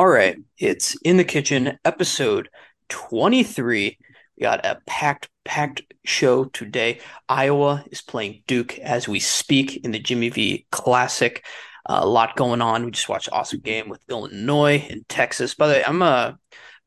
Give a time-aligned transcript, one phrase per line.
[0.00, 2.48] All right, it's in the kitchen, episode
[2.88, 3.98] 23.
[4.38, 7.00] We got a packed, packed show today.
[7.28, 11.44] Iowa is playing Duke as we speak in the Jimmy V Classic.
[11.84, 12.86] Uh, a lot going on.
[12.86, 15.54] We just watched an awesome game with Illinois and Texas.
[15.54, 16.32] By the way, I'm uh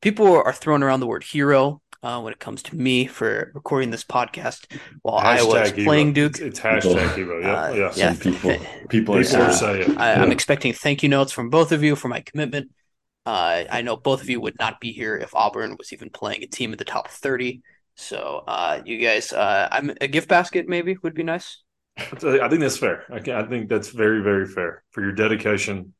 [0.01, 3.91] people are throwing around the word hero uh, when it comes to me for recording
[3.91, 4.65] this podcast
[5.03, 6.39] while hashtag Iowa is playing Duke.
[6.39, 7.39] It's, it's hashtag hero.
[7.41, 7.91] Yeah, uh, yeah.
[7.95, 8.15] yeah.
[8.15, 8.57] people,
[8.89, 9.97] people are saying.
[9.99, 12.71] I, am expecting thank you notes from both of you for my commitment.
[13.25, 16.43] Uh, I know both of you would not be here if Auburn was even playing
[16.43, 17.61] a team in the top 30.
[17.95, 21.61] So, uh, you guys, uh, I'm a gift basket maybe would be nice.
[21.95, 23.05] I think that's fair.
[23.11, 25.93] I, I think that's very, very fair for your dedication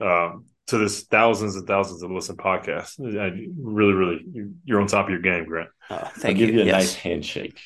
[0.00, 2.98] um, to this thousands and thousands of listen podcasts.
[3.00, 4.24] I really, really,
[4.64, 5.68] you're on top of your game, Grant.
[5.90, 6.46] Uh, thank I'll you.
[6.46, 6.74] Give you a yes.
[6.74, 7.60] nice handshake.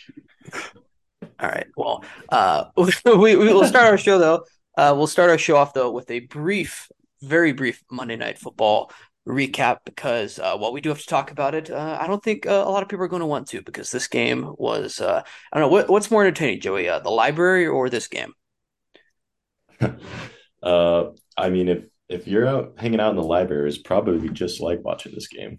[1.38, 1.66] All right.
[1.76, 4.44] Well, uh, we, we will start our show though.
[4.76, 6.88] Uh, we'll start our show off though with a brief,
[7.24, 8.92] very brief Monday Night Football
[9.26, 12.46] recap because uh, while we do have to talk about it, uh, I don't think
[12.46, 15.22] uh, a lot of people are going to want to because this game was uh,
[15.52, 18.32] I don't know what, what's more entertaining, Joey, uh, the library or this game.
[20.62, 21.04] uh,
[21.36, 24.84] I mean, if if you're out hanging out in the library, it's probably just like
[24.84, 25.58] watching this game.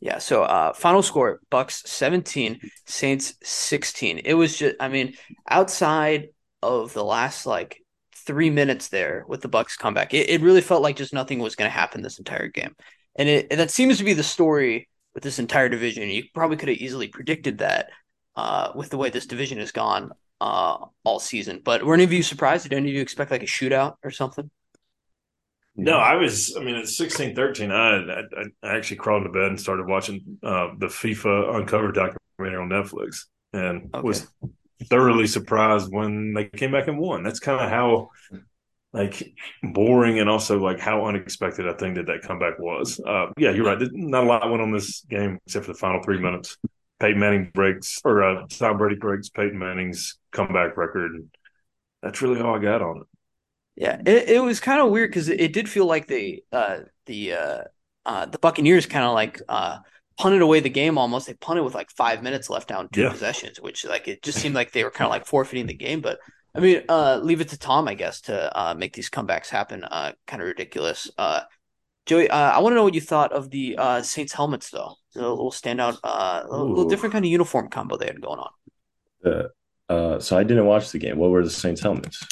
[0.00, 0.18] Yeah.
[0.18, 4.18] So, uh, final score: Bucs seventeen, Saints sixteen.
[4.18, 5.14] It was just, I mean,
[5.48, 6.28] outside
[6.62, 7.80] of the last like
[8.26, 11.56] three minutes there with the Bucs comeback, it, it really felt like just nothing was
[11.56, 12.74] going to happen this entire game,
[13.16, 16.08] and it and that seems to be the story with this entire division.
[16.08, 17.88] You probably could have easily predicted that
[18.36, 20.10] uh, with the way this division has gone
[20.40, 21.62] uh, all season.
[21.64, 22.64] But were any of you surprised?
[22.64, 24.50] Did any of you expect like a shootout or something?
[25.78, 26.56] No, I was.
[26.56, 28.22] I mean, at sixteen, thirteen, I, I,
[28.62, 33.26] I actually crawled into bed and started watching uh, the FIFA Uncovered documentary on Netflix,
[33.52, 34.00] and okay.
[34.02, 34.26] was
[34.84, 37.22] thoroughly surprised when they came back and won.
[37.22, 38.10] That's kind of how
[38.92, 43.00] like boring and also like how unexpected I think that that comeback was.
[43.00, 43.78] Uh, yeah, you're right.
[43.92, 46.56] Not a lot went on this game except for the final three minutes.
[46.98, 51.28] Peyton Manning breaks, or uh, Tom Brady breaks Peyton Manning's comeback record.
[52.02, 53.06] That's really all I got on it.
[53.76, 56.78] Yeah, it, it was kind of weird because it, it, did feel like the uh,
[57.04, 57.62] the uh,
[58.06, 59.80] uh, the Buccaneers kind of like uh,
[60.18, 61.26] punted away the game almost.
[61.26, 63.10] They punted with like five minutes left down two yeah.
[63.10, 66.00] possessions, which like it just seemed like they were kind of like forfeiting the game.
[66.00, 66.18] But
[66.54, 69.84] I mean, uh, leave it to Tom, I guess, to uh, make these comebacks happen.
[69.84, 71.10] Uh, kind of ridiculous.
[71.18, 71.42] Uh,
[72.06, 74.94] Joey, uh, I want to know what you thought of the uh, Saints helmets, though.
[75.16, 78.50] a little standout, uh, a little different kind of uniform combo they had going on.
[79.24, 79.48] Uh,
[79.92, 81.18] uh, so I didn't watch the game.
[81.18, 82.24] What were the Saints helmets?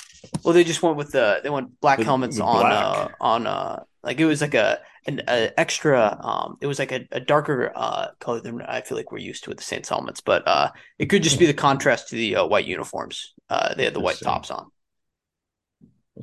[0.42, 2.72] Well, they just went with the they went black helmets with on black.
[2.72, 6.92] uh on uh like it was like a an a extra um it was like
[6.92, 9.88] a, a darker uh color than I feel like we're used to with the Saints
[9.88, 13.34] helmets, but uh it could just be the contrast to the uh, white uniforms.
[13.50, 14.70] Uh, they had the white tops on.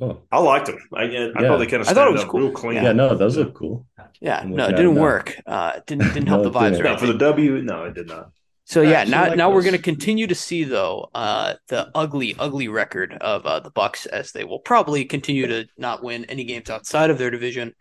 [0.00, 0.22] Oh.
[0.32, 0.78] I liked them.
[0.94, 1.32] I, I yeah.
[1.34, 2.40] thought they kind of I thought it was cool.
[2.40, 2.82] real clean.
[2.82, 3.86] Yeah, no, those look cool.
[4.20, 5.36] Yeah, no, it didn't work.
[5.46, 6.82] Uh, didn't didn't help no, the vibes.
[6.82, 8.30] No, for the W, no, it did not.
[8.64, 9.56] So yeah, now like now those.
[9.56, 13.70] we're going to continue to see though uh, the ugly, ugly record of uh, the
[13.70, 17.74] Bucks as they will probably continue to not win any games outside of their division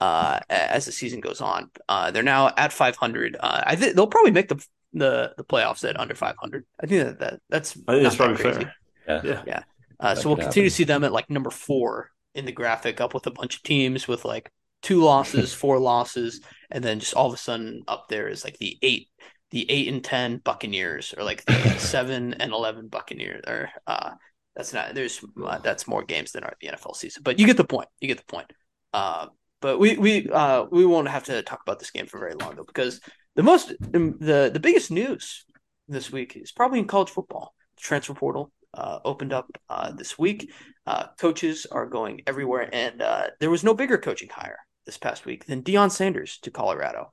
[0.00, 1.70] uh, as the season goes on.
[1.88, 3.36] Uh, they're now at 500.
[3.38, 6.64] Uh, I think they'll probably make the the the playoffs at under 500.
[6.82, 8.60] I think that, that that's I think that's probably crazy.
[8.60, 8.74] fair.
[9.06, 9.42] Yeah, yeah.
[9.46, 9.62] yeah.
[9.98, 10.70] Uh, so we'll continue happen.
[10.70, 13.62] to see them at like number four in the graphic, up with a bunch of
[13.62, 14.50] teams with like
[14.82, 16.40] two losses, four losses,
[16.70, 19.08] and then just all of a sudden up there is like the eight
[19.50, 24.12] the eight and ten Buccaneers or like the seven and eleven Buccaneers or uh
[24.56, 27.22] that's not there's uh, that's more games than are the NFL season.
[27.22, 27.88] But you get the point.
[28.00, 28.50] You get the point.
[28.92, 29.26] Uh,
[29.60, 32.56] but we we uh we won't have to talk about this game for very long
[32.56, 33.00] though because
[33.36, 35.44] the most the the biggest news
[35.88, 37.54] this week is probably in college football.
[37.76, 40.52] The transfer portal uh, opened up uh, this week.
[40.86, 45.26] Uh, coaches are going everywhere, and uh, there was no bigger coaching hire this past
[45.26, 47.12] week than Deion Sanders to Colorado.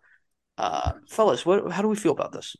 [0.58, 1.72] Uh, fellas, what?
[1.72, 2.56] How do we feel about this?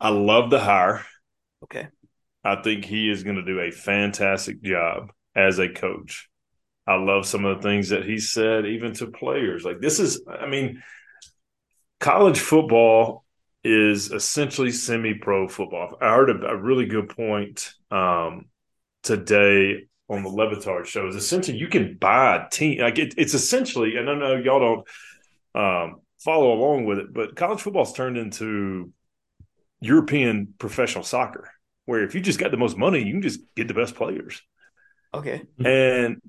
[0.00, 1.04] I love the hire.
[1.64, 1.88] Okay.
[2.44, 6.28] I think he is going to do a fantastic job as a coach.
[6.86, 9.64] I love some of the things that he said, even to players.
[9.64, 10.82] Like this is, I mean,
[12.00, 13.24] college football
[13.64, 15.96] is essentially semi-pro football.
[16.00, 18.46] I heard a, a really good point um,
[19.02, 22.80] today on the Le Batard show is essentially you can buy a team.
[22.80, 24.84] Like it, it's essentially, and I know y'all
[25.54, 28.92] don't um, follow along with it, but college football's turned into
[29.80, 31.50] European professional soccer,
[31.86, 34.42] where if you just got the most money, you can just get the best players.
[35.14, 35.42] Okay.
[35.64, 36.20] And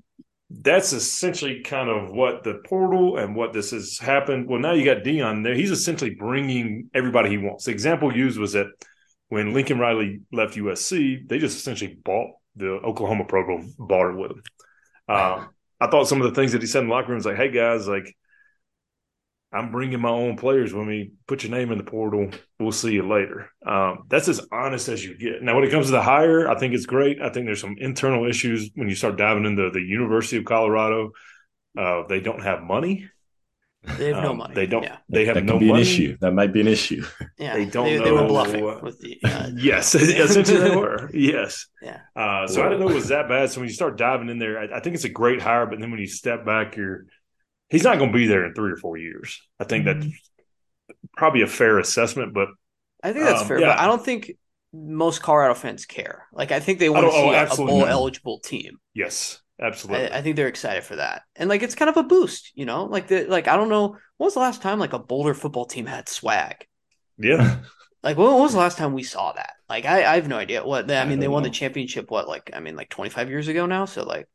[0.61, 4.47] that's essentially kind of what the portal and what this has happened.
[4.47, 5.55] Well, now you got Deion there.
[5.55, 7.65] He's essentially bringing everybody he wants.
[7.65, 8.67] The example used was that
[9.29, 14.31] when Lincoln Riley left USC, they just essentially bought the Oklahoma program bought it with
[14.31, 14.43] him.
[15.07, 15.45] Uh,
[15.81, 17.35] I thought some of the things that he said in the locker room was like,
[17.35, 18.15] "Hey guys, like
[19.53, 20.73] I'm bringing my own players.
[20.73, 24.45] When we put your name in the portal, we'll see you later." Um, that's as
[24.51, 25.41] honest as you get.
[25.41, 27.21] Now, when it comes to the hire, I think it's great.
[27.21, 31.11] I think there's some internal issues when you start diving into the University of Colorado.
[31.77, 33.09] Uh, they don't have money.
[33.97, 34.55] They have um, no money.
[34.55, 34.83] They don't.
[34.83, 34.97] Yeah.
[35.09, 35.81] They have that no be money.
[35.81, 36.17] An issue.
[36.21, 37.03] That might be an issue.
[37.37, 38.03] Yeah, they don't they, know.
[38.05, 39.19] They were bluffing with the.
[39.23, 41.09] Uh, yes, essentially they were.
[41.13, 41.67] Yes.
[41.81, 41.99] Yeah.
[42.15, 43.51] Uh, so I didn't know it was that bad.
[43.51, 45.65] So when you start diving in there, I, I think it's a great hire.
[45.65, 47.07] But then when you step back, you're
[47.73, 49.41] he's not going to be there in three or four years.
[49.59, 50.01] I think mm-hmm.
[50.01, 52.33] that's probably a fair assessment.
[52.33, 52.49] But
[53.03, 53.59] I think that's um, fair.
[53.59, 53.67] Yeah.
[53.67, 54.31] But I don't think
[54.71, 56.27] most Colorado fans care.
[56.31, 58.77] Like I think they want to see oh, a bowl eligible team.
[58.93, 59.39] Yes.
[59.61, 60.09] Absolutely.
[60.09, 61.21] I, I, think they're excited for that.
[61.35, 62.85] And like it's kind of a boost, you know?
[62.85, 65.65] Like the like I don't know when was the last time like a Boulder football
[65.65, 66.67] team had swag?
[67.17, 67.57] Yeah.
[68.01, 69.53] Like when was the last time we saw that?
[69.69, 71.49] Like I, I have no idea what I, I mean they won know.
[71.49, 74.27] the championship what like I mean like 25 years ago now so like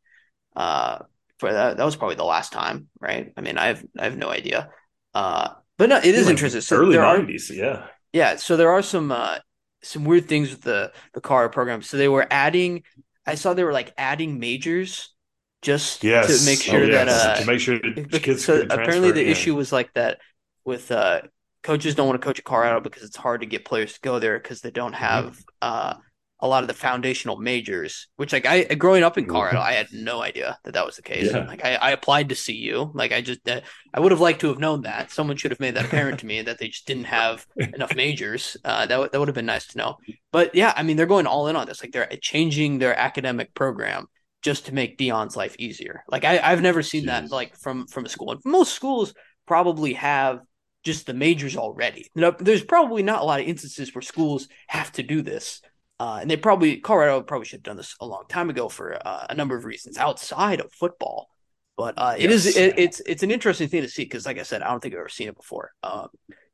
[0.57, 1.01] uh
[1.39, 4.17] for that that was probably the last time right I mean I have I have
[4.17, 4.71] no idea
[5.15, 8.71] uh but no it is like interesting so early 90s are, yeah yeah so there
[8.71, 9.39] are some uh
[9.83, 12.83] some weird things with the the car program so they were adding
[13.27, 15.15] I saw they were like adding majors
[15.61, 16.27] just yes.
[16.27, 17.07] to make sure oh, yes.
[17.07, 20.19] that uh, to make sure the kids so apparently the issue was like that
[20.65, 21.21] with uh
[21.63, 24.19] coaches don't want to coach a Colorado because it's hard to get players to go
[24.19, 25.05] there because they don't mm-hmm.
[25.05, 25.43] have mm-hmm.
[25.63, 25.95] uh
[26.41, 29.33] a lot of the foundational majors which like I growing up in mm-hmm.
[29.33, 31.47] Colorado I had no idea that that was the case yeah.
[31.47, 33.61] like I, I applied to CU like I just uh,
[33.93, 36.27] I would have liked to have known that someone should have made that apparent to
[36.27, 39.47] me that they just didn't have enough majors uh that, w- that would have been
[39.47, 39.97] nice to know
[40.33, 43.55] but yeah I mean they're going all in on this like they're changing their academic
[43.55, 44.07] program
[44.43, 46.05] just to make Deion's life easier.
[46.09, 47.07] Like I, have never seen Jeez.
[47.07, 48.31] that like from from a school.
[48.31, 49.13] And most schools
[49.47, 50.41] probably have
[50.85, 52.09] just the majors already.
[52.15, 55.61] You know, there's probably not a lot of instances where schools have to do this.
[56.01, 58.99] Uh, and they probably Colorado probably should have done this a long time ago for
[59.05, 61.29] uh, a number of reasons outside of football.
[61.77, 62.47] But uh, it yes.
[62.47, 64.81] is it, it's it's an interesting thing to see because, like I said, I don't
[64.81, 65.73] think I've ever seen it before.
[65.83, 66.09] Um,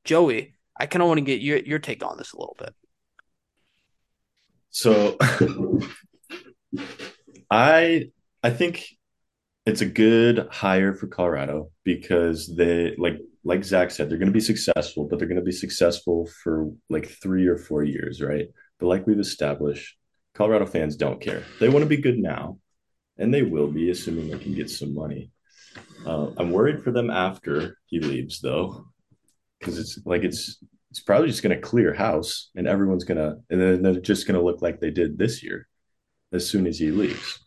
[0.04, 2.74] Joey, I kind of want to get your your take on this a little bit.
[4.70, 5.16] So
[7.50, 8.10] I
[8.42, 8.86] I think
[9.66, 14.32] it's a good hire for Colorado because they like like Zach said, they're going to
[14.32, 18.48] be successful, but they're going to be successful for like three or four years, right?
[18.84, 19.96] Like we've established,
[20.34, 21.44] Colorado fans don't care.
[21.60, 22.58] They want to be good now,
[23.18, 25.30] and they will be, assuming they can get some money.
[26.06, 28.86] Uh, I'm worried for them after he leaves, though,
[29.58, 33.60] because it's like it's it's probably just going to clear house, and everyone's gonna, and
[33.60, 35.66] then they're just going to look like they did this year
[36.32, 37.40] as soon as he leaves.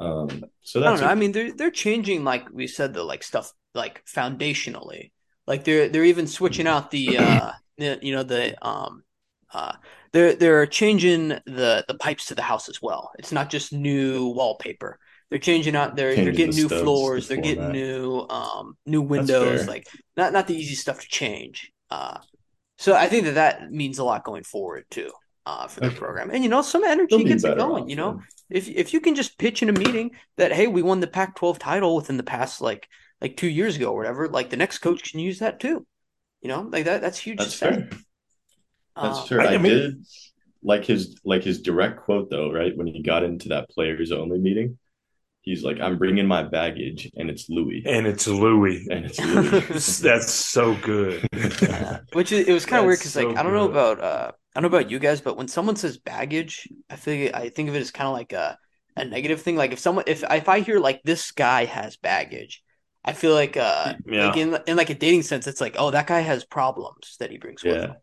[0.00, 1.06] Um, so that's I don't know.
[1.08, 5.12] A- I mean, they're they're changing, like we said, the like stuff like foundationally.
[5.46, 9.02] Like they're they're even switching out the uh, the, you know the um
[9.52, 9.74] uh
[10.12, 13.12] they're they're changing the the pipes to the house as well.
[13.18, 14.98] It's not just new wallpaper.
[15.30, 15.96] They're changing out.
[15.96, 17.28] They're they're getting the new floors.
[17.28, 19.66] They're getting new um new windows.
[19.66, 19.86] Like
[20.16, 21.72] not not the easy stuff to change.
[21.90, 22.18] Uh,
[22.78, 25.10] so I think that that means a lot going forward too
[25.48, 25.96] uh, for the okay.
[25.96, 26.30] program.
[26.30, 27.88] And you know, some energy gets it going.
[27.88, 31.00] You know, if if you can just pitch in a meeting that hey, we won
[31.00, 32.88] the Pac-12 title within the past like
[33.20, 35.86] like two years ago or whatever, like the next coach can use that too.
[36.40, 37.38] You know, like that that's huge.
[37.38, 37.88] That's fair.
[39.00, 39.40] That's uh, true.
[39.40, 40.04] I, I mean, did
[40.62, 42.76] like his like his direct quote though, right?
[42.76, 44.78] When he got into that players only meeting,
[45.42, 49.98] he's like, "I'm bringing my baggage, and it's Louis, and it's Louis, and it's Louis."
[50.02, 51.26] That's so good.
[51.32, 52.00] yeah.
[52.12, 54.32] Which is, it was kind of weird because so like I don't know about uh
[54.54, 57.68] I don't know about you guys, but when someone says baggage, I feel I think
[57.68, 58.58] of it as kind of like a
[58.96, 59.56] a negative thing.
[59.56, 62.62] Like if someone if if I hear like this guy has baggage,
[63.04, 64.26] I feel like uh yeah.
[64.26, 67.30] like in in like a dating sense, it's like oh that guy has problems that
[67.30, 67.72] he brings yeah.
[67.72, 67.96] with him.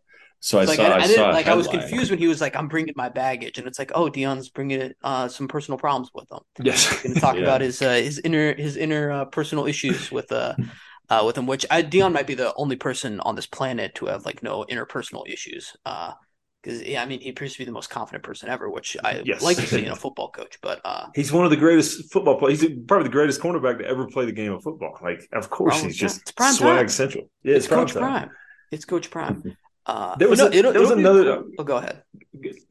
[0.45, 2.39] So I like, saw, I, I, I saw like I was confused when he was
[2.39, 6.11] like I'm bringing my baggage, and it's like oh Deion's bringing uh some personal problems
[6.13, 6.37] with him.
[6.61, 7.41] Yes, He's going to talk yeah.
[7.41, 10.53] about his uh, his inner his inner uh, personal issues with uh
[11.09, 14.05] uh, with him, which I, Deion might be the only person on this planet to
[14.05, 15.75] have like no interpersonal issues.
[15.83, 16.13] Uh,
[16.61, 19.23] because yeah, I mean, he appears to be the most confident person ever, which I
[19.25, 19.41] yes.
[19.41, 20.59] like to see in a football coach.
[20.61, 22.61] But uh, he's one of the greatest football players.
[22.61, 24.99] He's probably the greatest cornerback to ever play the game of football.
[25.01, 26.89] Like, of course, he's just swag time.
[26.89, 27.29] central.
[27.41, 28.01] Yeah, it's, it's Coach time.
[28.01, 28.29] Prime.
[28.71, 29.55] It's Coach Prime.
[29.85, 31.37] Uh, there was, no, a, there was another.
[31.37, 31.51] Cool.
[31.59, 32.03] Oh, go ahead.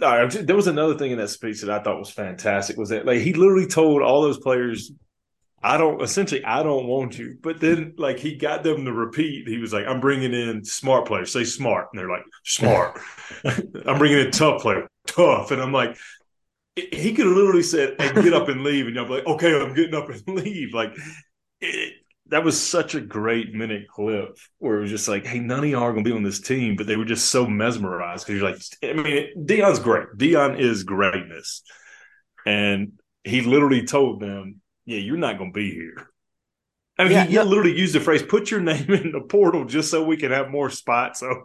[0.03, 2.77] All right, there was another thing in that speech that I thought was fantastic.
[2.77, 4.93] Was that like he literally told all those players
[5.65, 7.39] I don't essentially I don't want you.
[7.43, 9.49] But then like he got them to repeat.
[9.49, 11.33] He was like, I'm bringing in smart players.
[11.33, 13.01] Say smart, and they're like smart.
[13.87, 15.97] I'm bringing in tough player, tough, and I'm like.
[16.77, 19.55] He could have literally said, hey, "Get up and leave," and y'all be like, "Okay,
[19.55, 20.93] I'm getting up and leave." Like
[22.35, 25.71] that was such a great minute clip where it was just like, "Hey, none of
[25.71, 28.51] y'all are gonna be on this team," but they were just so mesmerized because you're
[28.51, 30.09] like, I mean, Deion's great.
[30.17, 31.63] Deion is greatness,
[32.45, 36.11] and he literally told them yeah, you're not to be here.
[36.99, 39.65] I mean, Yeah, he, no- literally used the phrase, put your name in the portal
[39.65, 41.21] just so we can have more spots.
[41.21, 41.45] So,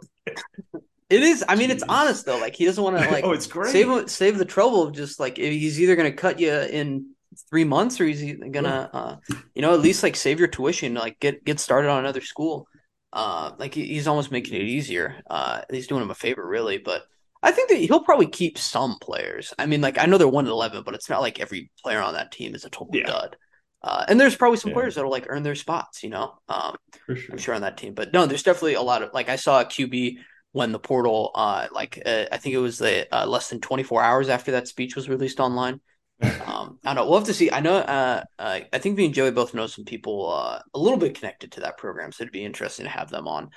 [1.09, 1.43] It is.
[1.47, 2.37] I mean, it's honest though.
[2.39, 3.71] Like he doesn't want to like oh, it's great.
[3.71, 7.11] save save the trouble of just like he's either going to cut you in
[7.49, 9.15] three months or he's e- gonna uh
[9.55, 12.67] you know at least like save your tuition like get get started on another school
[13.13, 17.03] uh like he's almost making it easier uh he's doing him a favor really but
[17.43, 20.45] i think that he'll probably keep some players i mean like i know they're 1
[20.45, 23.05] to 11 but it's not like every player on that team is a total Yeah.
[23.05, 23.35] dud
[23.83, 24.73] uh and there's probably some Yeah.
[24.73, 26.75] players that'll like earn their spots you know um
[27.15, 27.17] sure.
[27.31, 27.93] I'm sure on that team.
[27.93, 30.19] But no, there's definitely a lot of like I saw a QB
[30.51, 34.01] when the portal, uh, like uh, I think it was the uh, less than 24
[34.01, 35.79] hours after that speech was released online.
[36.21, 37.09] Um, I don't know.
[37.09, 37.51] We'll have to see.
[37.51, 37.75] I know.
[37.75, 41.15] Uh, uh, I think me and Joey both know some people uh, a little bit
[41.15, 43.49] connected to that program, so it'd be interesting to have them on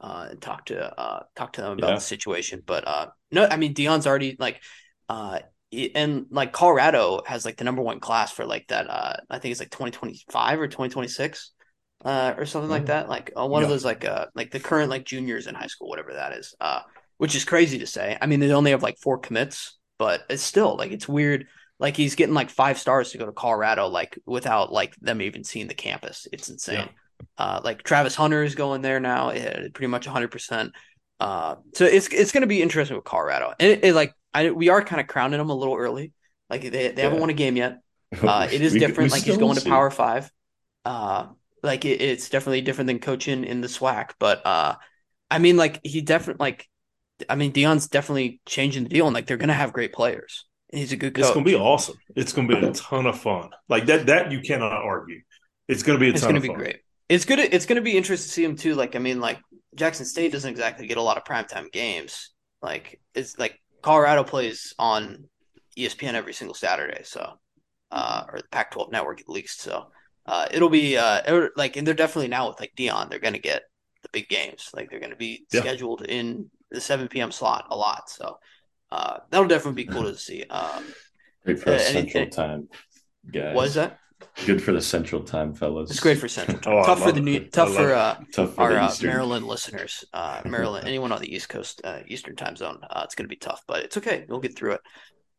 [0.00, 1.94] uh, and talk to uh, talk to them about Yeah.
[1.96, 2.62] the situation.
[2.64, 4.60] But uh, no, I mean Deion's already like,
[5.08, 5.40] uh,
[5.94, 8.90] and like Colorado has like the number one class for like that.
[8.90, 11.52] Uh, I think it's like 2025 or 2026
[12.04, 12.86] uh, or something like Mm.
[12.88, 13.08] that.
[13.08, 16.12] Like one of those like uh like the current like juniors in high school, whatever
[16.14, 16.54] that is.
[16.60, 16.80] Uh,
[17.18, 18.18] which is crazy to say.
[18.20, 21.46] I mean, they only have like four commits, but it's still like it's weird.
[21.82, 25.44] Like he's getting like five stars to go to Colorado, like without like them even
[25.44, 26.26] seeing the campus.
[26.32, 26.88] It's insane.
[27.36, 30.28] Uh, like Travis Hunter is going there now, eh, pretty much 100.
[30.30, 30.72] percent
[31.20, 34.50] Uh, so it's it's going to be interesting with Colorado, and it, it, like I
[34.50, 36.12] we are kind of crowning them a little early.
[36.48, 37.78] Like they they haven't won a game yet.
[38.22, 39.10] Uh, it is We- different.
[39.10, 39.64] we like he's going to.
[39.68, 40.30] Power Five.
[40.84, 41.28] Uh,
[41.62, 44.10] like it, it's definitely different than coaching in the SWAC.
[44.18, 44.74] But uh,
[45.30, 46.68] I mean, like he definitely like,
[47.28, 50.44] I mean, Deion's definitely changing the deal, and like they're gonna have great players.
[50.72, 51.24] He's a good coach.
[51.24, 51.96] It's going to be awesome.
[52.16, 53.50] It's going to be a ton of fun.
[53.68, 55.20] Like that, that you cannot argue.
[55.68, 56.80] It's going to be a It's ton gonna of be great.
[57.08, 57.38] It's good.
[57.40, 58.74] It's gonna be interesting to see him too.
[58.74, 59.38] Like I mean, like
[59.74, 62.30] Jackson State doesn't exactly get a lot of primetime games.
[62.62, 65.24] Like it's like Colorado plays on
[65.76, 67.34] ESPN every single Saturday, so
[67.90, 69.60] uh, or the Pac-12 network at least.
[69.60, 69.88] So
[70.24, 73.38] uh, it'll be uh, it'll- like, and they're definitely now with like Deion, they're gonna
[73.38, 73.64] get
[74.02, 74.70] the big games.
[74.72, 75.60] Like they're gonna be Yeah.
[75.60, 77.30] scheduled in the 7 p.m.
[77.30, 78.08] slot a lot.
[78.08, 78.38] So
[78.92, 80.44] uh, that'll definitely be cool to see.
[80.44, 80.84] Um,
[81.44, 82.68] Great for Uh, the central any- time,
[83.32, 83.54] guys.
[83.56, 83.98] what is that?
[84.46, 85.90] Good for the central time, fellas.
[85.90, 86.74] It's great for Central Time.
[86.78, 90.40] Oh, tough for the new, tough for uh, Tough for our uh, Maryland listeners, uh,
[90.54, 93.42] Maryland, anyone on the East Coast, uh, Eastern time zone, uh, it's going to be
[93.48, 94.24] tough, but it's okay.
[94.28, 94.80] We'll get through it.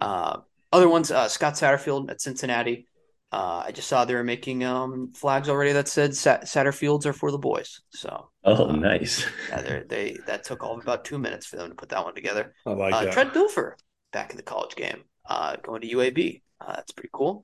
[0.01, 0.39] Uh,
[0.73, 2.87] other ones, uh, Scott Satterfield at Cincinnati.
[3.33, 7.13] Uh, I just saw they were making um, flags already that said Sat- Satterfields are
[7.13, 7.81] for the boys.
[7.89, 9.25] So Oh, uh, nice.
[9.49, 12.13] yeah, they they that took all about two minutes for them to put that one
[12.13, 12.53] together.
[12.67, 13.13] I like Uh, that.
[13.13, 13.73] Trent Dilfer
[14.11, 16.43] back in the college game, uh, going to UAB.
[16.61, 17.43] Uh, that's pretty cool.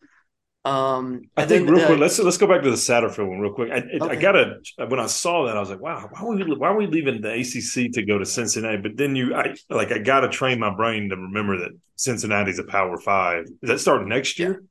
[0.65, 2.00] Um, I think then, real uh, quick.
[2.00, 3.72] Let's let's go back to the Satterfield one real quick.
[3.72, 4.58] I, it- I gotta
[4.89, 7.22] when I saw that I was like, wow, why are we why are we leaving
[7.22, 8.77] the ACC to go to Cincinnati?
[8.77, 12.63] But then you, I like I gotta train my brain to remember that Cincinnati's a
[12.63, 13.46] Power Five.
[13.63, 14.62] Is that starting next year?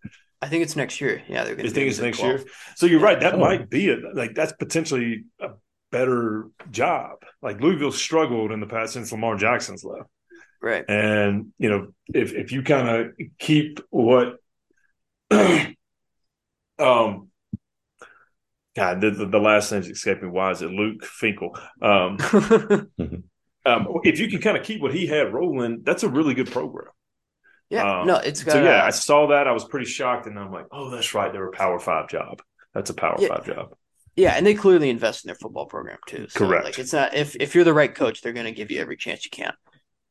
[0.41, 1.23] I think it's next year.
[1.29, 2.45] Yeah, they're going You to think it's next year?
[2.77, 3.19] So you're right.
[3.19, 3.39] That Oh.
[3.39, 3.99] might be it.
[4.15, 5.51] Like that's potentially a
[5.91, 7.17] better job.
[7.43, 10.09] Like Louisville struggled in the past since Lamar Jackson's left.
[10.63, 10.85] right?
[10.89, 14.37] And you know, if if you kind of keep what,
[15.31, 15.75] um,
[16.79, 17.31] God,
[19.01, 20.31] the, the, the last name's escaping.
[20.31, 21.59] Why is it Luke Fickell?
[21.83, 22.19] Um,
[23.67, 26.51] um, if you can kind of keep what he had rolling, that's a really good
[26.51, 26.93] program.
[27.71, 28.53] Yeah, Um, no, it's got.
[28.53, 29.47] So yeah, uh, I saw that.
[29.47, 31.33] I was pretty shocked, and I'm like, oh, that's right.
[31.33, 32.41] They're a Power Five job.
[32.75, 33.29] That's a Power Yeah.
[33.29, 33.75] Five job.
[34.17, 36.27] Yeah, and they clearly invest in their football program too.
[36.29, 36.65] So, Correct.
[36.65, 38.97] Like it's not if if you're the right coach, they're going to give you every
[38.97, 39.53] chance you can.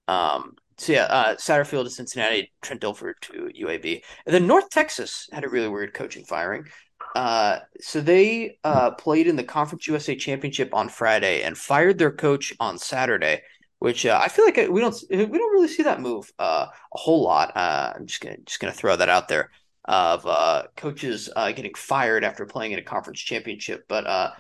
[0.08, 0.56] Um.
[0.80, 5.44] So yeah, uh, Satterfield to Cincinnati, Trent Dilfer to UAB, and then North Texas had
[5.44, 6.66] a really weird coaching firing.
[7.16, 12.12] Uh, so they uh played in the Conference USA Championship on Friday and fired their
[12.12, 13.42] coach on Saturday,
[13.80, 16.98] which uh, I feel like we don't we don't really see that move uh a
[16.98, 17.56] whole lot.
[17.56, 19.52] Uh, I'm just gonna just gonna throw that out there
[19.88, 23.86] of uh, coaches uh, getting fired after playing in a conference championship.
[23.88, 24.32] But uh,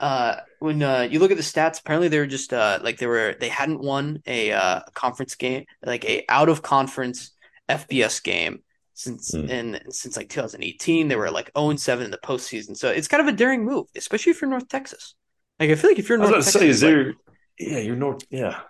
[0.00, 3.06] uh, when uh, you look at the stats, apparently they were just uh, like they
[3.06, 7.32] were they hadn't won a uh, conference game, like a out of conference
[7.68, 8.62] FBS game
[8.94, 11.06] since in since like 2018.
[11.08, 13.86] They were like 0 7 in the postseason, so it's kind of a daring move,
[13.96, 15.14] especially if you're North Texas.
[15.60, 16.90] Like I feel like if you're I was North about to Texas, say, is like-
[16.92, 17.14] there?
[17.58, 18.22] Yeah, you're North.
[18.30, 18.60] Yeah,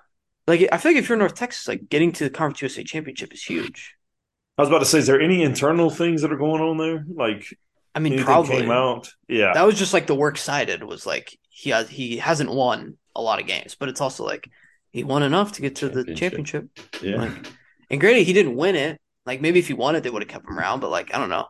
[0.46, 3.32] like I feel like if you're North Texas, like getting to the Conference USA championship
[3.32, 3.94] is huge.
[4.56, 7.04] I was about to say, is there any internal things that are going on there?
[7.12, 7.56] Like
[7.94, 9.10] I mean, probably came out?
[9.28, 12.96] Yeah, that was just like the works cited was like he has he hasn't won
[13.16, 14.48] a lot of games, but it's also like
[14.92, 16.68] he won enough to get to the Championship.
[16.74, 17.02] championship.
[17.02, 17.16] Yeah.
[17.22, 17.52] Like,
[17.90, 19.00] and granted, he didn't win it.
[19.26, 20.80] Like maybe if he won it, they would have kept him around.
[20.80, 21.46] But like I don't know.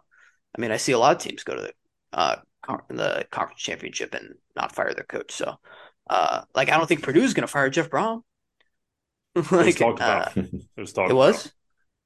[0.57, 1.73] I mean, I see a lot of teams go to the
[2.13, 5.33] uh con- the conference championship and not fire their coach.
[5.33, 5.57] So,
[6.09, 8.23] uh, like I don't think Purdue's going to fire Jeff Brohm.
[9.35, 10.37] it was like talked uh, about.
[10.37, 11.47] It was talked it was.
[11.47, 11.53] about.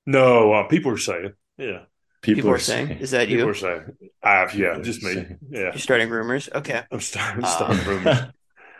[0.06, 1.84] No, uh, people are saying, yeah.
[2.22, 3.00] People, People are are saying, saying.
[3.00, 3.36] is that you?
[3.38, 5.38] People are saying, "I've yeah, People just me, saying.
[5.50, 6.48] yeah." You're starting rumors.
[6.52, 6.82] Okay.
[6.90, 8.18] I'm starting, Uh, starting rumors.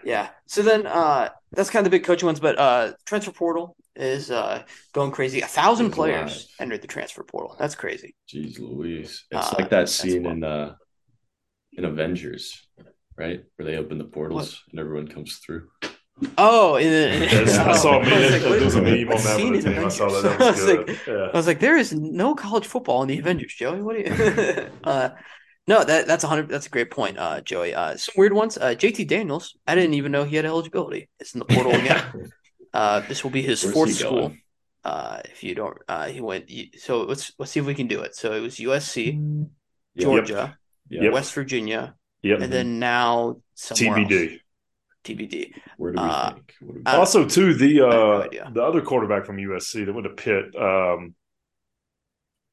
[0.03, 0.31] Yeah.
[0.47, 4.31] So then uh that's kind of the big coaching ones, but uh transfer portal is
[4.31, 5.41] uh going crazy.
[5.41, 6.67] A thousand It's players live.
[6.67, 7.57] entered the transfer portal.
[7.59, 8.15] That's crazy.
[8.29, 9.25] Jeez Louise.
[9.31, 10.75] It's Uh, like that scene in uh
[11.73, 12.67] in Avengers,
[13.19, 13.41] right?
[13.57, 15.69] Where they open the portals and everyone comes through.
[16.37, 18.33] Oh, and then, Yes, I saw a I was meme.
[18.33, 19.63] like, there was a meme on that scene one.
[19.63, 19.85] team.
[19.85, 20.23] I saw that.
[20.39, 20.89] That was I was good.
[20.89, 21.15] like- yeah.
[21.33, 23.83] I was like, there is no college football in the Avengers, Joey.
[23.83, 24.67] What do you?
[24.85, 25.11] uh,
[25.69, 26.49] no, that that's a hundred.
[26.49, 27.75] That's a great point, uh, Joey.
[27.75, 28.57] Uh, some weird ones.
[28.57, 29.57] Uh, JT Daniels.
[29.67, 31.09] I didn't even know he had eligibility.
[31.21, 32.03] It's in the portal again.
[32.73, 34.35] uh, this will be his Where's fourth school.
[34.83, 36.51] Uh, if you don't, uh, he went.
[36.79, 38.17] So let's let's see if we can do it.
[38.17, 39.21] So it was USC,
[39.95, 40.05] Yep.
[40.05, 40.59] Georgia,
[40.89, 41.13] Yep.
[41.13, 42.41] West Virginia, Yep.
[42.41, 44.09] and then now somewhere else.
[44.09, 44.41] TBD.
[45.05, 45.53] TBD.
[45.77, 46.55] Where do we Uh, think?
[46.61, 50.05] Do we Also, too, the have no uh, the other quarterback from USC that went
[50.07, 51.15] to Pitt, um,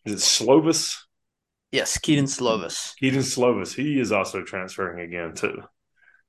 [0.05, 0.98] is it Slovis?
[1.72, 2.95] Yes, Kedon Slovis.
[3.00, 3.74] Kedon Slovis.
[3.75, 5.62] He is also transferring again too.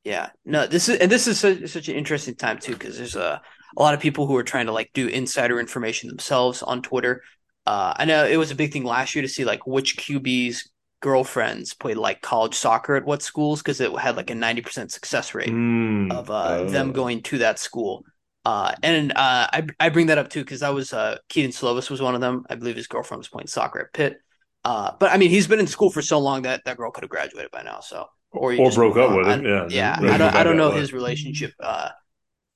[0.05, 3.16] Yeah, no, this is and this is such, such an interesting time too because there's
[3.16, 3.40] a
[3.76, 7.23] a lot of people who are trying to like do insider information themselves on Twitter.
[7.66, 10.69] Uh, I know it was a big thing last year to see like which QBs
[11.00, 14.93] girlfriends played like college soccer at what schools because it had like a ninety percent
[14.93, 16.11] success rate Mm.
[16.12, 16.93] of uh, them Oh.
[16.93, 18.05] going to that school.
[18.45, 21.91] Uh, and uh, I I bring that up too because I was uh, Kedon Slovis
[21.91, 22.45] was one of them.
[22.49, 24.19] I believe his girlfriend was playing soccer at Pitt.
[24.65, 27.05] Uh, but I mean, he's been in school for so long that that girl could
[27.05, 27.81] have graduated by now.
[27.81, 29.17] So or, Or broke up on.
[29.17, 29.45] with him.
[29.45, 29.67] Yeah.
[29.69, 31.91] yeah, I don't I don't know his relationship uh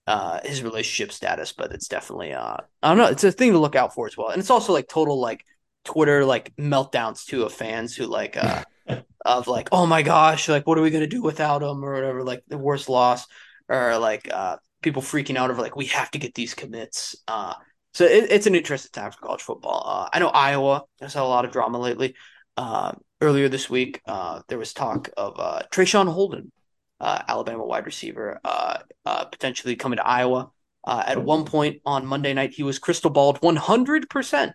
[0.06, 3.58] uh his relationship status, but it's definitely uh I don't know, it's a thing to
[3.58, 4.28] look out for as well.
[4.30, 5.44] And it's also like total like
[5.84, 8.64] Twitter like meltdowns too of fans who like uh
[9.24, 12.22] of like, oh my gosh, like what are we gonna do without him or whatever,
[12.22, 13.26] like the worst loss
[13.68, 17.16] or like uh people freaking out over like we have to get these commits.
[17.28, 17.54] Uh
[17.92, 19.82] so it, it's an interesting time for college football.
[19.84, 22.14] Uh, I know Iowa has had a lot of drama lately.
[22.56, 26.52] Uh, earlier this week, uh, there was talk of uh, Traeshon Holden,
[27.00, 30.50] uh, Alabama wide receiver, uh, uh, potentially coming to Iowa.
[30.84, 34.52] Uh, at one point on Monday night, he was crystal balled 100%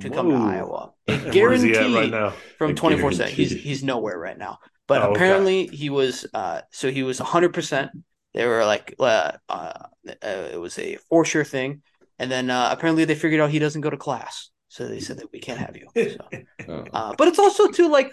[0.00, 0.92] to come to Iowa.
[1.08, 2.34] A And where is he at right guarantee now?
[2.58, 3.32] from 24 7.
[3.32, 4.58] He's, he's nowhere right now.
[4.86, 5.14] But Oh, okay.
[5.16, 7.90] apparently he was, uh, so he was 100%.
[8.34, 9.72] They were like, uh, uh,
[10.08, 10.14] uh,
[10.52, 11.82] it was a for sure thing.
[12.18, 14.50] And then uh, apparently they figured out he doesn't go to class.
[14.68, 15.88] So they said that we can't have you.
[15.96, 16.28] So.
[16.68, 16.84] Oh.
[16.92, 18.12] Uh, but it's also too like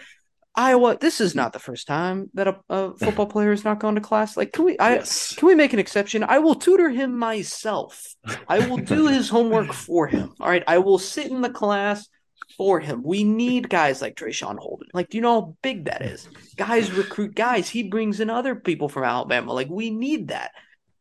[0.56, 0.98] Iowa.
[1.00, 4.02] This is not the first time that a, a football player has not gone to
[4.02, 4.38] class.
[4.38, 4.78] Like, can we?
[4.80, 5.36] I yes.
[5.36, 6.24] can we make an exception?
[6.24, 8.16] I will tutor him myself.
[8.48, 10.34] I will do his homework for him.
[10.40, 12.08] All right, I will sit in the class
[12.58, 13.04] for him.
[13.04, 14.88] We need guys like Traeshon Holden.
[14.94, 16.30] Like, do you know how big that is?
[16.56, 17.70] Guys recruit guys.
[17.70, 19.54] He brings in other people from Alabama.
[19.54, 20.52] Like, we need that.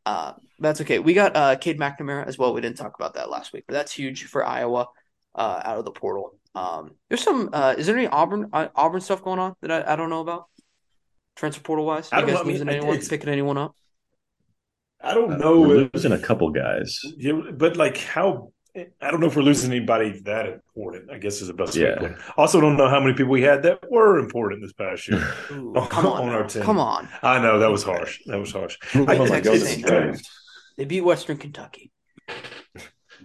[0.07, 0.99] Uh, that's okay.
[0.99, 2.55] We got uh, Cade McNamara as well.
[2.55, 4.87] We didn't talk about that last week, but that's huge for Iowa
[5.35, 6.35] uh, out of the portal.
[6.55, 7.51] Um, there's some.
[7.53, 10.21] Uh, is there any Auburn uh, Auburn stuff going on that I, I don't know
[10.21, 10.47] about?
[11.37, 12.41] Transfer portal wise, I you don't guys know.
[12.41, 13.75] I mean, losing anyone, picking anyone up?
[15.03, 15.61] I don't Uh, know.
[15.61, 16.99] we're if- losing a couple guys.
[17.17, 21.11] Yeah, but like how I don't know if we're losing anybody that important.
[21.11, 21.95] I guess is the best Yeah.
[21.95, 22.19] to put it.
[22.37, 25.23] Also, don't know how many people we had that were important this past year.
[25.53, 26.63] Ooh, On- come on, on our team.
[26.63, 27.09] come on.
[27.23, 28.21] I know that was harsh.
[28.27, 28.77] That was harsh.
[28.95, 30.13] Oh my God, this is A&M.
[30.13, 30.21] good.
[30.77, 31.91] They beat Western Kentucky.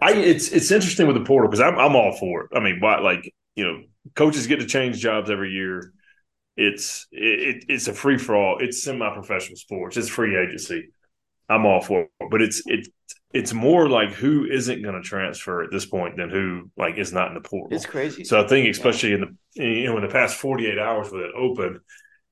[0.02, 2.52] I it's it's interesting with the portal because I'm I'm all for it.
[2.56, 3.82] I mean, why like you know,
[4.16, 5.94] coaches get to change jobs every year.
[6.56, 8.58] It's it, it's a free for all.
[8.60, 9.98] It's semi professional sports.
[9.98, 10.90] It's free agency.
[11.48, 12.90] I'm all for it, but it's it's
[13.34, 17.14] it's more like who isn't going to transfer at this point than who like is
[17.14, 17.76] not in the portal.
[17.76, 18.24] It's crazy.
[18.24, 21.32] So I think, especially in the you know in the past 48 hours with it
[21.36, 21.80] open,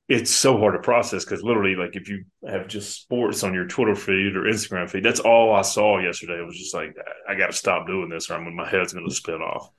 [0.08, 3.66] it's so hard to process because literally, like if you have just sports on your
[3.66, 6.38] Twitter feed or Instagram feed, that's all I saw yesterday.
[6.40, 6.96] It was just like
[7.28, 9.70] I got to stop doing this, or I'm my head's going to spin off.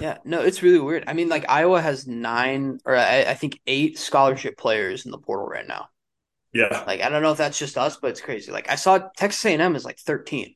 [0.00, 1.04] Yeah, no, it's really weird.
[1.06, 5.18] I mean, like Iowa has nine or I, I think eight scholarship players in the
[5.18, 5.88] portal right now.
[6.52, 8.52] Yeah, Like I don't know if that's just us, but it's crazy.
[8.52, 10.54] Like I saw Texas A&M is like 13.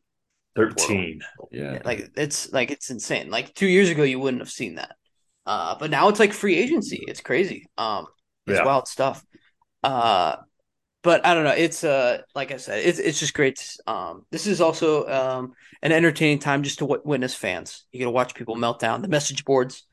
[0.57, 1.21] 13.
[1.51, 1.81] Yeah.
[1.85, 3.31] Like it's like it's insane.
[3.31, 4.97] Like two years ago, you wouldn't have seen that.
[5.45, 7.05] Uh, but now it's like free agency.
[7.07, 7.67] It's crazy.
[7.77, 8.07] Um,
[8.47, 8.65] it's Yeah.
[8.65, 9.25] wild stuff.
[9.83, 10.37] Uh,
[11.03, 11.51] but I don't know.
[11.53, 13.57] It's uh, like I said, it's it's just great.
[13.57, 15.53] to- Um, this is also um
[15.83, 17.85] an entertaining time just to w- witness fans.
[17.93, 19.03] You get to watch people melt down.
[19.03, 19.87] The message boards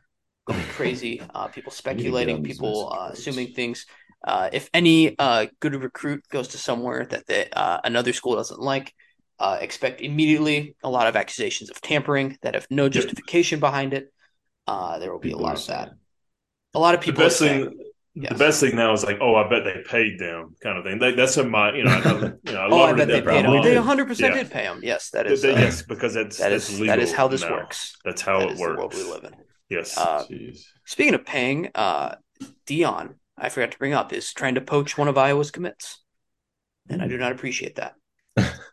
[0.46, 1.22] going crazy.
[1.34, 2.44] Uh, people speculating.
[2.44, 3.86] People uh, assuming things.
[4.24, 8.60] Uh, if any uh good recruit goes to somewhere that the, uh, another school doesn't
[8.60, 8.94] like,
[9.40, 14.12] uh, expect immediately a lot of accusations of tampering that have no justification behind it.
[14.68, 15.92] Uh, there will be People a lot of that.
[16.76, 17.24] A lot of people.
[17.24, 17.74] are best thing.
[18.15, 18.34] Yes.
[18.34, 21.00] The best thing now is like, oh, I bet they paid them, kind of thing.
[21.00, 21.98] That, that's in my, you know, I,
[22.50, 23.52] you know, I Oh, I bet they paid them.
[23.54, 23.76] They did.
[23.78, 24.43] 100 percent Yeah.
[24.43, 24.80] did pay them.
[24.84, 27.28] Yes, that They- they- uh, yes, because that's that that's is legal that is how
[27.28, 27.52] this now.
[27.52, 27.95] works.
[28.04, 28.95] That's how That it is the world works.
[28.98, 29.36] we live in.
[29.69, 29.98] Yes.
[29.98, 30.62] Uh, Jeez.
[30.86, 32.15] speaking of paying, uh,
[32.67, 36.04] Deion, I forgot to bring up, is trying to poach one of Iowa's commits,
[36.89, 37.93] and I do not appreciate that.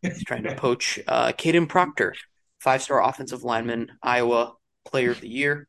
[0.03, 2.14] He's trying to poach uh, Kadyn Proctor,
[2.61, 4.55] five-star offensive lineman, Iowa
[4.87, 5.68] Player of the Year,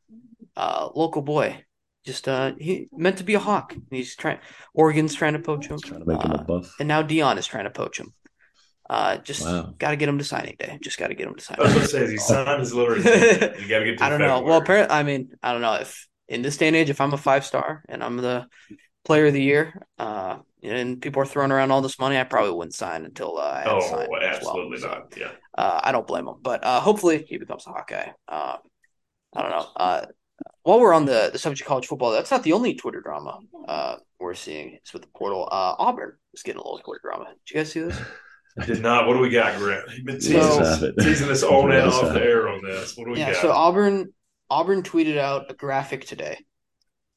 [0.56, 1.64] uh, local boy.
[2.08, 3.76] Just uh, he meant to be a hawk.
[3.92, 4.40] He's trying.
[4.74, 6.74] Oregon's trying to poach him, Trying to make him Uh, a buff.
[6.80, 8.14] and now Dion is trying to poach him.
[8.90, 9.74] Uh, just Wow.
[9.78, 10.80] got to get him to signing day.
[10.82, 11.58] Just got to get him to sign.
[11.60, 12.96] I was going to say, he signed his little?
[12.98, 13.98] You got to get.
[13.98, 14.40] To I don't know.
[14.40, 17.14] Well, apparently, I mean, I don't know if in this day and age, if I'm
[17.14, 18.48] a five star and I'm the
[19.04, 22.52] player of the year, uh, and people are throwing around all this money, I probably
[22.52, 24.56] wouldn't sign until uh, I had Oh, signed as well.
[24.56, 25.14] absolutely So, not.
[25.18, 25.32] Yeah.
[25.58, 28.12] uh, I don't blame him, but uh, hopefully he becomes a Hawkeye.
[28.30, 28.56] Uh,
[29.36, 29.68] I don't know.
[29.76, 30.06] Uh,
[30.68, 33.40] while we're on the, the subject of college football, that's not the only Twitter drama
[33.70, 34.74] uh, we're seeing.
[34.74, 35.48] It's with the portal.
[35.50, 37.28] Uh, Auburn is getting a little Twitter drama.
[37.46, 37.98] Did you guys see this?
[38.66, 39.08] Did not.
[39.08, 39.86] What do we got, Grant?
[39.96, 42.98] You've been teasing, So- us, teasing us on and off the air on this.
[42.98, 43.32] What do we yeah.
[43.32, 43.42] got?
[43.44, 44.14] So Auburn
[44.50, 46.38] Auburn tweeted out a graphic today,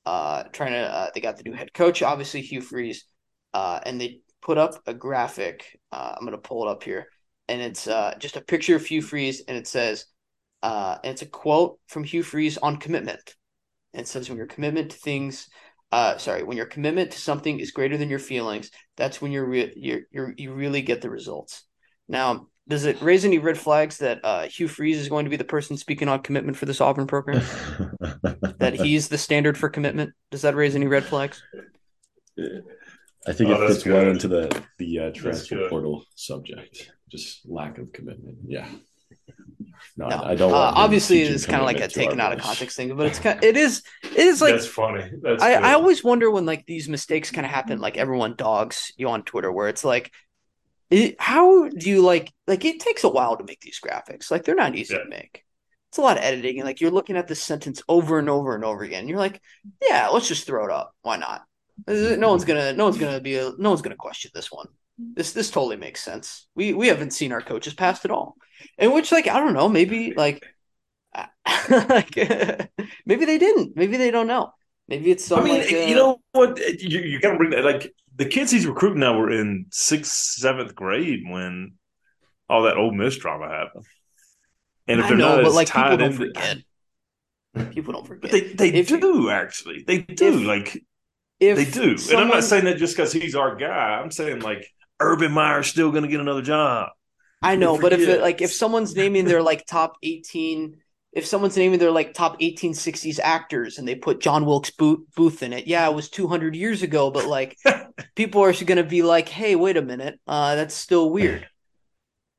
[0.06, 0.82] uh, trying to.
[0.82, 3.04] Uh, they got the new head coach, obviously Hugh Freeze,
[3.52, 5.76] uh, and they put up a graphic.
[5.90, 7.08] Uh, I'm gonna pull it up here,
[7.48, 10.04] and it's uh, just a picture of Hugh Freeze, and it says,
[10.62, 13.34] uh, and it's a quote from Hugh Freeze on commitment.
[13.92, 15.48] And says, when your commitment to things,
[15.92, 19.46] uh, sorry, when your commitment to something is greater than your feelings, that's when you're
[19.48, 21.64] re- you're, you're you really get the results.
[22.08, 25.36] Now, does it raise any red flags that uh, Hugh Freeze is going to be
[25.36, 27.42] the person speaking on commitment for this Auburn program?
[28.58, 30.12] that he's the standard for commitment?
[30.30, 31.42] Does that raise any red flags?
[33.26, 36.92] I think Oh, it that's fits well into the the uh, transfer portal subject.
[37.10, 38.38] Just lack of commitment.
[38.46, 38.68] Yeah.
[39.96, 40.50] No, No, I, I don't.
[40.50, 42.76] Uh, want obviously, it's kind of like a commitment to our taken out of context
[42.76, 43.42] thing, but it's kind.
[43.42, 43.82] It is.
[44.02, 45.10] It is like That's funny.
[45.22, 45.54] That's I.
[45.54, 49.22] I always wonder when like these mistakes kind of happen, like everyone dogs you on
[49.22, 50.12] Twitter, where it's like,
[50.90, 54.30] it, how do you like like it takes a while to make these graphics.
[54.30, 55.04] Like they're not easy Yeah.
[55.04, 55.44] to make.
[55.90, 58.54] It's a lot of editing, and like you're looking at this sentence over and over
[58.54, 59.08] and over again.
[59.08, 59.40] You're like,
[59.82, 60.94] yeah, let's just throw it up.
[61.02, 61.42] Why not?
[61.88, 64.68] No one's gonna, no one's gonna be, a, no one's gonna question this one.
[65.14, 66.46] This this totally makes sense.
[66.54, 68.36] We we haven't seen our coaches past at all,
[68.78, 70.42] and which like I don't know, maybe like,
[71.70, 72.16] like
[73.06, 73.76] maybe they didn't.
[73.76, 74.52] Maybe they don't know.
[74.88, 76.58] Maybe it's I mean, like, uh, you know what?
[76.58, 77.64] You, you got to bring that.
[77.64, 81.74] Like the kids he's recruiting now were in sixth, seventh grade when
[82.48, 83.84] all that Ole Miss drama happened.
[84.88, 86.58] And if I they're know, not but as like people don't into, forget.
[87.72, 88.22] People don't forget.
[88.22, 89.82] but they they If do actually.
[89.86, 90.84] They do if- like
[91.40, 91.96] if they do.
[92.10, 93.98] and I'm not saying that just because he's our guy.
[94.00, 94.66] I'm saying like
[95.00, 96.90] Urban Meyer's still going to get another job.
[97.42, 100.76] I know, but if it, like if someone's naming their like top eighteen,
[101.12, 105.00] if someone's naming their like top eighteen sixties actors and they put John Wilkes Booth,
[105.16, 107.56] Booth in it, yeah, it was two hundred years ago, but like
[108.14, 111.46] people are going to be like, hey, wait a minute, uh, that's still weird.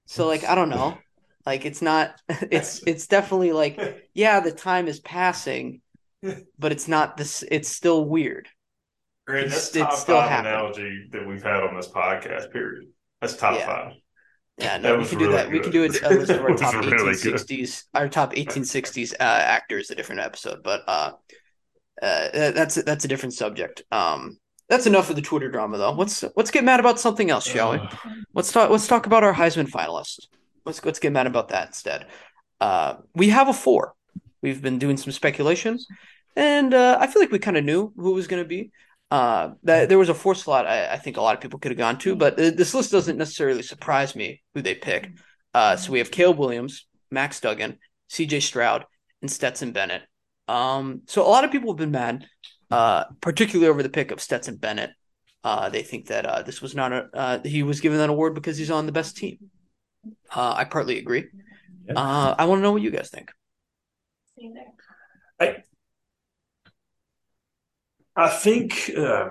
[0.08, 0.98] So like I don't know,
[1.46, 5.80] like it's not, it's it's definitely like yeah, the time is passing,
[6.60, 7.46] but it's not this.
[7.50, 8.50] It's still weird.
[9.28, 10.54] Grant, It's- that's top it's still five happening.
[10.54, 12.52] analogy that we've had on this podcast.
[12.52, 12.86] Period.
[13.22, 13.66] That's top Yeah.
[13.66, 13.94] five.
[14.58, 15.52] Yeah, That no, we was can do really that.
[15.52, 17.36] We can do it a list of our That top really good.
[17.36, 20.64] 1860s, our top 1860s uh, actors, a different episode.
[20.64, 21.12] But uh,
[22.02, 23.84] uh, that's that's a different subject.
[23.92, 24.38] Um,
[24.70, 25.92] that's enough of the Twitter drama, though.
[25.92, 27.80] Let's let's get mad about something else, shall we?
[28.34, 28.70] Let's talk.
[28.70, 30.28] Let's talk about our Heisman finalists.
[30.66, 32.08] Let's let's get mad about that instead.
[32.60, 33.94] Uh, we have a four.
[34.42, 35.78] We've been doing some speculation,
[36.36, 38.72] and uh, I feel like we kind of knew who was going to be.
[39.12, 40.66] Uh, that there was a fourth slot.
[40.66, 42.92] I, I think a lot of people could have gone to, but uh, this list
[42.92, 45.12] doesn't necessarily surprise me who they pick.
[45.54, 48.40] Uh, so we have Caleb Williams, Max Duggan, C.J.
[48.40, 48.86] Stroud,
[49.22, 50.04] and Stetson Bennett.
[50.48, 52.26] Um, so a lot of people have been mad,
[52.72, 54.92] uh, particularly over the pick of Stetson Bennett.
[55.44, 58.34] Uh, they think that uh, this was not a uh, he was given that award
[58.34, 59.38] because he's on the best team.
[60.34, 61.26] Uh, I partly agree.
[61.86, 61.94] Yeah.
[61.96, 63.32] Uh, I want to know what you guys think.
[65.40, 65.64] I
[68.30, 69.30] think uh,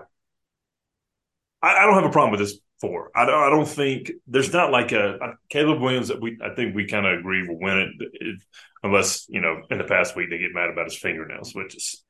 [1.62, 3.10] I, I don't have a problem with this four.
[3.14, 6.54] I don't, I don't think there's not like a, a Caleb Williams that we I
[6.54, 8.42] think we kind of agree will win it, it,
[8.82, 12.02] unless you know in the past week they get mad about his fingernails, which is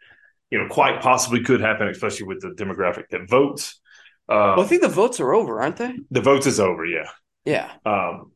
[0.50, 3.80] you know quite possibly could happen, especially with the demographic that votes.
[4.28, 5.98] Uh, Well, I think the votes are over, aren't they?
[6.10, 7.08] the votes is over, yeah.
[7.44, 7.70] Yeah.
[7.84, 8.32] Um,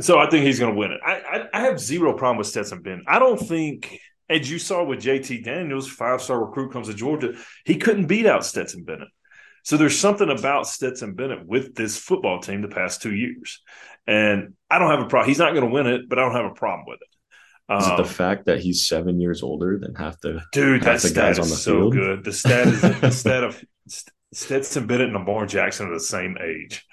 [0.00, 1.00] so I think he's going to win it.
[1.04, 3.04] I, I I have zero problem with Stetson Bennett.
[3.08, 7.34] I don't think, as you saw with JT Daniels, five star recruit comes to Georgia,
[7.64, 9.08] he couldn't beat out Stetson Bennett.
[9.62, 13.62] So there's something about Stetson Bennett with this football team the past two years,
[14.06, 15.28] and I don't have a problem.
[15.28, 17.74] He's not going to win it, but I don't have a problem with it.
[17.80, 20.40] Is it Um, the fact that he's seven years older than half the?
[20.52, 21.92] dude, that the stat guys is on the so field?
[21.94, 22.24] good.
[22.24, 23.64] The stat is the stat of
[24.32, 26.84] Stetson Bennett and Lamar Jackson are the same age.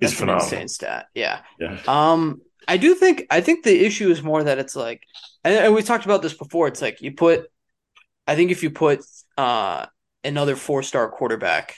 [0.00, 0.44] It's That's an phenomenal.
[0.44, 1.06] insane stat.
[1.14, 1.40] Yeah.
[1.58, 1.78] Yeah.
[1.86, 5.02] Um, I do think I think the issue is more that it's like,
[5.44, 6.68] and, and we talked about this before.
[6.68, 7.46] It's like you put,
[8.26, 9.00] I think if you put
[9.36, 9.86] uh
[10.24, 11.76] another four star quarterback,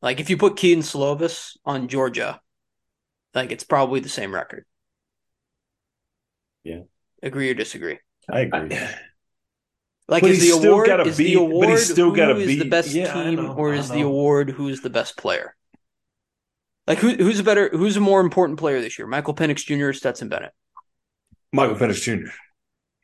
[0.00, 2.40] like if you put Kedon Slovis on Georgia,
[3.34, 4.64] like it's probably the same record.
[6.64, 6.82] Yeah.
[7.22, 7.98] Agree or disagree?
[8.30, 8.78] I agree.
[10.08, 12.58] Like But is the award gotta is beat- the but award he's still gotta is
[12.58, 15.54] the best yeah, team or is the award who's the best player?
[16.86, 19.06] Like who who's a better who's a more important player this year?
[19.06, 19.88] Michael Penix Jr.
[19.88, 20.52] or Stetson Bennett?
[21.52, 22.30] Michael Penix Jr.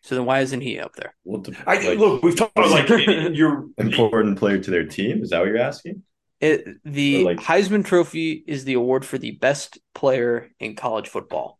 [0.02, 1.14] So then why isn't he up there?
[1.24, 2.88] Well, the, I like, look, we've talked about like
[3.36, 5.22] you're important player to their team.
[5.22, 6.02] Is that what you're asking?
[6.40, 11.58] It, the like- Heisman Trophy is the award for the best player in college football.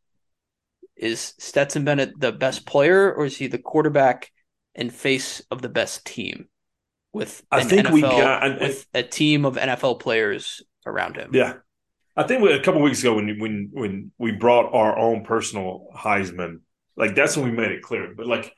[0.97, 4.31] Is Stetson Bennett the best player, or is he the quarterback
[4.75, 6.49] and face of the best team?
[7.13, 11.31] With I think NFL, we got- and- with a team of NFL players around him.
[11.35, 11.55] Yeah,
[12.19, 16.63] I think a couple weeks ago when when when we brought our own personal Heisman,
[16.97, 18.13] like that's when we made it clear.
[18.13, 18.53] But like,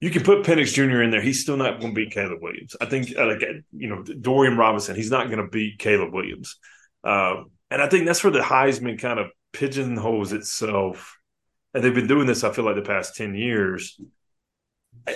[0.00, 1.02] you can put Penix Jr.
[1.02, 2.76] in there, he's still not going to beat Caleb Williams.
[2.80, 6.56] I think uh, like you know Dorian Robinson, he's not going to beat Caleb Williams.
[7.02, 11.18] Um, and I think that's where the Heisman kind of pigeonholes itself.
[11.74, 14.00] And they've been doing this, I feel like, the past ten years.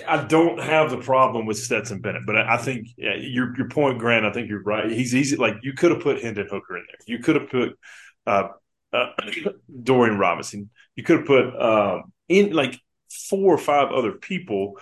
[0.06, 3.98] I, don't have the problem with Stetson Bennett, but I, think yeah, your your point,
[3.98, 4.24] Grant.
[4.24, 4.90] I think you're right.
[4.90, 5.36] He's easy.
[5.36, 6.98] Like you could have put Hendon Hooker in there.
[7.06, 7.78] You could have put
[8.26, 8.48] uh,
[8.92, 9.06] uh,
[9.82, 10.70] Dorian Robinson.
[10.96, 12.78] You could have put um, in like
[13.10, 14.78] four or five other people,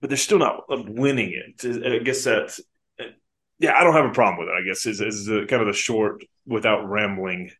[0.00, 1.84] but they're still not uh, winning it.
[1.84, 2.60] I guess that's
[3.58, 3.74] yeah.
[3.74, 4.60] I don't have a problem with it.
[4.60, 7.50] I guess is is kind of the short, without rambling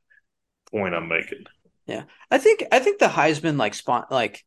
[0.70, 1.44] point I'm making.
[1.86, 4.44] Yeah, I think I think the Heisman like spot like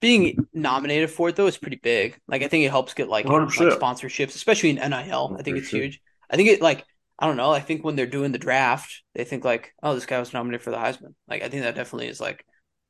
[0.00, 2.18] being nominated for it though is pretty big.
[2.28, 5.36] Like I think it helps get like, like sponsorships, especially in NIL.
[5.38, 6.00] I think it's huge.
[6.30, 6.84] I think it like
[7.18, 7.50] I don't know.
[7.50, 10.62] I think when they're doing the draft, they think like, oh, this guy was nominated
[10.62, 11.14] for the Heisman.
[11.28, 12.44] Like I think that definitely is like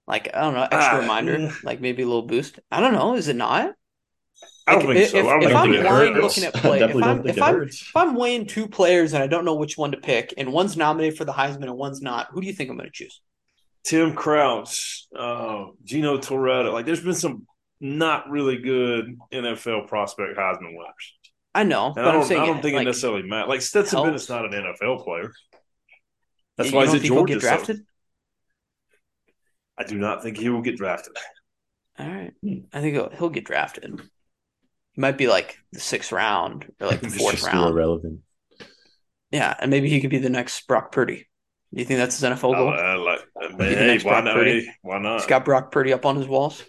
[0.07, 1.53] like I don't know, extra Ah, reminder, yeah.
[1.63, 2.59] like maybe a little boost.
[2.71, 3.15] I don't know.
[3.15, 3.73] Is it not?
[4.69, 5.19] I don't Like, think if- so.
[5.21, 6.23] I don't if think I'm it blind hurts.
[6.37, 9.45] looking at play, if I'm- if I'm- If I'm weighing two players and I don't
[9.45, 12.41] know which one to pick, and one's nominated for the Heisman and one's not, who
[12.41, 13.21] do you think I'm going to choose?
[13.87, 16.73] Tim Crouch, uh, Gino Torretta.
[16.73, 17.47] Like, there's been some
[17.81, 21.15] not really good NFL prospect Heisman winners.
[21.55, 23.49] I know, And but I I'm don't, saying I don't think like, it necessarily matters.
[23.49, 24.07] Like Stetson helps.
[24.07, 25.33] Bennett's not an NFL player.
[26.57, 27.35] That's you why don't he's at Georgia.
[27.35, 27.81] get so- drafted.
[29.79, 31.17] I do not think he will get drafted.
[31.99, 32.33] All right.
[32.43, 32.59] Hmm.
[32.73, 34.01] I think he'll, he'll get drafted.
[34.93, 37.71] He might be like the sixth round or like the Just fourth Still round.
[37.75, 38.21] irrelevant.
[39.31, 41.27] Yeah, and maybe he could be the next Brock Purdy.
[41.75, 42.69] Do you think that's his NFL I, goal?
[42.71, 44.35] I like, I mean, hey, why not?
[44.35, 44.61] Purdy.
[44.67, 45.19] Hey, why not?
[45.21, 46.63] He's got Brock Purdy up on his walls.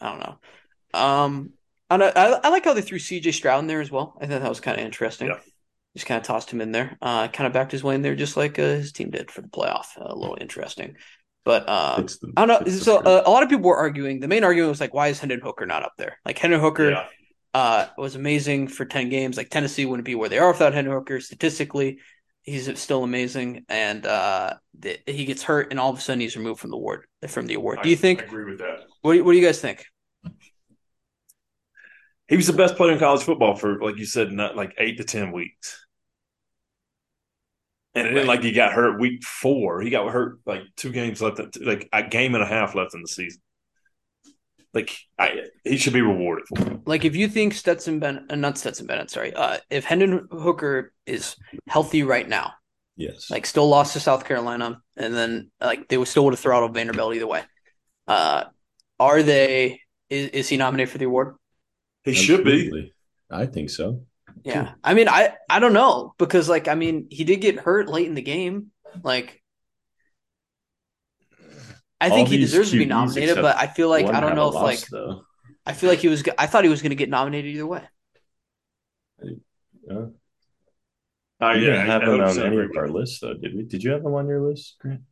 [0.00, 0.98] I don't know.
[0.98, 1.50] Um,
[1.90, 4.16] I, don't- I, I like how they threw CJ Stroud in there as well.
[4.20, 5.28] I thought that was kind of interesting.
[5.28, 5.38] Yeah.
[5.94, 6.96] Just kind of tossed him in there.
[7.02, 9.40] Uh, kind of backed his way in there, just like uh, his team did for
[9.42, 9.86] the playoff.
[9.96, 10.96] a little interesting,
[11.44, 12.72] but uh, the- I don't know.
[12.72, 14.20] So uh, a lot of people were arguing.
[14.20, 16.18] The main argument was like, why is Hendon Hooker not up there?
[16.24, 17.06] Like Hendon Hooker Yeah.
[17.54, 19.36] uh, was amazing for ten games.
[19.36, 21.20] Like Tennessee wouldn't be where they are without Hendon Hooker.
[21.20, 21.98] Statistically,
[22.42, 26.36] he's still amazing, and uh, th- he gets hurt, and all of a sudden he's
[26.36, 27.06] removed from the award.
[27.28, 28.22] From the award, do you I, think?
[28.22, 28.80] I agree with that.
[29.02, 29.84] What do, what do you guys think?
[32.28, 34.98] He was the best player in college football for, like you said, not like eight
[34.98, 35.84] to ten weeks.
[37.94, 38.14] And it Right.
[38.14, 39.80] didn't like he got hurt week four.
[39.80, 43.02] He got hurt like two games left, like a game and a half left in
[43.02, 43.42] the season.
[44.72, 46.80] Like I, he should be rewarded for it.
[46.86, 50.92] Like, if you think Stetson Bennett, uh, not Stetson Bennett, sorry, uh, if Hendon Hooker
[51.06, 51.34] is
[51.66, 52.52] healthy right now,
[52.96, 53.30] yes.
[53.30, 56.72] like still lost to South Carolina, and then like they would still would have throttled
[56.72, 57.42] Vanderbilt either way.
[58.06, 58.44] Uh,
[59.00, 59.80] are they?
[60.08, 61.34] Is, is he nominated for the award?
[62.04, 62.92] He should be.
[63.30, 64.02] I think so.
[64.44, 67.88] Yeah, I mean, I I don't know because like I mean, he did get hurt
[67.88, 68.70] late in the game.
[69.02, 69.42] Like,
[72.00, 74.48] I think he these deserves to be nominated, but I feel like I don't know
[74.48, 75.22] if loss, like though.
[75.66, 76.24] I feel like he was.
[76.38, 77.82] I thought he was going to get nominated either way.
[79.22, 79.96] Yeah.
[81.40, 82.92] Uh, We didn't have I- I him on 100% any of our that.
[82.94, 83.62] lists, though, did we?
[83.62, 85.02] Did you have him on your list, Grant?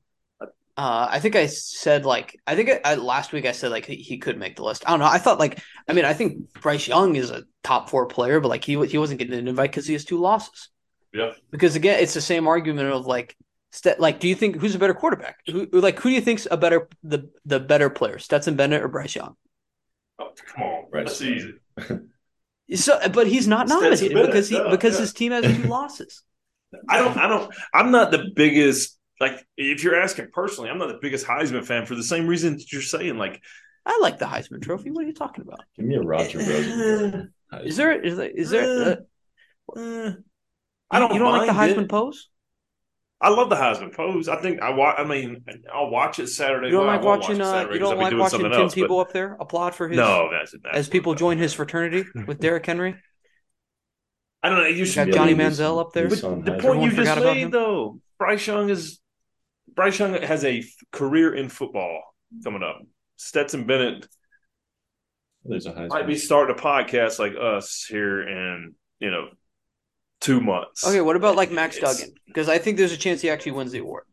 [0.40, 3.85] Uh, I think I said like I think I, I, last week I said like
[3.85, 4.85] he, he could make the list.
[4.87, 5.07] I don't know.
[5.07, 8.46] I thought like I mean I think Bryce Young is a top four player, but
[8.46, 10.68] like he he wasn't getting an invite because he has two losses.
[11.12, 11.33] Yeah.
[11.51, 13.35] Because again, it's the same argument of like,
[13.70, 15.38] Stet, like, do you think who's a better quarterback?
[15.46, 18.88] Who like who do you think's a better the the better player, Stetson Bennett or
[18.88, 19.37] Bryce Young?
[20.18, 21.07] Oh, come on, Right.
[21.07, 21.54] that's easy.
[22.74, 25.00] So, but he's not Stetson nominated Bennett, because he duh, because yeah.
[25.00, 26.22] his team has two losses.
[26.87, 27.16] I don't.
[27.16, 27.50] I don't.
[27.72, 28.98] I'm not the biggest.
[29.18, 32.59] Like, if you're asking personally, I'm not the biggest Heisman fan for the same reason
[32.59, 33.16] that you're saying.
[33.16, 33.40] Like,
[33.87, 34.90] I like the Heisman Trophy.
[34.90, 35.61] What are you talking about?
[35.76, 37.33] Give me a Roger Rosen.
[37.64, 38.98] Is there is there, is there
[39.74, 40.12] uh, eh,
[40.90, 41.14] I don't.
[41.14, 41.88] you don't like the Heisman it.
[41.88, 42.28] pose?
[43.20, 44.28] I love the Heisman pose.
[44.28, 44.94] I think I watch.
[44.98, 46.68] I mean, I'll watch it Saturday.
[46.68, 47.40] You don't like watching?
[47.40, 50.52] Uh, you don't like watching Tim else, Tebow up there applaud for his no, that's,
[50.62, 52.96] that's as people join his fraternity with Derrick Henry.
[54.42, 54.66] I don't know.
[54.66, 56.09] You should got Johnny Manziel up there.
[56.09, 59.00] But the point you just made, though, Bryce Young is
[59.74, 62.02] Bryce Young has a career in football
[62.44, 62.81] coming up.
[63.16, 64.07] Stetson Bennett
[65.44, 69.26] There's a might be starting a podcast like us here in you know
[70.20, 70.87] two months.
[70.87, 72.14] Okay, what about like Max it's, Duggan?
[72.26, 74.04] Because I think there's a chance he actually wins the award.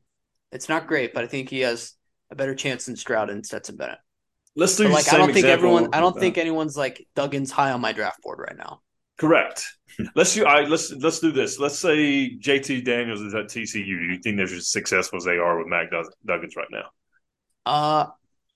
[0.51, 1.93] It's not great, but I think he has
[2.31, 3.99] a better chance than Stroud and Stetson Bennett.
[4.55, 5.89] Let's do like I don't think everyone.
[5.93, 8.81] I don't think anyone's like Duggan's high on my draft board right now.
[9.17, 9.65] Correct.
[10.15, 10.45] let's do.
[10.45, 11.59] I let's let's do this.
[11.59, 13.83] Let's say JT Daniels is at TCU.
[13.83, 15.89] Do you think they're as successful as they are with Max
[16.25, 16.85] Duggan right now?
[17.65, 18.07] Uh,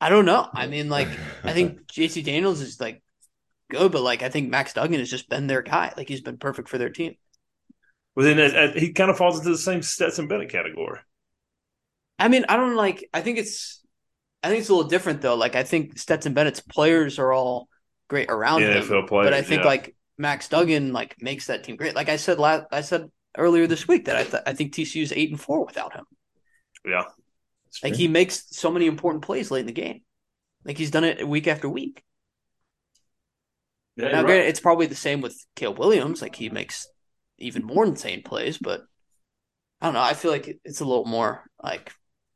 [0.02, 0.48] I don't know.
[0.54, 1.08] I mean, like,
[1.44, 3.02] I think JT Daniels is like
[3.70, 5.94] good, but like, I think Max Duggan has just been their guy.
[5.98, 7.16] Like, he's been perfect for their team.
[8.16, 11.00] Well, then uh, he kind of falls into the same Stetson Bennett category.
[12.18, 13.08] I mean, I don't like.
[13.14, 13.82] I think it's.
[14.44, 15.36] I think it's a little different though.
[15.36, 17.70] Like, I think Stetson Bennett's players are all
[18.08, 19.68] great around him, NFL players, but I think yeah.
[19.68, 21.96] like Max Duggan like makes that team great.
[21.96, 25.14] Like I said last, I said earlier this week that I th- I think TCU's
[25.14, 26.06] eight and four without him.
[26.86, 27.06] Yeah,
[27.84, 30.02] like he makes so many important plays late in the game.
[30.66, 32.04] Like he's done it week after week.
[33.96, 34.46] Yeah, now, right.
[34.46, 36.22] it's probably the same with Caleb Williams.
[36.22, 36.88] Like he makes
[37.40, 38.84] even more insane plays, but
[39.82, 40.02] I don't know.
[40.02, 41.92] I feel like it's a little more like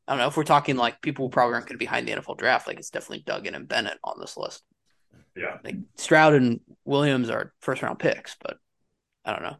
[0.06, 2.06] I don't know if we're talking like people who probably aren't going to be behind
[2.06, 2.66] the NFL draft.
[2.66, 4.62] Like it's definitely Duggan and Bennett on this list.
[5.36, 8.58] Yeah, like Stroud and Williams are first round picks, but
[9.24, 9.56] I don't know.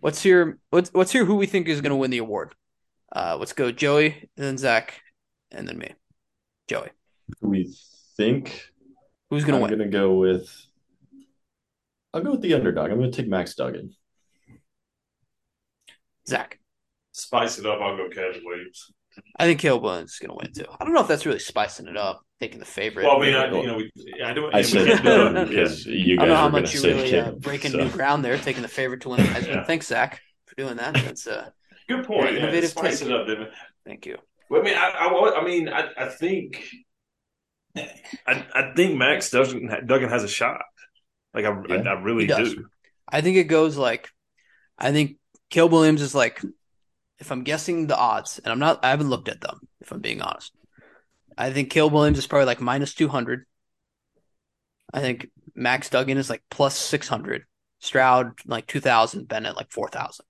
[0.00, 2.54] What's your what's what's your who we think is going to win the award?
[3.14, 5.00] Uh, let's go Joey, and then Zach,
[5.50, 5.94] and then me.
[6.68, 6.88] Joey.
[7.40, 7.74] We
[8.16, 8.68] think
[9.30, 9.72] who's going to win?
[9.72, 10.50] I'm going to go with.
[12.12, 12.90] I'll go with the underdog.
[12.90, 13.94] I'm going to take Max Duggan.
[16.26, 16.58] Zach.
[17.12, 17.80] Spice it up.
[17.80, 18.90] I'll go Caleb Williams.
[19.38, 20.70] I think Caleb Williams is going to win too.
[20.80, 23.04] I don't know if that's really spicing it up, taking the favorite.
[23.04, 23.92] Well, I mean, I, you know, we,
[24.24, 24.52] I don't.
[24.52, 24.86] I said
[25.48, 27.78] because you guys I don't know how much you're really say uh, breaking so.
[27.78, 29.46] new ground there, taking the favorite to win the Heisman.
[29.48, 29.64] Yeah.
[29.64, 30.94] Thanks, Zach, for doing that.
[30.94, 31.50] That's uh,
[31.88, 32.32] Good point.
[32.32, 33.08] Yeah, Yeah, innovative Spice take.
[33.08, 33.48] it up, Devin.
[33.86, 34.18] thank you.
[34.50, 36.64] Well, I mean, I, I, I mean, I, I think,
[37.76, 40.62] I, I think Max Duggan, Duggan has a shot.
[41.32, 41.82] Like I, Yeah.
[41.86, 42.66] I, I really do.
[43.08, 44.08] I think it goes like,
[44.78, 45.18] I think
[45.54, 46.42] Caleb Williams is like,
[47.20, 49.60] if I'm guessing the odds, and I'm not, I haven't looked at them.
[49.80, 50.52] If I'm being honest,
[51.38, 53.46] I think Caleb Williams is probably like minus two hundred.
[54.92, 57.44] I think Max Duggan is like plus six hundred.
[57.78, 59.28] Stroud like two thousand.
[59.28, 60.26] Bennett like four thousand.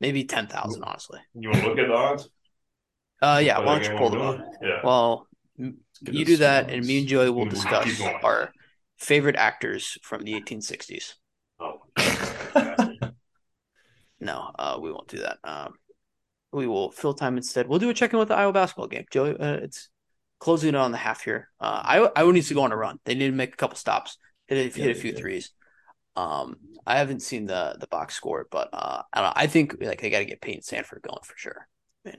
[0.00, 1.18] Maybe ten thousand, honestly.
[1.34, 2.28] You want to look at the odds?
[3.20, 3.58] Uh, yeah.
[3.58, 4.38] Why don't you pull them up?
[4.62, 4.78] Yeah.
[4.84, 5.26] Well,
[5.56, 8.52] you do that, and me and Joey will discuss our
[8.98, 11.14] favorite actors from the 1860s.
[11.58, 12.76] Oh.
[14.20, 15.38] No, uh, we won't do that.
[15.44, 15.74] Um,
[16.52, 17.68] we will fill time instead.
[17.68, 19.04] We'll do a check in with the Iowa basketball game.
[19.10, 19.88] Joey, uh, it's
[20.38, 21.48] closing in on the half here.
[21.60, 22.98] Uh, Iowa, Iowa needs to go on a run.
[23.04, 25.50] They need to make a couple stops, hit a, hit a few threes.
[26.16, 26.56] Um,
[26.86, 29.32] I haven't seen the the box score, but uh, I don't know.
[29.36, 31.68] I think like they got to get Payton Sandfort going for sure.
[32.04, 32.16] Man,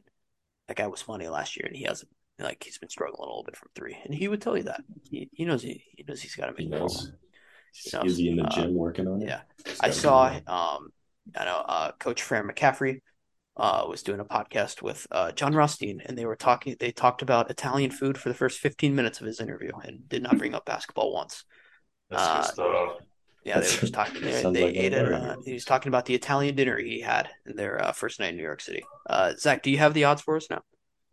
[0.67, 2.09] that guy was funny last year, and he hasn't
[2.39, 4.81] like he's been struggling a little bit from three, and he would tell you that.
[5.09, 6.87] He, he knows he, he knows he's got to He make more.
[6.87, 7.11] knows.
[7.73, 8.11] He knows.
[8.11, 9.27] Is he in the Uh, gym working on it?
[9.27, 9.41] yeah.
[9.81, 10.91] I saw um
[11.35, 13.01] I know uh coach Fran McCaffery
[13.57, 17.21] uh was doing a podcast with uh Jon Rothstein and they were talking they talked
[17.21, 20.55] about Italian food for the first 15 minutes of his interview and did not bring
[20.55, 21.43] up basketball once.
[22.09, 22.97] That's Uh, good stuff.
[23.43, 26.05] Yeah, they were just talking they, they like ate it uh, he was talking about
[26.05, 28.83] the Italian dinner he had in their uh, first night in New York City.
[29.09, 30.61] Uh Zach, do you have the odds for us now?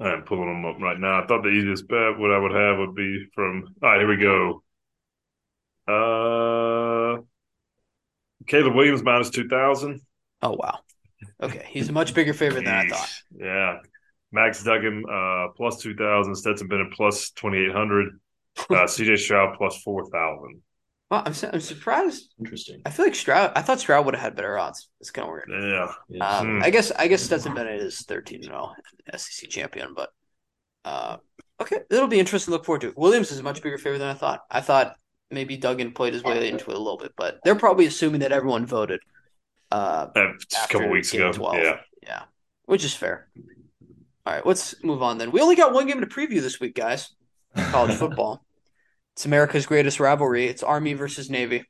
[0.01, 1.23] I'm pulling them up right now.
[1.23, 3.65] I thought the easiest bet what I would have would be from.
[3.83, 4.63] All right, here we go.
[5.89, 6.78] Uh,
[8.47, 10.01] Caleb Williams minus two thousand.
[10.43, 10.79] Oh wow.
[11.43, 13.13] Okay, he's a much bigger favorite than I thought.
[13.37, 13.79] Yeah,
[14.33, 16.35] Max Duggan uh, plus two thousand.
[16.37, 18.09] Stetson Bennett plus twenty eight hundred.
[18.71, 19.15] Uh, C.J.
[19.17, 20.63] Stroud plus four thousand.
[21.13, 22.35] Well, I'm su- I'm surprised.
[22.41, 22.83] Interesting.
[22.85, 24.89] I feel like Stroud I thought Stroud would have had better odds.
[25.01, 25.49] It's kind of weird.
[25.49, 26.39] Yeah, Yeah.
[26.39, 26.63] Um, Hmm.
[26.65, 28.73] I guess I guess Stetson Bennett is thirteen and zero,
[29.17, 29.95] SEC champion.
[29.95, 30.11] But
[30.85, 31.19] uh,
[31.61, 32.93] okay, it'll be interesting to look forward to.
[32.97, 34.41] Williams is a much bigger favorite than I thought.
[34.51, 34.97] I thought
[35.31, 38.33] maybe Duggan played his way into it a little bit, but they're probably assuming that
[38.33, 39.01] everyone voted.
[39.71, 41.33] Uh, Uh, just a couple weeks ago.
[41.33, 41.57] 12.
[41.57, 42.23] Yeah, yeah,
[42.67, 43.29] which is fair.
[44.27, 45.31] All right, let's move on then.
[45.31, 47.11] We only got one game to preview this week, guys.
[47.57, 48.45] College football.
[49.15, 50.47] It's America's greatest rivalry.
[50.47, 51.65] It's Army versus Navy.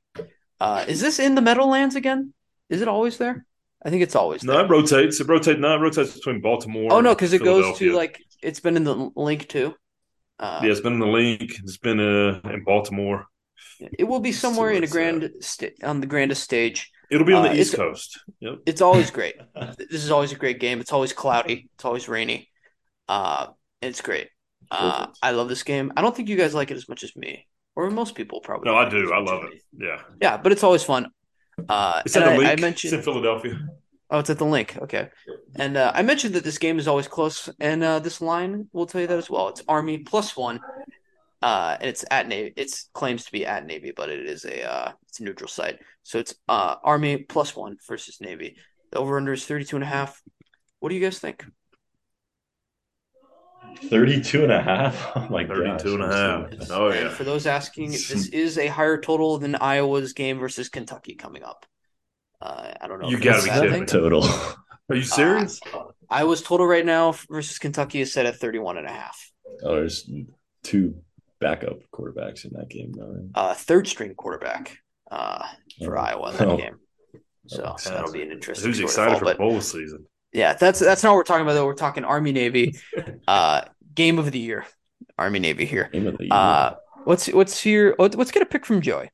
[0.60, 2.32] Uh, is this in the Meadowlands again?
[2.68, 3.46] Is it always there?
[3.84, 4.54] I think it's always there.
[4.56, 5.20] no, it rotates.
[5.20, 5.58] It rotates.
[5.60, 6.92] No, it rotates between Baltimore.
[6.92, 9.74] Oh no, because it goes to like it's been in the Linc too.
[10.38, 11.58] Uh, Yeah, it's been in the Linc.
[11.60, 13.26] It's been uh, in Baltimore.
[13.98, 15.30] It will be somewhere in a grand
[15.82, 16.90] on the grandest stage.
[17.10, 18.20] It'll be on the Uh, East Coast.
[18.40, 18.54] Yep.
[18.66, 19.36] It's always great.
[19.78, 20.80] This is always a great game.
[20.80, 21.68] It's always cloudy.
[21.74, 22.50] It's always rainy.
[23.08, 23.48] Uh,
[23.80, 24.28] it's great.
[24.70, 25.92] Uh, I love this game.
[25.96, 28.70] I don't think you guys like it as much as me, or most people probably.
[28.70, 29.12] No, I do.
[29.12, 29.62] I love it.
[29.72, 30.00] Yeah.
[30.20, 31.08] Yeah, but it's always fun.
[31.68, 32.62] Uh, It's at the I, Linc.
[32.64, 33.02] I It's in.
[33.02, 33.58] Philadelphia.
[34.10, 34.76] Oh, it's at the Linc.
[34.84, 35.08] Okay.
[35.56, 38.86] And uh, I mentioned that this game is always close, and uh, this line will
[38.86, 39.48] tell you that as well.
[39.48, 40.60] It's Army plus one,
[41.42, 42.52] uh, and it's at Navy.
[42.56, 45.78] It's claims to be at Navy, but it is a uh, it's a neutral site.
[46.02, 48.56] So it's uh, Army plus one versus Navy.
[48.92, 50.22] The over under is 32 and a half.
[50.80, 51.44] What do you guys think?
[53.84, 55.12] 32 and a half.
[55.16, 56.52] Oh my 32 and a half.
[56.52, 57.08] I'm Oh, and yeah.
[57.10, 61.66] for those asking, this is a higher total than Iowa's game versus Kentucky coming up.
[62.40, 63.08] Uh, I don't know.
[63.08, 63.86] You gotta be kidding me.
[63.86, 64.24] total.
[64.90, 65.60] Are you serious?
[65.72, 69.30] Uh, Iowa's total right now versus Kentucky is set at 31 and a half.
[69.62, 70.08] Oh, there's
[70.62, 71.02] two
[71.40, 73.28] backup quarterbacks in that game, though.
[73.34, 74.78] uh, third string quarterback
[75.10, 75.46] uh,
[75.84, 76.02] for Oh.
[76.02, 76.56] Iowa in that Oh.
[76.56, 76.76] game.
[77.46, 78.68] So Oh, that'll be an interesting.
[78.68, 80.06] Who's excited fall, for but bowl season?
[80.32, 81.64] yeah, that's that's not what we're talking about though.
[81.66, 82.76] We're talking Army Navy,
[83.28, 83.62] uh,
[83.94, 84.66] game of the year,
[85.16, 85.88] Army Navy here.
[85.92, 86.32] Game of the year.
[86.32, 86.74] Uh,
[87.04, 89.10] what's what's your let's get a pick from Joey.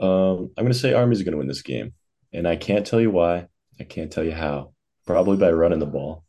[0.00, 1.92] um, I'm going to say Army's going to win this game,
[2.32, 3.46] and I can't tell you why.
[3.78, 4.72] I can't tell you how.
[5.06, 6.24] Probably by running the ball.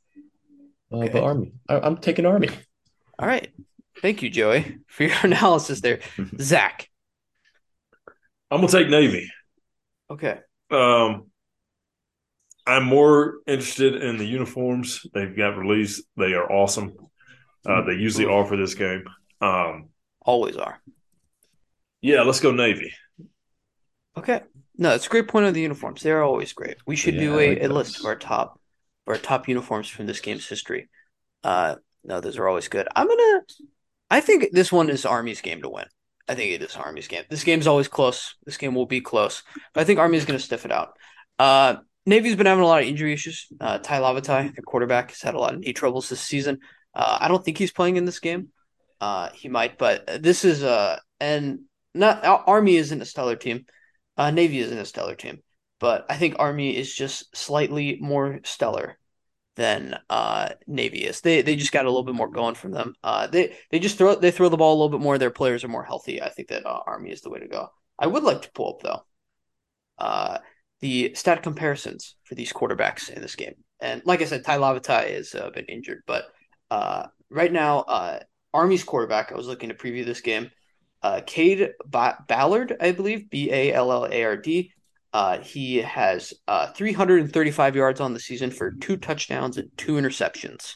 [0.91, 1.10] Uh, Okay.
[1.14, 2.49] But Army, I, I'm taking Army.
[3.18, 3.51] All right,
[4.04, 6.01] thank you, Joey, for your analysis there.
[6.39, 6.89] Zach,
[8.51, 9.30] I'm gonna take Navy.
[10.10, 10.41] okay,
[10.72, 11.32] Um,
[12.66, 16.04] I'm more interested in the uniforms they've got released.
[16.16, 16.93] They are awesome.
[17.66, 19.04] Uh, they usually are for this game.
[19.41, 19.89] Um,
[20.26, 20.82] always are.
[22.01, 22.91] yeah, let's go Navy.
[24.18, 24.41] Okay.
[24.78, 26.01] No, it's a great point on the uniforms.
[26.01, 26.78] They're always great.
[26.86, 28.60] We should Yeah, do I a, like a list of our top
[29.08, 30.89] of our top uniforms from this game's history.
[31.43, 32.88] Uh no, those are always good.
[32.95, 33.41] I'm gonna
[34.14, 35.86] I think this one is Army's game to win.
[36.28, 37.24] I think it is Army's game.
[37.32, 38.36] This game's always close.
[38.45, 39.41] This game will be close.
[39.74, 40.95] But I think Army's gonna stiff it out.
[41.39, 43.47] Uh Navy's been having a lot of injury issues.
[43.59, 46.59] Uh Tai Lavatai, their quarterback, has had a lot of knee troubles this season.
[46.93, 48.49] Uh I don't think he's playing in this game.
[49.01, 51.61] Uh he might, but this is uh and
[51.95, 53.66] not Army isn't a stellar team.
[54.16, 55.41] Uh, Navy isn't a stellar team,
[55.80, 58.99] but I think Army is just slightly more stellar
[59.56, 61.22] than uh, Navy is.
[61.22, 62.95] They they just got a little bit more going from them.
[63.04, 65.18] Uh, they they just throw they throw the ball a little bit more.
[65.18, 66.22] Their players are more healthy.
[66.22, 67.70] I think that uh, Army is the way to go.
[67.99, 69.04] I would like to pull up though
[69.97, 70.39] uh,
[70.82, 73.56] the stat comparisons for these quarterbacks in this game.
[73.80, 76.26] And like I said, Tai Lavatai has uh, been injured, but
[76.72, 78.20] uh, right now, uh,
[78.54, 79.32] Army's quarterback.
[79.32, 80.51] I was looking to preview this game.
[81.01, 84.72] Uh, Cade ba- Ballard, I believe, B A L L A R D.
[85.14, 90.76] Uh, he has uh, 335 yards on the season for two touchdowns and two interceptions.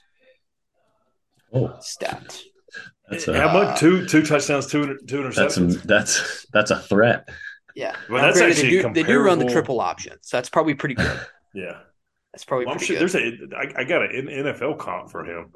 [1.51, 2.43] Oh, stats.
[3.09, 3.79] that's How a much?
[3.79, 5.83] Two two touchdowns, two two that's a, interceptions.
[5.83, 7.27] that's that's a threat.
[7.75, 7.95] Yeah.
[8.09, 10.49] Well, Now, that's granted, actually they do, they do run the triple option, so that's
[10.49, 11.19] probably pretty good.
[11.53, 11.79] yeah,
[12.33, 13.01] That's probably well, I'm sure good.
[13.09, 13.55] there's a.
[13.55, 15.53] I, I got an NFL comp for him.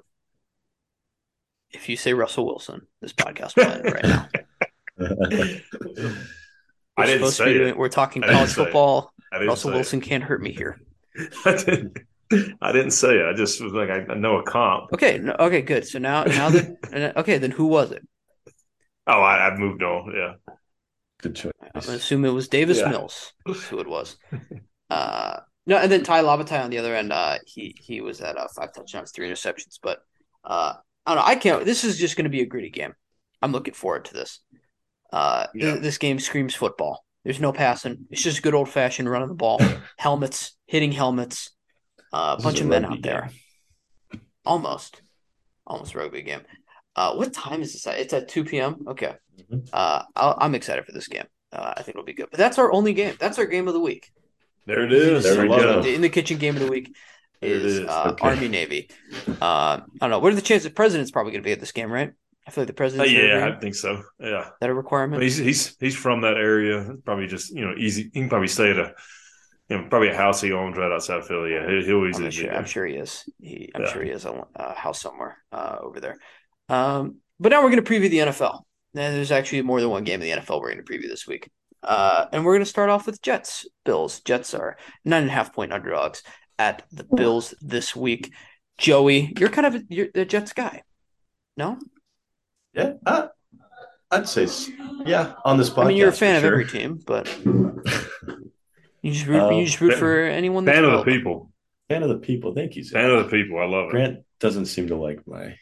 [1.72, 4.30] If you say Russell Wilson, this podcast will end right now.
[7.02, 7.58] I We're didn't supposed to say be it.
[7.60, 9.14] doing, we're talking college football.
[9.34, 9.76] Russell say it.
[9.76, 10.80] Wilson can't hurt me here.
[11.46, 11.98] I didn't.
[12.62, 13.26] I didn't say it.
[13.26, 14.94] I just was like, I, I know a comp.
[14.94, 15.86] Okay, no, okay, good.
[15.86, 18.08] So now, now that okay, then who was it?
[19.08, 20.14] Oh, I, I've moved on.
[20.16, 20.54] Yeah.
[21.22, 21.52] Good choice.
[21.76, 22.90] I'm gonna assume it was Davis Yeah.
[22.90, 23.34] Mills.
[23.46, 24.18] Who it was.
[24.90, 27.12] Uh, no, and then Tai Lavatai on the other end.
[27.12, 29.78] Uh, he he was at uh, five touchdowns, three interceptions.
[29.82, 30.00] But
[30.44, 30.74] uh,
[31.06, 31.28] I don't know.
[31.30, 31.66] I can't.
[31.66, 32.94] This is just going to be a gritty game.
[33.42, 34.40] I'm looking forward to this.
[35.12, 37.04] Uh, th- this game screams football.
[37.24, 38.08] There's no passing.
[38.10, 39.60] It's just good old fashioned running the ball,
[39.98, 41.52] helmets, hitting helmets.
[42.14, 43.30] Uh, a This bunch a of men rugby out there.
[44.46, 45.02] Almost,
[45.68, 46.42] almost a rugby game.
[46.96, 47.86] Uh, what time is this?
[47.88, 48.86] It's at two p.m.
[48.88, 49.14] Okay.
[49.52, 49.70] Mhm.
[49.72, 51.26] Uh, I'll, I'm excited for this game.
[51.54, 52.28] Uh, I think it'll be good.
[52.32, 53.16] But that's our only game.
[53.20, 54.12] That's our game of the week.
[54.66, 55.24] There it is.
[55.24, 55.76] There There we we go.
[55.76, 55.82] go.
[55.82, 56.94] The in the kitchen game of the week
[57.40, 57.88] There it is, is.
[57.88, 58.28] uh, Okay.
[58.28, 58.90] Army Navy.
[59.28, 60.20] Uh, I don't know.
[60.20, 60.70] What are the chances?
[60.70, 62.14] The president's probably going to be at this game, right?
[62.48, 63.48] I feel like the Uh, president's yeah.
[63.56, 64.02] I think so.
[64.20, 64.50] Yeah.
[64.60, 65.22] that a requirement.
[65.22, 66.94] He's he's he's from that area.
[67.06, 68.04] Probably just you know easy.
[68.14, 68.94] He can probably stay at a
[69.70, 71.52] you know probably a house he owns right outside of Philly.
[71.54, 72.52] Yeah, he'll, he'll easily I'm sure.
[72.54, 73.24] I'm sure he is.
[73.40, 73.94] He, I'm Yeah.
[73.94, 76.18] sure he has a, a house somewhere uh, over there.
[76.70, 78.62] Um, but now we're going to preview the NFL.
[78.94, 81.26] Now, there's actually more than one game in the NFL we're going to preview this
[81.26, 81.50] week.
[81.82, 84.20] Uh, and we're going to start off with Jets Bills.
[84.22, 86.22] Jets are nine and a half point underdogs
[86.60, 88.32] at the Bills this week.
[88.78, 90.84] Joey, you're kind of a, you're the Jets guy.
[91.58, 91.80] No,
[92.74, 93.28] Yeah, uh,
[94.10, 94.48] I'd say
[95.06, 95.34] yeah.
[95.46, 96.52] On this podcast, I mean you're a fan of sure.
[96.54, 100.92] every team, but you just root, Uh, you just root fan- for anyone Fan of
[100.92, 101.52] the people.
[101.90, 102.54] fan of the people.
[102.54, 102.94] Thank you, Zach.
[103.02, 103.60] Fan of the people.
[103.60, 103.92] I love it.
[103.92, 105.56] Grant doesn't seem to like my.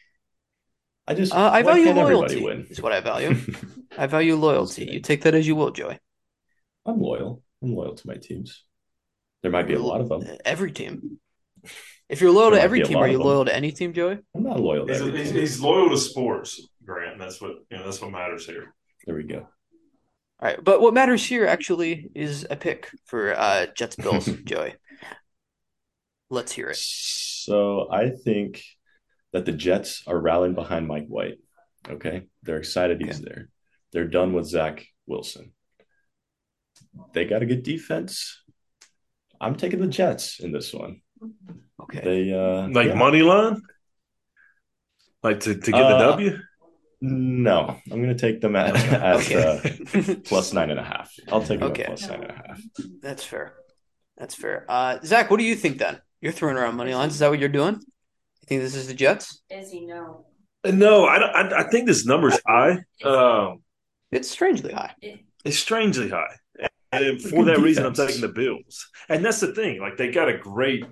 [1.06, 2.40] I just Uh, I value loyalty.
[2.42, 2.66] win?
[2.70, 3.34] Is what I value.
[3.98, 4.84] I value loyalty.
[4.84, 5.98] You take that as you will, Joey.
[6.86, 7.42] I'm loyal.
[7.62, 8.64] I'm loyal to my teams.
[9.42, 10.24] There might be a lot of them.
[10.44, 11.18] Every team.
[12.08, 14.18] If you're loyal There to every team, are you loyal to any team, Joey?
[14.34, 15.40] I'm not loyal to He's, every he's, team.
[15.40, 17.12] he's loyal to sports, Grant.
[17.12, 17.84] and That's what you know.
[17.84, 18.74] That's what matters here.
[19.06, 19.46] There we go.
[20.42, 24.74] All right, but what matters here actually is a pick for uh, Jets Bills, Joey.
[26.30, 26.76] Let's hear it.
[26.76, 28.62] So I think
[29.32, 31.38] that the Jets are rallying behind Mike White.
[31.88, 32.22] Okay.
[32.42, 33.48] They're excited he's there.
[33.92, 35.52] They're done with Zach Wilson.
[37.12, 38.42] They got a good defense.
[39.40, 41.00] I'm taking the Jets in this one.
[41.82, 42.00] Okay.
[42.02, 42.94] They uh Like yeah.
[42.94, 43.60] money line,
[45.22, 46.38] like to, to get the Uh, W.
[47.02, 49.42] No, I'm gonna take them at, at Okay.
[49.94, 51.12] uh, plus nine and a half.
[51.28, 51.82] I'll take them Okay.
[51.84, 52.60] at plus nine and a half.
[53.00, 53.54] That's fair.
[54.18, 54.66] That's fair.
[54.68, 55.98] Uh, Zach, what do you think then?
[56.20, 57.14] You're throwing around money lines.
[57.14, 57.74] Is that what you're doing?
[57.76, 59.40] You think this is the Jets?
[59.48, 60.26] Izzy, no.
[60.66, 62.80] No, I, don't- I I think this number's high.
[63.02, 63.62] Um,
[64.12, 64.94] It's strangely high.
[65.42, 66.34] it's strangely high,
[66.92, 68.90] and a for good that reason, I'm taking the Bills.
[69.08, 70.84] And that's the thing; like they got a great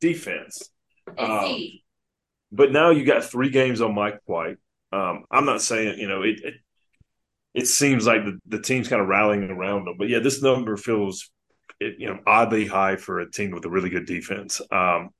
[0.00, 0.68] defense.
[1.16, 1.60] Um,
[2.50, 4.56] But now you got three games on Mike White.
[4.92, 6.40] Um, I'm not saying you know it.
[6.42, 6.54] It,
[7.54, 10.76] it seems like the, the team's kind of rallying around them, but yeah, this number
[10.76, 11.30] feels
[11.80, 14.60] it, you know oddly high for a team with a really good defense.
[14.70, 15.10] Um,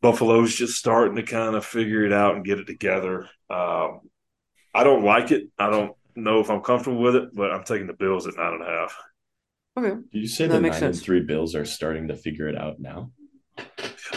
[0.00, 3.28] Buffalo's just starting to kind of figure it out and get it together.
[3.48, 4.00] Um,
[4.74, 5.44] I don't like it.
[5.58, 8.54] I don't know if I'm comfortable with it, but I'm taking the Bills at nine
[8.54, 8.96] and a half.
[9.76, 10.00] Okay.
[10.12, 12.56] Did you say That the makes nine and three Bills are starting to figure it
[12.56, 13.10] out now?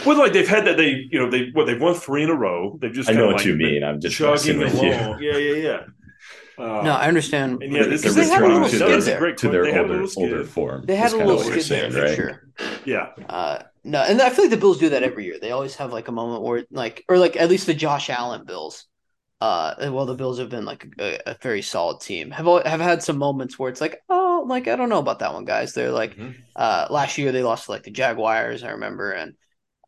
[0.06, 2.34] Well, like they've had that they you know they what they've won three in a
[2.34, 2.78] row.
[2.80, 3.82] They've just I know what like you mean.
[3.84, 4.90] I'm just messing chugging with you.
[4.92, 5.22] along.
[5.22, 5.80] Yeah, yeah, yeah.
[6.58, 7.62] Uh, No, I understand.
[7.62, 9.18] And yeah, this is they had a returning little to skid their- there.
[9.18, 10.84] great to their They older older form.
[10.86, 12.16] They had is a kinda little skid there for right?
[12.16, 12.78] sure.
[12.84, 15.38] Yeah, Uh, no, and I feel like the Bills do that every year.
[15.40, 18.44] They always have like a moment where, like, or like at least the Josh Allen
[18.44, 18.84] Bills.
[19.40, 22.64] Uh, and while the Bills have been like a, a very solid team, have al-
[22.64, 25.44] have had some moments where it's like, oh, like I don't know about that one,
[25.44, 25.72] guys.
[25.74, 26.34] They're like, Mhm.
[26.56, 29.34] uh, last year they lost to like the Jaguars, I remember, and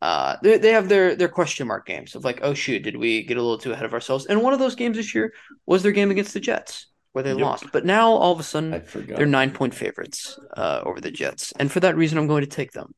[0.01, 3.23] uh, they they have their their question mark games of like, oh shoot, did we
[3.23, 4.25] get a little too ahead of ourselves?
[4.25, 5.33] And one of those games this year
[5.65, 7.39] was their game against the Jets where they Yep.
[7.39, 7.65] lost.
[7.71, 8.71] But now all of a sudden
[9.17, 11.51] they're nine point favorites uh, over the Jets.
[11.59, 12.93] And for that reason, I'm going to take them.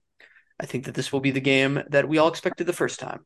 [0.59, 3.25] I think that this will be the game that we all expected the first time.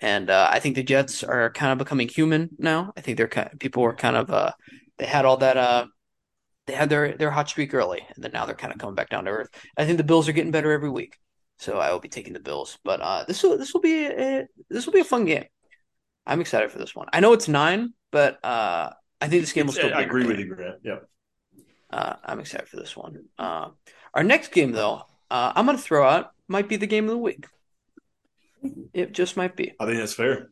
[0.00, 2.92] And uh, I think the Jets are kind of becoming human now.
[2.96, 4.52] I think they're kind of, people were kind of uh,
[4.98, 5.86] they had all that uh,
[6.66, 9.08] they had their their hot streak early, and then now they're kind of coming back
[9.10, 9.48] down to earth.
[9.76, 11.16] I think the Bills are getting better every week,
[11.58, 12.78] so I will be taking the Bills.
[12.84, 15.44] But uh, this will this will be a, this will be a fun game.
[16.26, 17.08] I'm excited for this one.
[17.12, 18.90] I know it's nine, but uh,
[19.20, 19.94] I think this game will still.
[19.94, 20.76] I agree with you, Grant.
[20.84, 20.98] Yeah,
[21.90, 23.24] Uh, I'm excited for this one.
[23.38, 23.70] Uh,
[24.14, 27.10] our next game, though, uh, I'm going to throw out might be the game of
[27.10, 27.46] the week.
[28.92, 29.72] It just might be.
[29.80, 30.50] I think that's fair.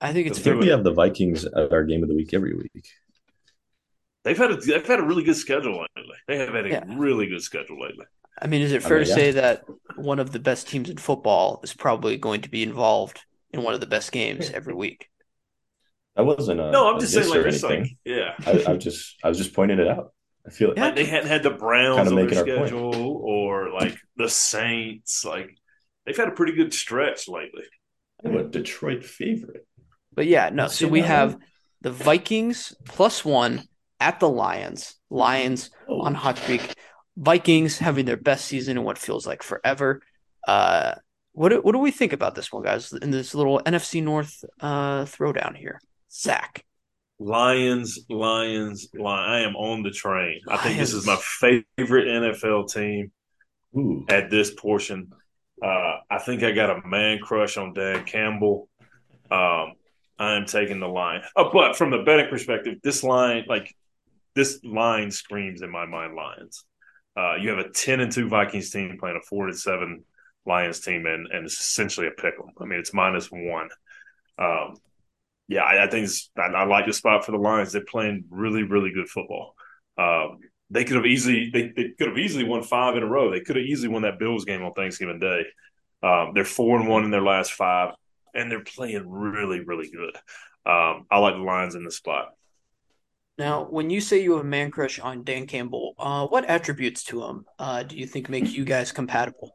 [0.00, 0.56] I think it's I think fair.
[0.56, 2.88] we have the Vikings at our game of the week every week.
[4.26, 6.16] They've had a they've had a really good schedule lately.
[6.28, 6.84] They have had a Yeah.
[6.84, 8.06] really good schedule lately.
[8.40, 9.14] I mean, is it I fair mean, to yeah.
[9.14, 9.64] say that
[9.96, 13.74] one of the best teams in football is probably going to be involved in one
[13.74, 15.08] of the best games every week?
[16.16, 17.98] I wasn't a No, I'm a just saying, like, or like, anything.
[18.04, 20.12] yeah, I, I just I was just pointing it out.
[20.46, 20.86] I feel Yeah.
[20.86, 22.68] like they hadn't had the Browns Kinda on their making our point.
[22.68, 25.24] schedule or like the Saints.
[25.24, 25.50] Like
[26.04, 27.64] they've had a pretty good stretch lately.
[28.24, 29.66] I'm a Detroit favorite.
[30.12, 30.68] But yeah, no.
[30.68, 31.36] So we have
[31.80, 33.68] the Vikings plus one
[34.00, 34.94] at the Lions.
[35.10, 36.74] Lions Oh, on hot streak.
[37.16, 40.02] Vikings having their best season in what feels like forever.
[40.46, 40.94] Uh,
[41.32, 42.92] what do, what do we think about this one, guys?
[42.92, 45.80] In this little NFC North uh, throwdown here,
[46.10, 46.64] Zach.
[47.18, 49.28] Lions, Lions, Lions.
[49.28, 50.40] I am on the train.
[50.48, 53.10] I think this is my favorite NFL team
[53.76, 54.04] Ooh.
[54.08, 55.10] at this portion.
[55.62, 58.68] Uh, I think I got a man crush on Dan Campbell.
[59.30, 59.72] Um,
[60.18, 61.22] I am taking the line.
[61.34, 63.74] Oh, but from the betting perspective, this line, like
[64.36, 66.64] this line, screams in my mind Lions.
[67.16, 70.04] Uh, you have a ten and two Vikings team playing a four and seven
[70.46, 72.50] Lions team, and and it's essentially a pick 'em.
[72.60, 73.68] I mean, it's minus one.
[74.38, 74.76] Um,
[75.48, 76.08] yeah, I, I think
[76.38, 77.72] I, I like the spot for the Lions.
[77.72, 79.54] They're playing really, really good football.
[79.98, 80.38] Um,
[80.70, 83.30] they could have easily they, they could have easily won five in a row.
[83.30, 85.44] They could have easily won that Bills game on Thanksgiving Day.
[86.02, 87.94] Um, they're four and one in their last five,
[88.34, 90.16] and they're playing really, really good.
[90.70, 92.30] Um, I like the Lions in the spot.
[93.38, 97.04] Now, when you say you have a man crush on Dan Campbell, uh, what attributes
[97.04, 99.52] to him uh, do you think make you guys compatible?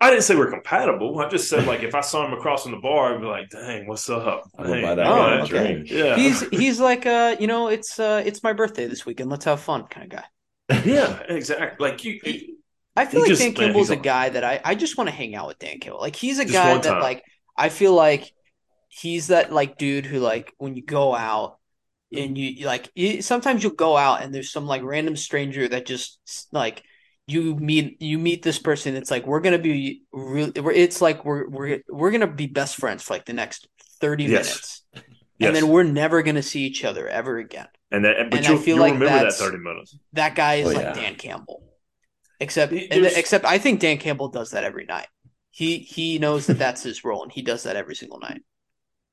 [0.00, 1.18] I didn't say we're compatible.
[1.20, 3.50] I just said like if I saw him across from the bar, I'd be like,
[3.50, 5.82] "Dang, what's up?" I'm gonna Dang, buy that Oh, okay.
[5.84, 9.44] Yeah, He's he's like uh you know it's uh it's my birthday this weekend let's
[9.44, 10.80] have fun kind of guy.
[10.86, 11.86] yeah, exactly.
[11.86, 12.56] Like you, you
[12.96, 15.10] I feel like just- Dan Campbell's he's a a- guy that I, I just want
[15.10, 16.00] to hang out with Dan Campbell.
[16.00, 17.22] Like he's a Just guy that like
[17.54, 18.32] I feel like
[18.88, 21.58] he's that like dude who like when you go out
[22.12, 22.24] Mm-hmm.
[22.24, 25.86] and you like you, sometimes you'll go out and there's some like random stranger that
[25.86, 26.18] just
[26.50, 26.82] like
[27.26, 28.96] you meet you meet this person.
[28.96, 30.52] It's like we're gonna be really.
[30.76, 33.68] It's like we're we're we're gonna be best friends for like the next
[34.00, 34.30] thirty yes.
[34.30, 35.04] minutes, yes.
[35.40, 37.68] and then we're never gonna see each other ever again.
[37.92, 39.96] And that, but and I feel like remember that thirty minutes.
[40.12, 40.92] That guy is oh, like yeah.
[40.94, 41.62] Dan Campbell,
[42.40, 45.08] except was, except I think Dan Campbell does that every night.
[45.52, 48.42] He he knows that that's his role, and he does that every single night.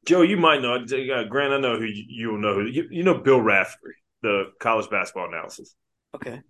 [0.08, 0.76] Joe, you might know.
[0.76, 2.54] Uh, Grant, I know who you, you know.
[2.54, 5.76] Who, you, you know Bill Raftery, the college basketball analysis.
[6.16, 6.42] Okay.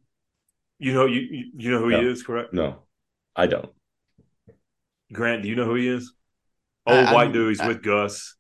[0.78, 2.00] You know you you know who no.
[2.00, 2.54] he is, correct?
[2.54, 2.84] No,
[3.36, 3.70] I don't.
[5.12, 6.14] Grant, do you know who he is?
[6.86, 7.50] Old white dude.
[7.50, 8.36] He's with Gus.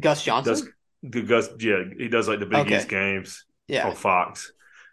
[0.00, 0.72] Gus Johnson.
[1.06, 2.78] Does, Gus, yeah, he does like the Big okay.
[2.78, 3.44] East games.
[3.66, 3.88] Yeah.
[3.88, 4.50] On Fox.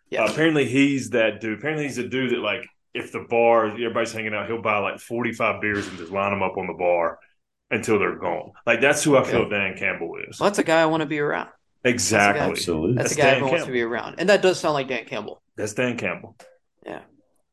[0.10, 0.24] Yeah.
[0.24, 1.58] Uh, apparently, he's that dude.
[1.58, 5.00] Apparently, he's a dude that like if the bar everybody's hanging out, he'll buy like
[5.00, 7.18] forty five beers and just line them up on the bar
[7.72, 8.52] until they're gone.
[8.66, 9.30] Like that's who okay.
[9.30, 10.40] I feel Dan Campbell is.
[10.40, 11.50] Well, that's a guy I want to be around.
[11.84, 12.40] Exactly.
[12.40, 12.96] That's Absolutely.
[12.96, 15.06] That's, that's a guy everyone wants to be around, and that does sound like Dan
[15.06, 15.42] Campbell.
[15.56, 16.36] That's Dan Campbell.
[16.86, 17.02] Yeah,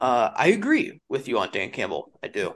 [0.00, 2.12] uh, I agree with you on Dan Campbell.
[2.22, 2.54] I do.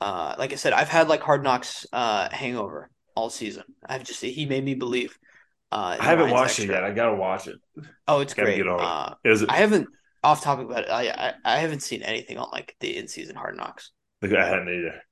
[0.00, 3.64] Uh, like I said, I've had like Hard Knocks uh, hangover all season.
[3.84, 5.18] I've just he made me believe.
[5.72, 6.76] Uh, I haven't watched extra.
[6.76, 6.84] it yet.
[6.84, 7.56] I gotta watch it.
[8.06, 8.58] Oh, it's great.
[8.58, 9.50] Get on uh, Is it?
[9.50, 9.88] I haven't
[10.22, 10.90] off topic about it.
[10.90, 13.90] I, I, I haven't seen anything on like the in season Hard Knocks.
[14.22, 15.02] I hadn't either.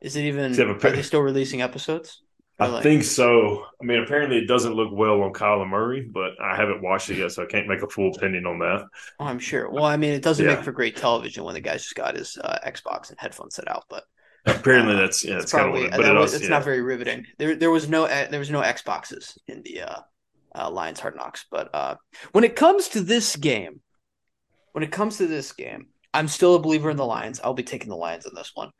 [0.00, 0.58] Is it even?
[0.60, 2.22] Are they still releasing episodes?
[2.60, 3.64] I like, think so.
[3.80, 7.18] I mean, apparently it doesn't look well on Kyler Murray, but I haven't watched it
[7.18, 8.84] yet, so I can't make a full opinion on that.
[9.20, 9.70] Oh, I'm sure.
[9.70, 10.56] Well, I mean, it doesn't yeah.
[10.56, 13.68] make for great television when the guy's just got his uh, Xbox and headphones set
[13.68, 14.04] out, but
[14.46, 16.50] apparently uh, that's yeah, it's, probably kind of but it was, it's yeah.
[16.50, 17.26] not very riveting.
[17.38, 20.00] There, there was no uh, there was no Xboxes in the uh,
[20.54, 21.94] uh, Lions Hard Knocks, but uh,
[22.32, 23.80] when it comes to this game,
[24.72, 27.40] when it comes to this game, I'm still a believer in the Lions.
[27.42, 28.70] I'll be taking the Lions in this one.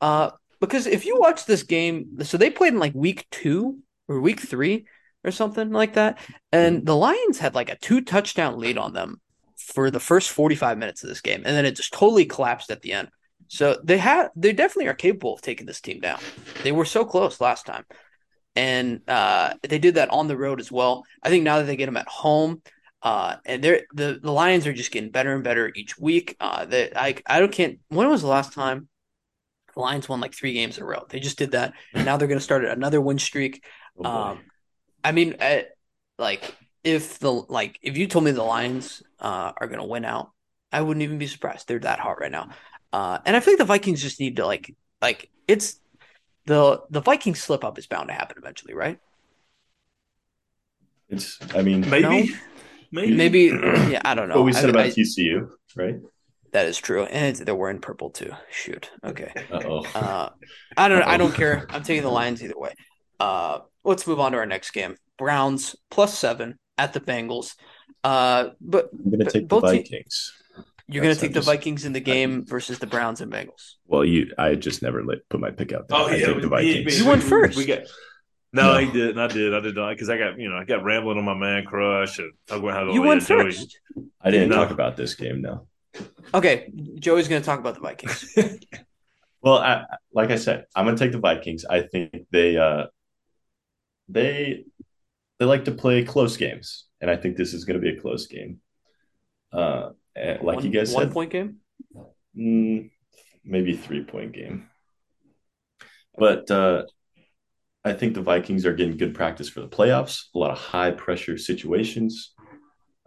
[0.00, 0.30] Uh,
[0.60, 4.40] because if you watch this game, so they played in like week two or week
[4.40, 4.86] three
[5.24, 6.18] or something like that,
[6.52, 9.20] and the Lions had like a two touchdown lead on them
[9.56, 12.82] for the first 45 minutes of this game, and then it just totally collapsed at
[12.82, 13.08] the end.
[13.48, 16.20] So they had they definitely are capable of taking this team down.
[16.62, 17.84] They were so close last time.
[18.56, 21.04] And uh, they did that on the road as well.
[21.22, 22.62] I think now that they get them at home,
[23.02, 26.36] uh, and they're the, the Lions are just getting better and better each week.
[26.40, 27.78] Uh, that I I don't can't.
[27.88, 28.88] When was the last time
[29.80, 31.06] the Lions won like three games in a row.
[31.08, 31.72] They just did that.
[31.94, 33.64] And now they're going to start another win streak.
[33.98, 34.40] Oh um,
[35.02, 35.62] I mean, uh,
[36.18, 36.54] like
[36.84, 40.30] if the like if you told me the Lions uh, are going to win out,
[40.70, 41.66] I wouldn't even be surprised.
[41.66, 42.50] They're that hot right now.
[42.92, 45.80] Uh, and I feel like the Vikings just need to like like it's
[46.46, 48.98] the the Viking slip up is bound to happen eventually, right?
[51.08, 52.36] It's I mean maybe no?
[52.92, 53.40] maybe maybe
[53.90, 54.36] yeah I don't know.
[54.36, 55.96] What we said I, about I, TCU, right?
[56.52, 58.32] That is true, and they're wearing purple too.
[58.50, 58.90] Shoot.
[59.04, 59.32] Okay.
[59.52, 59.84] Uh-oh.
[59.94, 60.30] Uh,
[60.76, 61.02] I don't.
[61.02, 61.66] I don't care.
[61.70, 62.74] I'm taking the Lions either way.
[63.20, 64.96] Uh, let's move on to our next game.
[65.16, 67.54] Browns plus seven at the Bengals.
[68.02, 70.32] Uh, but I'm gonna take the Vikings.
[70.34, 70.40] Te-
[70.92, 73.74] you're going to take the Vikings in the game versus the Browns and Bengals.
[73.86, 75.96] Well, you, I just never let, put my pick out there.
[75.96, 76.98] Oh I yeah, the Vikings.
[76.98, 77.56] you went first.
[77.56, 77.82] We got,
[78.52, 79.16] no, no, he did.
[79.16, 79.54] I did.
[79.54, 82.18] I did not because I got you know I got rambling on my man crush
[82.18, 83.78] and talking about how you went first.
[83.94, 84.06] Joey.
[84.20, 84.56] I didn't no.
[84.56, 85.40] talk about this game.
[85.40, 85.68] No.
[86.32, 88.36] Okay, Joey's going to talk about the Vikings.
[89.42, 91.64] well, I, like I said, I'm going to take the Vikings.
[91.68, 92.86] I think they uh,
[94.08, 94.64] they
[95.38, 98.00] they like to play close games, and I think this is going to be a
[98.00, 98.60] close game.
[99.52, 101.56] Uh, like one, you guys one said, point game,
[102.36, 102.90] mm,
[103.44, 104.68] maybe three point game.
[106.16, 106.84] But uh,
[107.84, 110.24] I think the Vikings are getting good practice for the playoffs.
[110.34, 112.34] A lot of high pressure situations.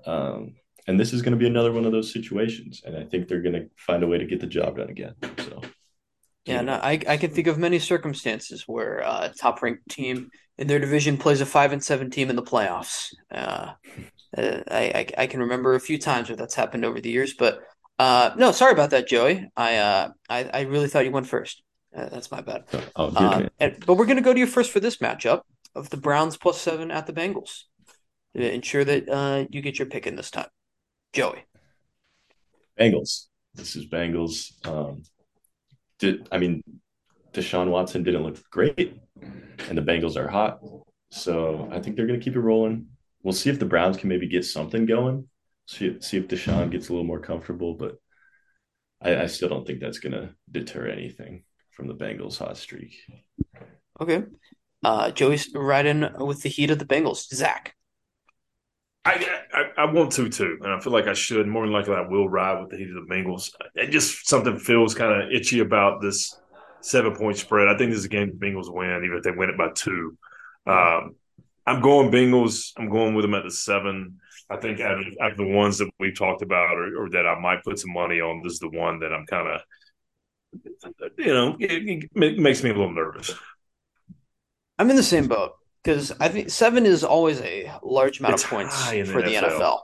[0.06, 0.56] Um,
[0.88, 3.42] and this is going to be another one of those situations and i think they're
[3.42, 5.62] going to find a way to get the job done again so.
[6.46, 10.68] Yeah no, I, I can think of many circumstances where a top ranked team in
[10.68, 13.14] their division plays a five and seven team in the playoffs.
[13.32, 13.72] Uh,
[14.38, 17.34] uh, I, I, I can remember a few times where that's happened over the years
[17.34, 17.62] but
[17.98, 19.48] uh, no sorry about that joey.
[19.56, 21.62] I uh, I, I really thought you went first.
[21.96, 22.66] Uh, that's my bad.
[22.96, 25.42] Oh, uh, and, but we're going to go to you first for this matchup
[25.76, 27.64] of the browns plus seven at the bengals
[28.36, 30.48] to ensure that you get your pick in this time
[31.14, 31.46] Joey.
[32.80, 33.28] Bengals.
[33.54, 34.52] This is Bengals.
[34.68, 35.04] Um,
[36.00, 36.64] did I mean
[37.34, 39.00] Deshaun Watson didn't look great,
[39.70, 40.60] and the Bengals are hot.
[41.12, 42.88] So I think they're going to keep it rolling.
[43.22, 45.28] We'll see if the Browns can maybe get something going.
[45.68, 47.96] See, see if Deshaun gets a little more comfortable, but
[49.02, 52.96] I, I still don't think that's going to deter anything from the Bengals' hot streak.
[54.02, 54.24] Okay.
[54.84, 57.34] Uh, Joey's right in with the heat of the Bengals.
[57.34, 57.76] Zach.
[59.06, 61.46] I, I, I want to too, and I feel like I should.
[61.48, 63.52] More than likely, I will ride with the heat of the Bengals.
[63.76, 66.40] It just something feels kind of itchy about this
[66.80, 67.68] seven point spread.
[67.68, 69.70] I think this is a game the Bengals win, even if they win it by
[69.76, 70.18] two.
[70.66, 71.16] Um,
[71.66, 72.72] I'm going Bengals.
[72.78, 74.20] I'm going with them at the seven.
[74.50, 77.26] I think out of, out of the ones that we've talked about or, or, that
[77.26, 79.62] I might put some money on, this is the one that I'm kind of,
[81.18, 83.34] you know, it, it, makes me a little nervous.
[84.78, 85.54] I'm in the same boat
[85.84, 89.60] because I think seven is always a large amount it's of points for the NFL.
[89.60, 89.80] NFL.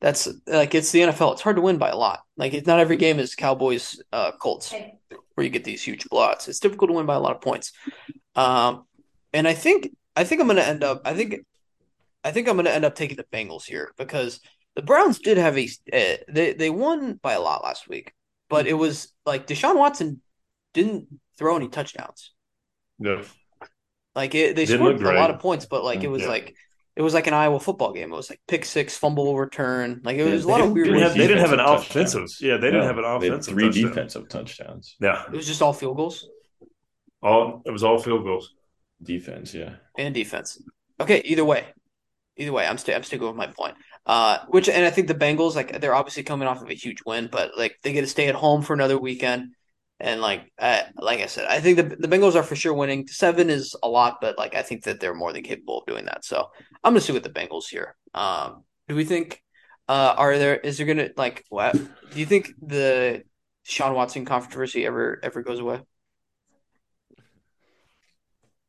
[0.00, 1.32] That's like it's the NFL.
[1.32, 2.20] It's hard to win by a lot.
[2.36, 4.74] Like it's not every game is Cowboys uh, Colts
[5.34, 6.48] where you get these huge blowouts.
[6.48, 7.72] It's difficult to win by a lot of points.
[8.34, 8.84] Um,
[9.32, 11.02] and I think I think I'm going to end up.
[11.04, 11.36] I think
[12.24, 14.40] I think I'm going to end up taking the Bengals here because
[14.74, 18.12] the Browns did have a uh, they they won by a lot last week,
[18.50, 20.20] but it was like Deshaun Watson
[20.74, 21.06] didn't
[21.38, 22.32] throw any touchdowns.
[22.98, 23.22] No.
[24.16, 26.28] Like it, they Didn't scored a lot of points, but like it was yeah.
[26.28, 26.56] like
[26.96, 28.10] it was like an Iowa football game.
[28.10, 30.00] It was like pick six, fumble return.
[30.02, 30.86] Like it was a lot of weird.
[30.86, 32.26] Didn't have, they didn't have an offensive.
[32.40, 33.52] Yeah, they didn't have an offensive.
[33.52, 33.88] Three touchdown.
[33.90, 34.96] defensive touchdowns.
[35.00, 36.26] Yeah, it was just all field goals.
[37.22, 38.54] All it was all field goals.
[39.02, 40.62] Defense, yeah, and defense.
[40.98, 41.66] Okay, either way,
[42.38, 43.74] either way, I'm st- I'm sticking with my point.
[44.06, 47.02] Uh, which and I think the Bengals like they're obviously coming off of a huge
[47.04, 49.50] win, but like they get to stay at home for another weekend.
[49.98, 53.06] And like, uh, like I said, I think the the Bengals are for sure winning.
[53.08, 56.04] Seven is a lot, but like I think that they're more than capable of doing
[56.04, 56.24] that.
[56.24, 56.50] So
[56.84, 57.96] I'm gonna see with the Bengals here.
[58.14, 59.42] Um, do we think?
[59.88, 60.56] Uh, are there?
[60.56, 61.44] Is there gonna like?
[61.48, 63.22] What do you think the
[63.62, 65.80] Sean Watson controversy ever ever goes away?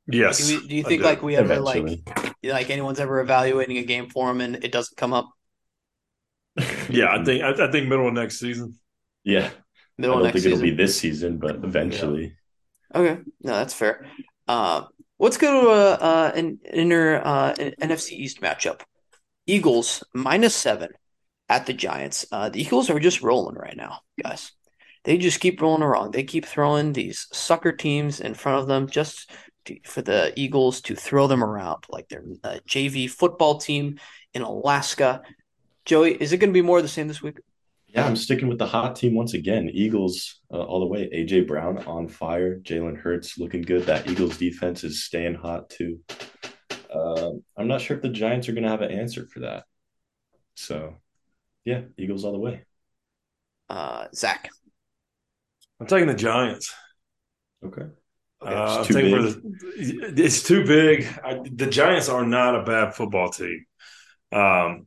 [0.09, 0.47] Yes.
[0.47, 2.03] Do, we, do you think like we ever Eventually.
[2.05, 5.29] like like anyone's ever evaluating a game for him and it doesn't come up?
[6.89, 8.79] yeah, I think I, I think middle of next season.
[9.23, 9.49] Yeah,
[9.99, 10.51] I don't think season.
[10.51, 12.35] it'll be this season, but eventually.
[12.93, 12.99] Yeah.
[12.99, 14.05] Okay, no, that's fair.
[14.47, 14.83] Uh,
[15.19, 18.81] let's go to uh, uh, an inner uh, an NFC East matchup.
[19.45, 20.89] Eagles minus seven
[21.49, 22.25] at the Giants.
[22.31, 24.51] Uh, the Eagles are just rolling right now, guys.
[25.03, 26.13] They just keep rolling around.
[26.13, 29.31] They keep throwing these sucker teams in front of them just
[29.65, 32.23] to, for the Eagles to throw them around like their
[32.67, 33.99] JV football team
[34.33, 35.21] in Alaska.
[35.85, 37.37] Joey, is it going to be more of the same this week?
[37.97, 39.71] Yeah, I'm sticking with the hot team once again.
[39.73, 41.09] Eagles uh, all the way.
[41.09, 42.59] AJ Brown on fire.
[42.59, 43.87] Jalen Hurts looking good.
[43.87, 45.99] That Eagles defense is staying hot too.
[46.93, 49.63] Uh, I'm not sure if the Giants are going to have an answer for that.
[50.53, 50.93] So,
[51.65, 52.65] yeah, Eagles all the way.
[53.67, 54.47] Uh, Zach,
[55.79, 56.71] I'm taking the Giants.
[57.65, 57.81] Okay.
[57.81, 60.13] okay uh, I'm for the.
[60.15, 61.07] It's too big.
[61.25, 63.65] I, the Giants are not a bad football team.
[64.31, 64.85] Um,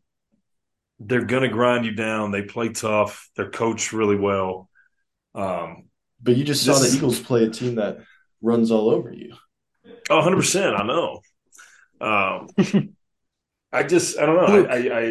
[1.01, 2.31] they're going to grind you down.
[2.31, 3.29] They play tough.
[3.35, 4.69] They're coached really well.
[5.35, 5.89] Um,
[6.23, 8.01] but you just saw the Eagles play a team that
[8.43, 9.35] runs all over you.
[10.11, 10.79] Oh, 100%.
[10.79, 11.21] I know.
[12.01, 12.95] Um,
[13.73, 14.67] I just, I don't know.
[14.67, 15.03] I, I, I,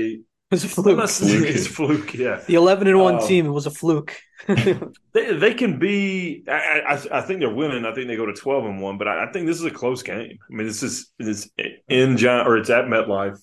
[0.52, 1.00] it was a fluke.
[1.00, 2.42] It's a fluke, yeah.
[2.46, 4.16] The 11 and 1 um, team, it was a fluke.
[4.48, 7.86] they, they can be, I, I, I, think they're winning.
[7.86, 9.72] I think they go to 12 and 1, but I, I think this is a
[9.72, 10.38] close game.
[10.42, 11.50] I mean, this is, it's
[11.88, 13.40] in John, or it's at MetLife.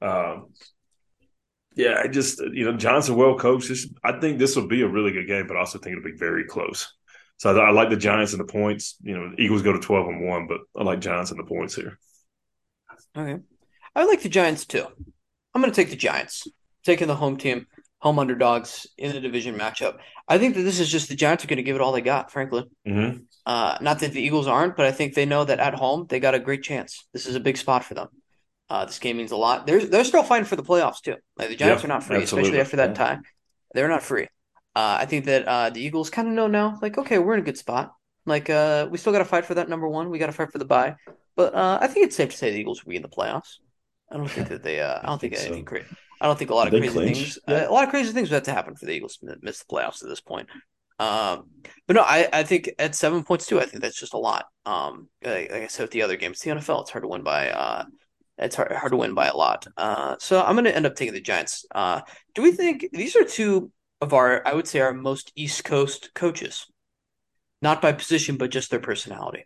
[0.00, 0.48] Um,
[1.78, 3.70] yeah, I just you know Johnson well coached.
[4.02, 6.16] I think this will be a really good game, but I also think it'll be
[6.16, 6.92] very close.
[7.36, 8.96] So I, I like the Giants and the points.
[9.00, 11.76] You know, Eagles go to twelve and one, but I like Giants and the points
[11.76, 12.00] here.
[13.16, 13.40] Okay,
[13.94, 14.84] I like the Giants too.
[15.54, 16.48] I'm going to take the Giants,
[16.84, 17.68] taking the home team,
[18.00, 19.98] home underdogs in the division matchup.
[20.26, 22.00] I think that this is just the Giants are going to give it all they
[22.00, 22.32] got.
[22.32, 23.18] Frankly, mm-hmm.
[23.46, 26.18] uh, not that the Eagles aren't, but I think they know that at home they
[26.18, 27.06] got a great chance.
[27.12, 28.08] This is a big spot for them.
[28.70, 29.66] Uh, this game means a lot.
[29.66, 31.16] They're they're still fighting for the playoffs too.
[31.36, 32.50] Like the Giants are not free, absolutely.
[32.50, 33.18] especially after that tie.
[33.72, 34.28] They're not free.
[34.76, 36.78] Uh, I think that uh, the Eagles kind of know now.
[36.80, 37.92] Like, okay, we're in a good spot.
[38.26, 40.10] Like, uh, we still got to fight for that number one.
[40.10, 40.96] We got to fight for the bye.
[41.34, 43.58] But uh, I think it's safe to say the Eagles will be in the playoffs.
[44.10, 44.80] I don't think that they.
[44.80, 45.70] Uh, I don't think, think anything so.
[45.70, 45.86] crazy.
[46.20, 47.16] I don't think a lot of crazy clinch?
[47.16, 47.38] things.
[47.48, 47.54] Yeah.
[47.54, 49.58] Uh, a lot of crazy things would have to happen for the Eagles to miss
[49.58, 50.48] the playoffs at this point.
[50.98, 51.50] Um,
[51.86, 53.60] but no, I, I think at seven points too.
[53.60, 54.46] I think that's just a lot.
[54.66, 57.22] Um, like, like I said with the other games, the NFL, it's hard to win
[57.22, 57.84] by uh
[58.38, 59.66] it's hard, hard to win by a lot.
[59.76, 61.64] Uh, so I'm going to end up taking the Giants.
[61.74, 62.00] Uh,
[62.34, 66.10] do we think these are two of our, I would say, our most East Coast
[66.14, 66.66] coaches?
[67.60, 69.44] Not by position, but just their personality.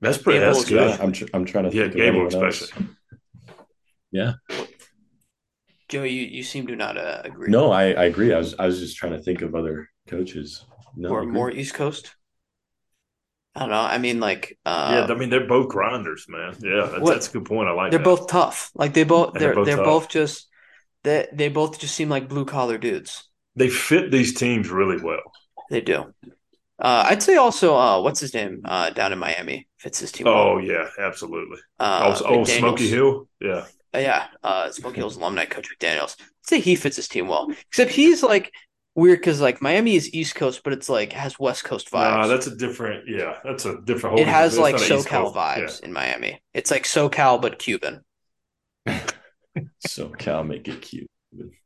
[0.00, 0.38] That's pretty.
[0.38, 0.90] That's good.
[0.90, 2.86] Yeah, I'm, tr- I'm trying to yeah, Gable especially.
[4.12, 4.34] Yeah.
[5.88, 7.50] Joe, you, you seem to not uh, agree.
[7.50, 8.32] No, I, I agree.
[8.34, 10.64] I was I was just trying to think of other coaches.
[10.94, 12.14] No, or more East Coast.
[13.58, 13.80] I don't know.
[13.80, 15.12] I mean, like, uh, yeah.
[15.12, 16.54] I mean, they're both grinders, man.
[16.60, 17.68] Yeah, that's, what, that's a good point.
[17.68, 17.90] I like.
[17.90, 18.04] They're that.
[18.04, 18.70] both tough.
[18.76, 19.34] Like they both.
[19.34, 20.46] They're they're, both, they're both, just.
[21.02, 23.24] They they both just seem like blue collar dudes.
[23.56, 25.32] They fit these teams really well.
[25.70, 26.14] They do.
[26.78, 30.28] Uh, I'd say also, uh, what's his name uh, down in Miami fits his team.
[30.28, 30.64] Oh well.
[30.64, 31.58] yeah, absolutely.
[31.80, 34.26] Uh, oh, oh Smoky Hill, yeah, uh, yeah.
[34.44, 36.16] Uh, Smoky Hill's alumni coach McDaniel's.
[36.20, 38.52] I'd say he fits his team well, except he's like
[38.98, 42.10] weird because like Miami is East Coast, but it's like has West Coast vibes.
[42.16, 43.08] Nah, that's a different.
[43.08, 44.18] Yeah, that's a different.
[44.18, 46.42] it has it's like not an SoCal Coast- vibes in Miami.
[46.54, 48.04] It's like SoCal but Cuban.
[49.80, 51.08] So Cal make it cute.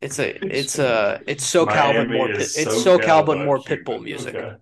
[0.00, 0.28] It's a
[0.58, 3.84] it's a it's SoCal but more pit, is it's SoCal, SoCal but but more Cuban.
[3.84, 4.56] pitbull music Okay.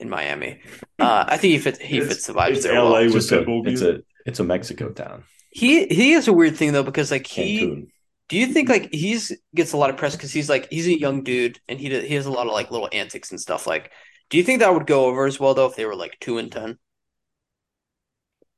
[0.00, 0.60] in Miami.
[0.98, 2.80] Uh, I think he fits he It's- fits the vibes it's there.
[2.80, 3.04] LA well.
[3.06, 3.96] with It's, a, Pitbull it's music?
[3.96, 5.24] a it's a Mexico town.
[5.50, 7.86] He he has a weird thing though because like he Cancun.
[8.28, 10.98] Do you think like he's gets a lot of press because he's like he's a
[10.98, 13.90] young dude and he he has a lot of like little antics and stuff like.
[14.30, 16.38] Do you think that would go over as well though if they were like two
[16.38, 16.78] and ten?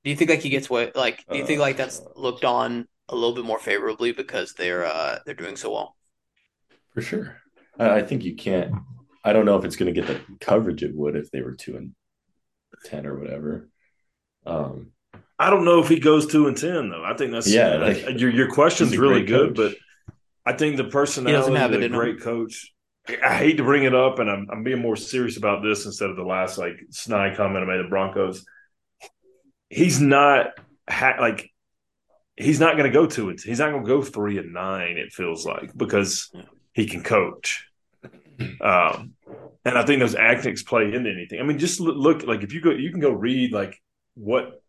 [0.05, 1.25] Do you think like he gets what like?
[1.29, 5.19] Do you think like that's looked on a little bit more favorably because they're uh
[5.27, 5.97] they're doing so well?
[6.95, 7.37] For sure.
[7.79, 8.73] I, I think you can't.
[9.25, 11.55] I don't know if it's going to get the coverage it would if they were
[11.55, 11.93] two and
[12.85, 13.69] ten or whatever.
[14.47, 14.93] Um,
[15.39, 17.05] I don't know if he goes two and ten though.
[17.05, 19.74] I think that's Yeah, like, your your question's really good, coach.
[20.45, 21.99] but I think the personality have of it a in him.
[21.99, 22.72] great coach.
[23.09, 26.11] I hate to bring it up, and I'm I'm being more serious about this instead
[26.11, 28.45] of the last like snide comment I made the Broncos.
[29.68, 30.49] He's not
[30.89, 31.51] ha- like
[32.37, 34.97] he's not going to go two and he's not going to go three and nine.
[34.97, 36.30] It feels like because
[36.72, 37.66] he can coach.
[38.61, 39.14] Um,
[39.64, 41.41] and I think those antics play into anything.
[41.41, 43.80] I mean, just look, look like if you go, you can go read like
[44.14, 44.62] what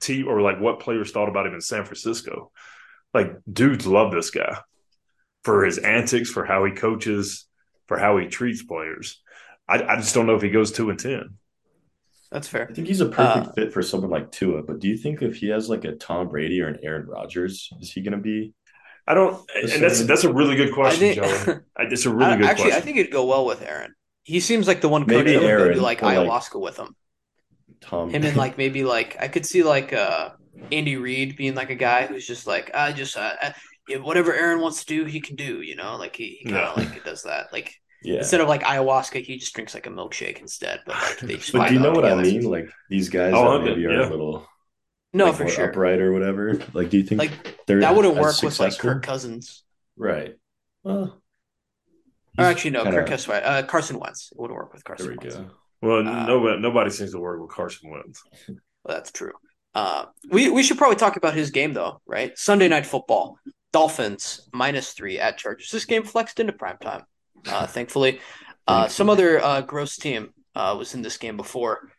[0.00, 2.50] team or like what players thought about him in San Francisco.
[3.14, 4.58] Like dudes love this guy
[5.44, 7.46] for his antics, for how he coaches,
[7.86, 9.22] for how he treats players.
[9.68, 11.34] I, I just don't know if he goes two and ten.
[12.30, 12.68] That's fair.
[12.70, 14.62] I think he's a perfect Uh, fit for someone like Tua.
[14.62, 17.70] But do you think if he has like a Tom Brady or an Aaron Rodgers,
[17.80, 18.52] is he going to be?
[19.06, 21.56] I don't, and that's that's a really good question, I think- Joey.
[21.90, 22.82] It's a really I- good actually, question.
[22.82, 23.94] I think it'd go well with Aaron.
[24.24, 26.18] He seems like the one coach Maybe that would go Aaron, do like or, like-
[26.18, 26.94] ayahuasca with him.
[27.80, 30.30] Tom Him and like maybe like I could see like uh
[30.72, 33.52] Andy Reid being like a guy who's just like I just uh, uh,
[33.88, 35.62] yeah, whatever Aaron wants to do, he can do.
[35.62, 36.84] You know, like he, he kind of Yeah.
[36.90, 37.52] like does that.
[37.52, 38.18] Like yeah.
[38.18, 40.80] instead of like ayahuasca, he just drinks like a milkshake instead.
[40.86, 41.52] But like they just.
[41.52, 42.42] But do you know out what I mean?
[42.42, 44.08] Like these guys Oh, that maybe are yeah.
[44.08, 44.46] a little
[45.12, 45.70] No, like, for more sure.
[45.70, 46.60] upright or whatever.
[46.74, 47.32] Like, do you think Like
[47.66, 48.76] they're that wouldn't as work with like?
[48.78, 49.62] Kirk Cousins.
[49.96, 50.34] Right.
[50.82, 51.20] Well,
[52.36, 53.40] Or actually, no, kinda- Kirk Cousins.
[53.44, 54.30] Uh, Carson Wentz.
[54.32, 55.36] It wouldn't work with There Carson we Wentz.
[55.36, 55.50] go.
[55.82, 58.22] Well, uh, nobody nobody seems to work with Carson Wentz.
[58.48, 59.32] Well, that's true.
[59.74, 62.36] Uh, we we should probably talk about his game though, right?
[62.38, 63.38] Sunday night football,
[63.72, 65.70] Dolphins minus three at Chargers.
[65.70, 67.02] This game flexed into prime time,
[67.46, 68.20] uh, thankfully.
[68.66, 71.90] Uh, some other uh, gross team uh, was in this game before.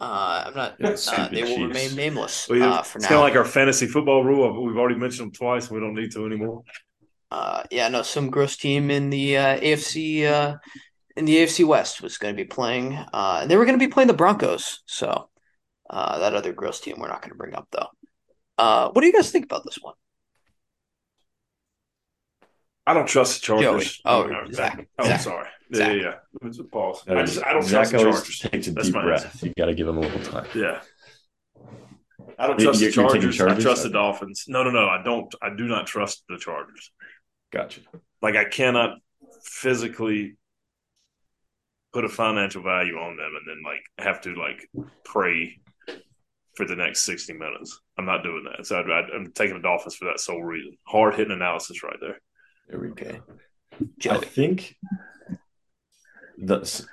[0.00, 0.72] Uh, I'm not.
[0.82, 1.60] Uh, they will Chiefs.
[1.60, 4.62] remain nameless uh, for it's kind of like our fantasy football rule.
[4.64, 5.68] We've already mentioned them twice.
[5.68, 6.62] And we don't need to anymore.
[7.30, 10.56] Uh, yeah, no, some gross team in the uh, AFC uh,
[11.18, 12.94] in the AFC West was going to be playing.
[12.94, 14.80] Uh, and they were going to be playing the Broncos.
[14.86, 15.28] So
[15.90, 17.88] uh, that other gross team we're not going to bring up though.
[18.56, 19.94] Uh, what do you guys think about this one?
[22.86, 23.96] I don't trust the Chargers.
[23.98, 24.02] Joey.
[24.06, 24.88] Oh, no, Zach.
[24.98, 25.20] Oh, Zach.
[25.20, 25.48] sorry.
[25.74, 25.88] Zach.
[25.88, 26.14] Yeah, yeah, yeah.
[26.40, 27.02] It was a pause.
[27.06, 28.38] Uh, I just I don't Zach trust the Chargers.
[28.38, 29.42] takes a That's deep my breath.
[29.42, 30.46] You got to give him a little time.
[30.54, 30.80] Yeah.
[32.38, 33.34] I don't You- trust the you're- you're Chargers.
[33.34, 33.64] I Chargers?
[33.64, 34.44] trust the Dolphins.
[34.48, 34.88] No, no, no.
[34.88, 35.32] I don't.
[35.42, 36.90] I do not trust the Chargers.
[37.52, 37.80] Gotcha.
[38.22, 38.98] Like I cannot
[39.44, 40.37] physically
[41.92, 44.68] put a financial value on them and then like have to like
[45.04, 45.60] pray
[46.56, 47.80] for the next sixty minutes.
[47.98, 48.66] I'm not doing that.
[48.66, 50.76] So I'd, I'd, I'm taking the Dolphins for that sole reason.
[50.86, 52.20] Hard hitting analysis right there.
[52.68, 52.92] There we go.
[52.92, 53.20] Okay.
[54.10, 54.76] I think
[56.36, 56.86] the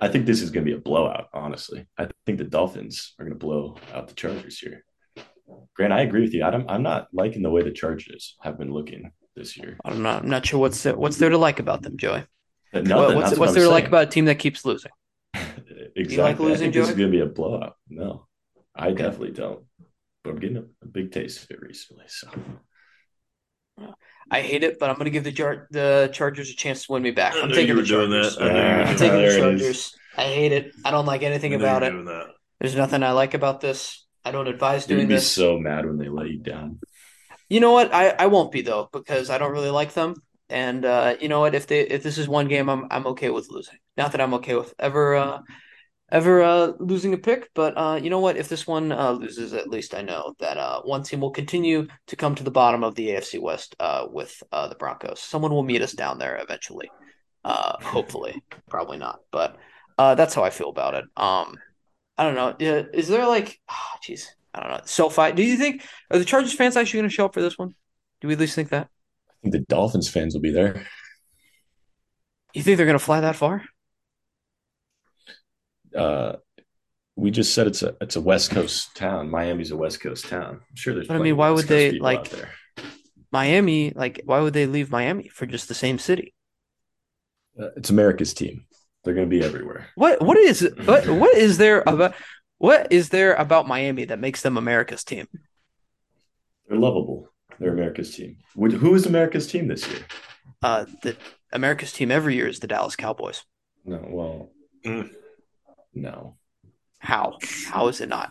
[0.00, 1.28] I think this is going to be a blowout.
[1.32, 4.84] Honestly, I think the Dolphins are going to blow out the Chargers here.
[5.76, 6.44] Grant, I agree with you.
[6.44, 9.78] I'm I'm not liking the way the Chargers have been looking this year.
[9.84, 10.22] I'm not.
[10.22, 12.24] I'm not sure what's there, what's there to like about them, Joey.
[12.74, 14.90] But What- what's what's what there I'm to like about a team that keeps losing?
[15.96, 16.16] exactly?
[16.18, 16.90] like I losing, think this Joey?
[16.92, 17.76] is going to be a blowout.
[17.88, 18.26] No,
[18.74, 19.64] I definitely don't.
[20.22, 22.04] But I'm getting a, a big taste of it recently.
[22.08, 22.28] So
[24.30, 26.92] I hate it, but I'm going to give the Jar- the Chargers a chance to
[26.92, 27.34] win me back.
[27.34, 28.36] I I'm taking the Chargers.
[28.36, 28.42] that.
[28.42, 29.94] I knew you were Uh, I'm doing taking the Chargers.
[30.16, 30.72] I hate it.
[30.84, 32.26] I don't like anything I knew you about it.
[32.60, 34.06] There's nothing I like about this.
[34.24, 35.30] I don't advise you're doing gonna be this.
[35.30, 36.80] so mad when they let you down.
[37.50, 37.92] You know what?
[37.92, 40.14] I, I won't be though because I don't really like them.
[40.48, 41.54] And uh, you know what?
[41.54, 43.78] If they if this is one game, I'm I'm okay with losing.
[43.96, 45.38] Not that I'm okay with ever uh,
[46.10, 48.36] ever uh, losing a pick, but uh, you know what?
[48.36, 51.88] If this one uh, loses, at least I know that uh, one team will continue
[52.06, 55.20] to come to the bottom of the AFC West uh, with uh, the Broncos.
[55.20, 56.90] Someone will meet us down there eventually.
[57.44, 59.56] Uh, hopefully, probably not, but
[59.98, 61.04] uh, that's how I feel about it.
[61.16, 61.56] Um,
[62.16, 62.54] I don't know.
[62.58, 64.80] Is there like, ah, jeez, I don't know.
[64.84, 65.32] SoFi.
[65.32, 67.74] Do you think are the Chargers fans actually going to show up for this one?
[68.20, 68.88] Do we at least think that?
[69.44, 70.84] Think the Dolphins fans will be there.
[72.54, 73.62] You think they're going to fly that far?
[75.94, 76.36] uh,
[77.16, 79.30] we just said it's a it's a West Coast town.
[79.30, 80.60] Miami's a West Coast town.
[80.68, 81.06] I'm sure there's.
[81.06, 82.32] But I mean, why would they, like-.
[83.30, 86.34] Miami, like, why would they leave Miami for just the same city?
[87.60, 88.64] Uh, it's America's team.
[89.02, 89.88] They're going to be everywhere.
[89.96, 92.14] What what is what what is there about
[92.58, 95.26] what is there about Miami that makes them America's team?
[96.68, 97.28] They're lovable.
[97.58, 98.36] They're America's team.
[98.54, 100.00] Who is America's team this year?
[100.62, 101.16] Uh, the
[101.52, 103.44] America's team every year is the Dallas Cowboys.
[103.84, 104.50] No, well,
[104.84, 105.10] Mm.
[105.94, 106.36] no.
[106.98, 107.38] How
[107.68, 108.30] how is it not?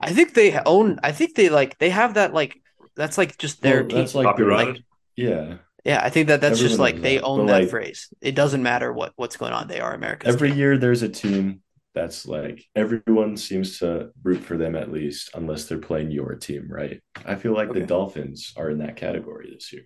[0.00, 0.98] I think they own.
[1.02, 2.60] I think they like they have that like
[2.96, 3.98] that's like just their Well, team.
[3.98, 4.74] that's like Copyrighted.
[4.76, 4.84] Like,
[5.16, 5.54] yeah.
[5.84, 8.08] yeah, I think that that's just like they that, own but, that like- phrase.
[8.20, 9.68] It doesn't matter what what's going on.
[9.68, 10.58] They are America's Every team.
[10.58, 11.62] year there's a team
[11.94, 16.68] that's like everyone seems to root for them at least, unless they're playing your team,
[16.70, 17.00] right?
[17.24, 17.80] I feel like Okay.
[17.80, 19.84] the Dolphins are in that category this year.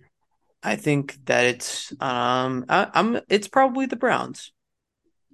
[0.61, 4.51] I think that it's um I, I'm it's probably the Browns.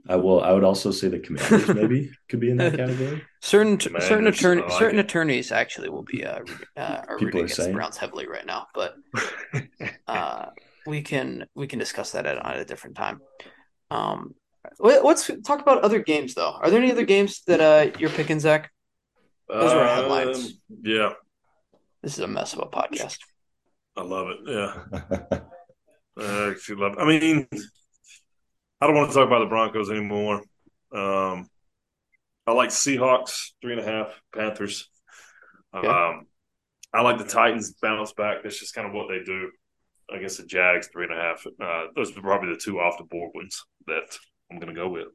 [0.07, 0.41] I will.
[0.41, 3.21] I would also say the Commanders maybe could be in that category.
[3.41, 5.05] Certain certain attorney like certain it.
[5.05, 6.39] attorneys actually will be uh,
[6.75, 7.75] uh are People rooting are against the saying.
[7.75, 8.95] Browns heavily right now, but
[10.07, 10.45] uh
[10.85, 13.21] we can we can discuss that at, at a different time.
[13.91, 14.35] Um, let-
[14.79, 16.51] let's talk about other games though.
[16.51, 18.71] Are there any other games that uh you're picking, Zach?
[19.47, 20.45] Those are our headlines.
[20.45, 21.13] Um, Yeah,
[22.03, 23.17] This is a mess of a podcast.
[23.95, 24.37] I love it.
[24.45, 25.39] Yeah,
[26.19, 26.93] I actually love.
[26.93, 26.99] It.
[26.99, 27.47] I mean,
[28.81, 30.43] I don't want to talk about the Broncos anymore.
[30.93, 31.47] Um,
[32.47, 34.89] I like Seahawks three and a half, Panthers.
[35.75, 35.87] Okay.
[35.87, 36.25] Um,
[36.93, 38.37] I like the Titans bounce back.
[38.41, 39.51] That's just kind of what they do
[40.11, 41.45] I guess the Jags three and a half.
[41.61, 44.17] Uh, those are probably the two off the board ones that
[44.51, 45.07] I'm going to go with.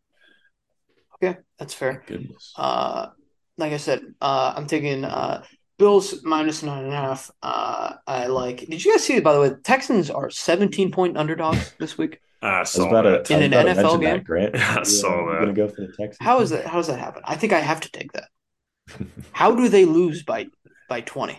[1.23, 2.03] Okay, that's fair.
[2.07, 2.53] Goodness.
[2.57, 3.09] Uh,
[3.57, 5.45] like I said, uh, I'm taking uh,
[5.79, 7.31] Bills minus nine and a half.
[7.43, 8.67] Uh, I like.
[8.67, 9.21] Did you guys see?
[9.21, 12.21] By the way, Texans are 17 point underdogs this week.
[12.43, 13.31] I I was saw about to, that.
[13.31, 14.11] In I an about NFL game?
[14.11, 14.57] that, Grant.
[14.57, 15.41] I saw You're that.
[15.41, 16.19] Gonna go for the Texans.
[16.21, 16.67] How is that?
[16.67, 17.23] How does that happen?
[17.25, 18.29] I think I have to take that.
[19.33, 20.49] How do they lose by
[20.89, 21.39] by 20?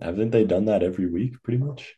[0.00, 1.96] Haven't they done that every week, pretty much?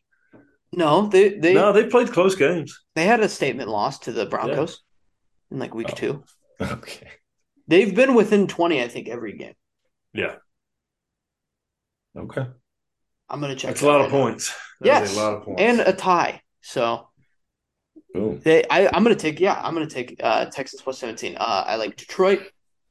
[0.73, 2.79] No, they they no, they played close games.
[2.95, 4.81] they had a statement loss to the Broncos
[5.51, 5.95] in like week Oh.
[5.95, 6.25] two.
[6.61, 7.09] Okay.
[7.69, 9.55] They've been within 20, I think, every game.
[10.13, 10.37] Yeah,
[12.17, 12.47] Okay.
[13.29, 13.71] I'm gonna check.
[13.71, 14.19] that's that a lot of now.
[14.19, 14.49] points.
[14.81, 15.61] That Yes, a lot of points.
[15.63, 16.43] and a tie.
[16.63, 17.09] So
[18.13, 18.41] Boom.
[18.41, 19.39] they, I, I'm gonna take.
[19.41, 21.37] Yeah, I'm gonna take uh, Texans plus 17.
[21.37, 22.43] Uh, I like Detroit.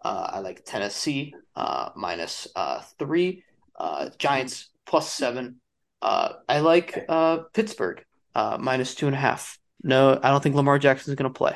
[0.03, 3.43] Uh, I like Tennessee uh, minus uh, three.
[3.77, 5.59] Uh, Giants plus seven.
[6.01, 8.03] Uh, I like uh, Pittsburgh
[8.35, 9.57] uh, minus two and a half.
[9.83, 11.55] No, I don't think Lamar Jackson is gonna play.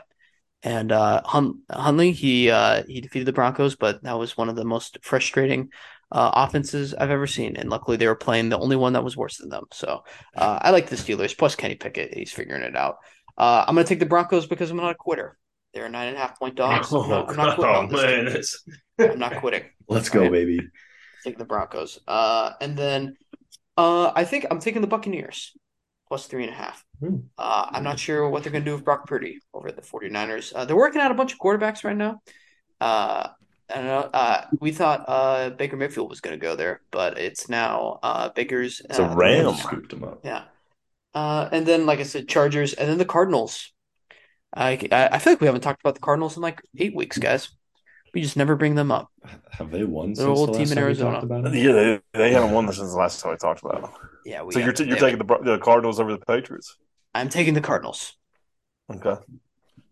[0.64, 4.56] And uh, Hun- Huntley, he uh, he defeated the Broncos, but that was one of
[4.56, 5.70] the most frustrating
[6.12, 7.58] uh, offenses I've ever seen.
[7.58, 9.66] And luckily, they were playing the only one that was worse than them.
[9.72, 10.04] So
[10.38, 11.38] uh, I like the Steelers.
[11.38, 12.98] Plus Kenny Pickett, he's figuring it out.
[13.38, 15.38] Uh, I'm going to take the Broncos because I'm not a quitter.
[15.74, 16.94] They're nine and a half point dogs.
[16.94, 18.42] I'm not, I'm not quitting oh man,
[19.00, 19.64] I'm not quitting.
[19.90, 20.32] Let's go, Alright.
[20.32, 20.60] baby.
[21.24, 22.00] Take the Broncos.
[22.08, 23.18] Uh, and then
[23.78, 25.54] uh, I think I'm taking the Buccaneers
[26.08, 26.86] plus three and a half.
[27.00, 27.18] Hmm.
[27.38, 29.82] Uh, I'm not sure what they're going to do with Brock Purdy over at the
[29.82, 30.54] 49ers.
[30.54, 32.22] Uh, they're working out a bunch of quarterbacks right now.
[32.80, 33.30] Uh,
[33.70, 34.10] I don't know.
[34.14, 38.30] Uh, we thought uh, Baker Mayfield was going to go there, but it's now uh,
[38.30, 38.82] Baker's.
[38.88, 39.56] It's a uh, Ram.
[39.56, 40.22] Scooped him up.
[40.24, 40.44] Yeah.
[41.16, 43.72] Uh, and then, like I said, Chargers, and then the Cardinals.
[44.56, 47.18] I, I I feel like we haven't talked about the Cardinals in like eight weeks,
[47.18, 47.50] guys.
[48.14, 49.10] We just never bring them up.
[49.52, 51.12] Have they won Their since old the team last in time we Arizona.
[51.14, 51.72] talked about yeah.
[51.74, 53.92] They, they haven't won this since the last time we talked about them.
[54.26, 56.78] Yeah, we So you're t- you're taking the the Cardinals over the Patriots.
[57.14, 58.16] I'm taking the Cardinals.
[58.92, 59.10] Okay.
[59.10, 59.26] I feel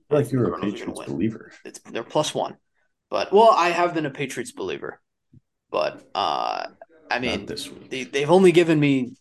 [0.09, 1.51] like you're a Cardinals are gonna Patriots believer.
[1.65, 2.57] It's they're plus one,
[3.09, 4.99] but well, I have been a Patriots believer,
[5.69, 6.67] but uh,
[7.09, 9.13] I mean, this they they've only given me,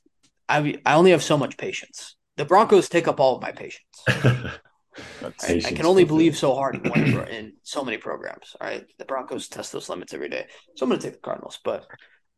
[0.48, 2.16] I I only have so much patience.
[2.36, 3.84] The Broncos take up all of my patience.
[5.20, 8.56] That's, I, I can only believe so hard in, one, pro- in so many programs.
[8.60, 10.46] All right, the Broncos test those limits every day,
[10.76, 11.58] so I'm going to take the Cardinals.
[11.64, 11.86] But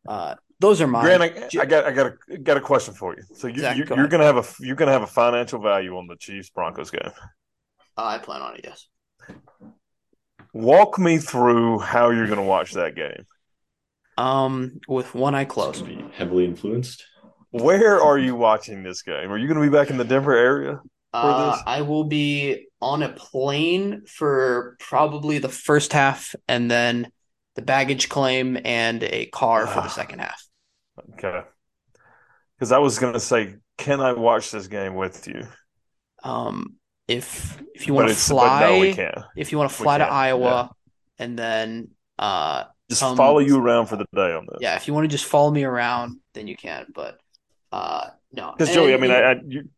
[0.07, 1.03] uh, those are mine.
[1.03, 3.23] Grant, I, I got I got a got a question for you.
[3.35, 4.11] So you, Zach, you go you're ahead.
[4.11, 7.11] gonna have a you're gonna have a financial value on the Chiefs Broncos game.
[7.97, 8.61] Uh, I plan on it.
[8.63, 8.87] Yes.
[10.53, 13.25] Walk me through how you're gonna watch that game.
[14.17, 15.85] Um, with one eye closed.
[15.85, 17.03] be heavily influenced.
[17.51, 19.31] Where are you watching this game?
[19.31, 20.81] Are you gonna be back in the Denver area?
[21.13, 21.61] Uh?
[21.65, 27.11] I will be on a plane for probably the first half, and then
[27.55, 30.43] the baggage claim and a car for the second half.
[31.13, 31.41] Okay.
[32.57, 35.47] Because I was gonna say, can I watch this game with you?
[36.23, 36.75] Um,
[37.07, 39.19] if if you want to it's but no, we fly, can't.
[39.35, 40.71] if you want to fly to Iowa,
[41.19, 44.59] and then uh, Just Um, follow you around for the day on this.
[44.59, 46.85] yeah, if you want to just follow me around, then you can.
[46.93, 47.19] But
[47.71, 49.69] uh, no, Because Joey, I mean, I, I you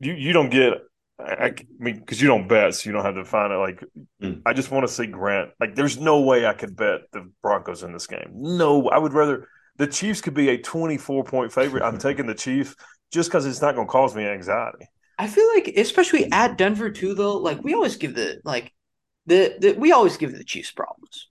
[0.00, 0.74] you you don't get.
[1.18, 3.56] I, I mean, because you don't bet, so you don't have to find it.
[3.56, 3.84] Like,
[4.22, 4.42] Mm.
[4.46, 5.50] I just want to see Grant.
[5.60, 8.30] Like, there's no way I could bet the Broncos in this game.
[8.32, 11.82] No, I would rather the Chiefs could be a 24 point favorite.
[11.82, 12.74] I'm taking the Chiefs
[13.12, 14.86] just because it's not going to cause me anxiety.
[15.18, 18.72] I feel like, especially at Denver too, though, like we always give the like
[19.26, 21.26] the, the we always give the Chiefs problems.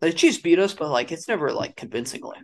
[0.00, 2.36] The Chiefs beat us, but like it's never like convincingly.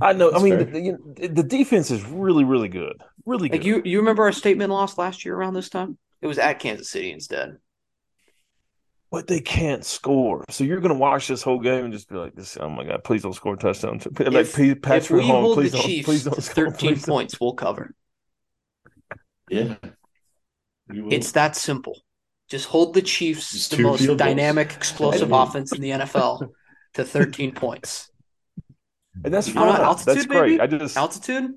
[0.00, 0.30] I know.
[0.30, 0.64] That's I mean, fair.
[0.64, 3.02] the, you know, the defense is really, really good.
[3.24, 3.58] Really good.
[3.58, 5.98] Like you, you remember our statement loss last year around this time?
[6.22, 7.58] It was at Kansas City instead.
[9.10, 10.44] but they can't score.
[10.50, 12.84] So you're going to watch this whole game and just be like, "This, oh my
[12.84, 15.72] god, please don't score a touchdown." Like, If, please, if Patrick we Mahomes, hold please
[15.72, 16.70] the don't, Chiefs please don't to score.
[16.72, 17.14] 13 please don't.
[17.14, 17.94] points, we'll cover.
[19.48, 19.76] Yeah.
[20.88, 22.00] It's that simple.
[22.48, 24.18] Just hold the Chiefs, Just the most field goals.
[24.18, 26.48] dynamic, explosive offense in the NFL,
[26.94, 28.10] to 13 points.
[29.24, 29.80] And that's I don't fine.
[29.80, 30.58] altitude, That's great.
[30.58, 30.60] maybe?
[30.60, 31.54] I just Altitude?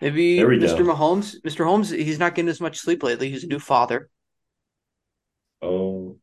[0.00, 0.78] Maybe Mr.
[0.78, 0.94] go.
[0.94, 1.36] Mahomes.
[1.42, 1.64] Mr.
[1.64, 3.30] Holmes, he's not getting as much sleep lately.
[3.30, 4.08] He's a new father.
[5.62, 6.18] Oh,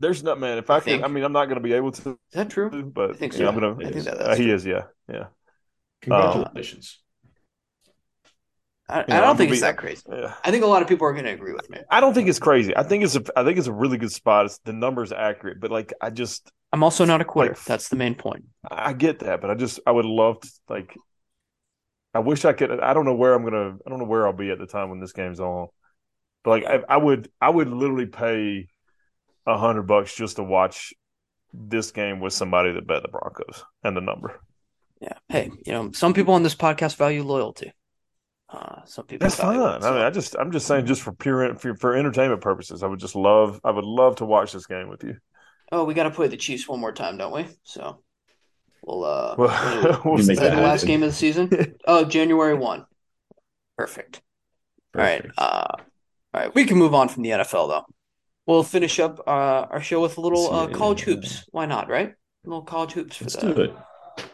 [0.00, 0.58] there's not man.
[0.58, 1.04] If I, I can, think.
[1.04, 2.70] I mean, I'm not going to be able to, Is that true?
[2.94, 3.48] but I think yeah, so.
[3.48, 5.26] I'm going I think that Uh, that's he is, yeah, yeah,
[6.02, 6.98] congratulations.
[8.88, 10.02] I, Yeah, I don't I'm think gonna it's that crazy.
[10.10, 10.34] yeah.
[10.44, 11.78] I think a lot of people are going to agree with me.
[11.90, 12.76] I don't think it's crazy.
[12.76, 14.46] I think it's a, I think it's a really good spot.
[14.46, 17.52] It's, the numbers accurate, but like, I just, I'm also not a quitter.
[17.52, 18.44] Like- That's the main point.
[18.70, 20.96] I get that, but I just, I would love to like.
[22.14, 22.80] I wish I could.
[22.80, 23.76] I don't know where I'm gonna.
[23.86, 25.68] I don't know where I'll be at the time when this game's on.
[26.44, 28.68] But like, I, I would, I would literally pay
[29.46, 30.94] a hundred bucks just to watch
[31.52, 34.40] this game with somebody that bet the Broncos and the number.
[35.00, 35.14] Yeah.
[35.28, 37.72] Hey, you know, some people on this podcast value loyalty.
[38.48, 39.58] Uh, some people That's fine.
[39.58, 42.86] I mean, I just, I'm just saying, just for pure, for, for entertainment purposes, I
[42.86, 45.16] would just love, I would love to watch this game with you.
[45.72, 47.46] Oh, we got to play the Chiefs one more time, don't we?
[47.64, 48.00] So
[48.82, 50.34] we'll uh, Well, what we'll is see.
[50.34, 51.74] that the last game of the season?
[51.86, 52.84] Oh, January one.
[53.76, 54.22] Perfect.
[54.94, 55.24] All right.
[55.36, 55.80] Uh, all
[56.34, 56.54] right.
[56.54, 57.86] We can move on from the NFL though.
[58.46, 61.44] We'll finish up uh, our show with a little uh, college hoops.
[61.50, 61.88] Why not?
[61.88, 62.08] Right?
[62.10, 63.74] A little college hoops for Let's the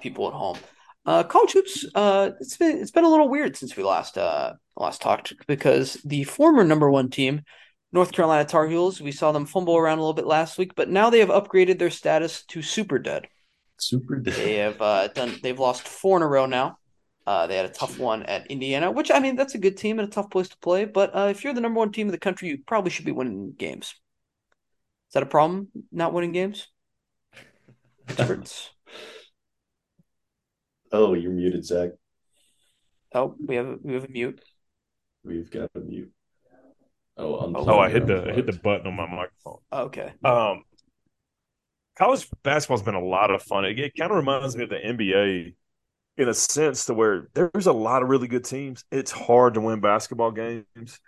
[0.01, 0.59] people at home.
[1.05, 1.87] Uh, college hoops.
[1.95, 5.95] Uh, it's been it's been a little weird since we last uh last talked because
[6.05, 7.43] the former number one team,
[7.93, 10.89] North Carolina Tar Heels, we saw them fumble around a little bit last week, but
[10.89, 13.29] now they have upgraded their status to super dead.
[13.79, 14.35] Super dead.
[14.35, 15.39] They have uh, done.
[15.43, 16.79] They've lost four in a row now.
[17.27, 19.99] Uh, they had a tough one at Indiana, which I mean that's a good team
[19.99, 20.85] and a tough place to play.
[20.85, 23.13] But uh, if you're the number one team in the country, you probably should be
[23.13, 23.95] winning games.
[25.09, 25.69] Is that a problem?
[25.93, 26.69] Not winning games?
[28.09, 28.71] Experts.
[30.95, 31.93] Oh, you're muted, Zach.
[33.15, 34.43] oh, we have we have a mute.
[35.25, 36.13] We've got a mute.
[37.17, 39.59] Oh, unplug Oh, I hit the, I hit the button on my microphone.
[39.73, 40.13] Okay.
[40.25, 40.65] Um,
[41.97, 43.65] college basketball's been a lot of fun.
[43.65, 45.55] It, it kind of reminds me of the NBA
[46.17, 48.85] in a sense to where there's a lot of really good teams.
[48.91, 51.01] It's hard to win basketball games,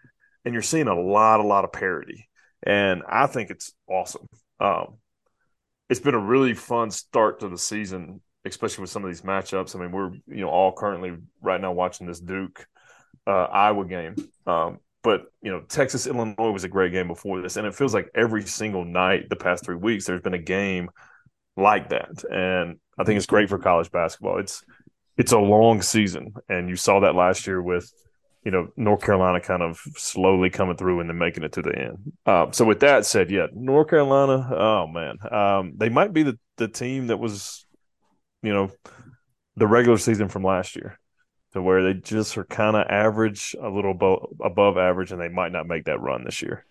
[0.44, 2.28] and you're seeing a lot, a lot of parity,
[2.62, 4.26] and I think it's awesome.
[4.60, 4.98] Um,
[5.90, 9.76] it's been a really fun start to the season, especially with some of these matchups.
[9.76, 12.66] I mean, we're you know all currently right now watching this Duke
[13.26, 14.14] uh, Iowa game.
[14.46, 17.94] Um, but you know, Texas Illinois was a great game before this, and it feels
[17.94, 20.90] like every single night the past three weeks there's been a game
[21.56, 24.38] like that, and I think it's great for college basketball.
[24.38, 24.64] It's
[25.16, 27.92] it's a long season, and you saw that last year with
[28.44, 31.78] you know North Carolina kind of slowly coming through and then making it to the
[31.78, 32.12] end.
[32.24, 36.38] Um, so with that said, yeah, North Carolina, oh man, um, they might be the
[36.56, 37.66] the team that was
[38.42, 38.70] you know
[39.56, 40.98] the regular season from last year
[41.54, 45.28] to where they just are kind of average, a little above, above average, and they
[45.28, 46.66] might not make that run this year.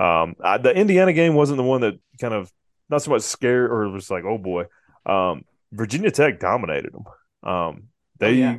[0.00, 2.52] Um, I, the Indiana game wasn't the one that kind of
[2.90, 4.64] not so much scared or was like, oh boy.
[5.06, 7.04] Um, Virginia Tech dominated them.
[7.50, 7.84] Um,
[8.18, 8.58] they Oh, yeah.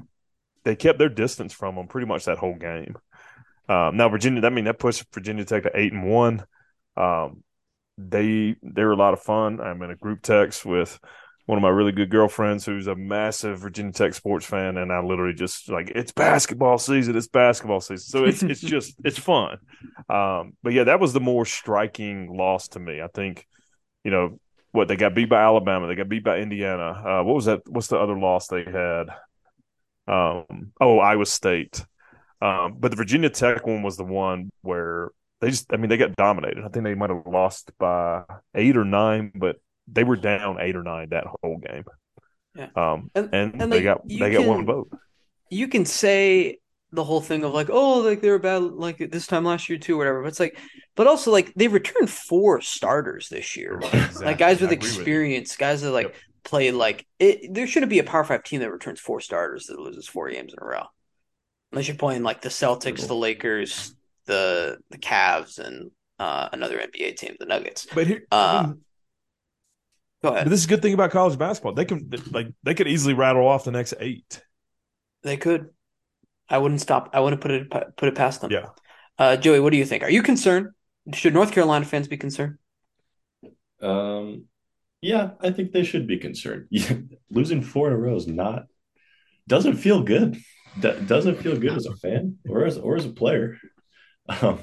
[0.63, 2.97] they kept their distance from them pretty much that whole game.
[3.69, 6.45] Um, now Virginia, I mean that pushed Virginia Tech to eight and one.
[6.97, 7.43] Um,
[7.97, 9.61] they they were a lot of fun.
[9.61, 10.99] I'm in a group text with
[11.45, 15.02] one of my really good girlfriends who's a massive Virginia Tech sports fan, and I
[15.02, 19.57] literally just like it's basketball season, it's basketball season, so it's it's just it's fun.
[20.10, 23.02] Um, but yeah, that was the more striking loss to me.
[23.02, 23.45] I think,
[24.03, 24.40] you know,
[24.72, 26.91] what they got beat by Alabama, they got beat by Indiana.
[26.91, 27.61] Uh, what was that?
[27.68, 29.07] What's the other loss they had?
[30.07, 31.86] Um, oh, Iowa State.
[32.41, 35.98] Um, but the Virginia Tech one was the one where they just, I mean, they
[35.98, 36.64] got dominated.
[36.64, 38.24] I think they might have lost by
[38.56, 39.57] eight or nine, but
[39.88, 41.84] they were down eight or nine that whole game.
[42.55, 42.68] Yeah.
[42.76, 44.89] Um, And- and, and, they like, got you they got one vote.
[45.49, 46.60] you can say
[46.91, 49.80] the whole thing of like, oh, like they were bad like this time last year
[49.80, 50.22] too, whatever.
[50.22, 50.57] But it's like,
[50.95, 53.81] but also like they returned four starters this year,
[54.22, 56.15] like guys with experience, guys that like Yep.
[56.43, 57.51] play like it.
[57.53, 60.53] There shouldn't be a Power Five team that returns four starters that loses four games
[60.53, 60.84] in a row,
[61.72, 63.95] unless you're playing like the Celtics, the Lakers,
[64.27, 65.89] the the Cavs, and
[66.19, 67.88] uh, another NBA team, the Nuggets.
[67.91, 68.80] But here, Uh, I mean, Go
[70.23, 70.47] but ahead.
[70.47, 71.73] this is a good thing about college basketball.
[71.73, 74.41] They can like they could easily rattle off the next eight.
[75.21, 75.69] They could.
[76.49, 77.09] I wouldn't stop.
[77.13, 78.49] I wouldn't put it put it past them.
[78.49, 78.67] Yeah.
[79.19, 80.01] Uh, Joey, what do you think?
[80.01, 80.69] Are you concerned?
[81.13, 82.57] Should North Carolina fans be concerned?
[83.81, 84.45] Um,
[85.01, 86.69] yeah, I think they should be concerned.
[87.29, 88.65] Losing four in a row is not
[89.47, 90.37] doesn't feel good.
[90.77, 93.57] That doesn't feel good as a fan or as or as a player.
[94.29, 94.59] Um,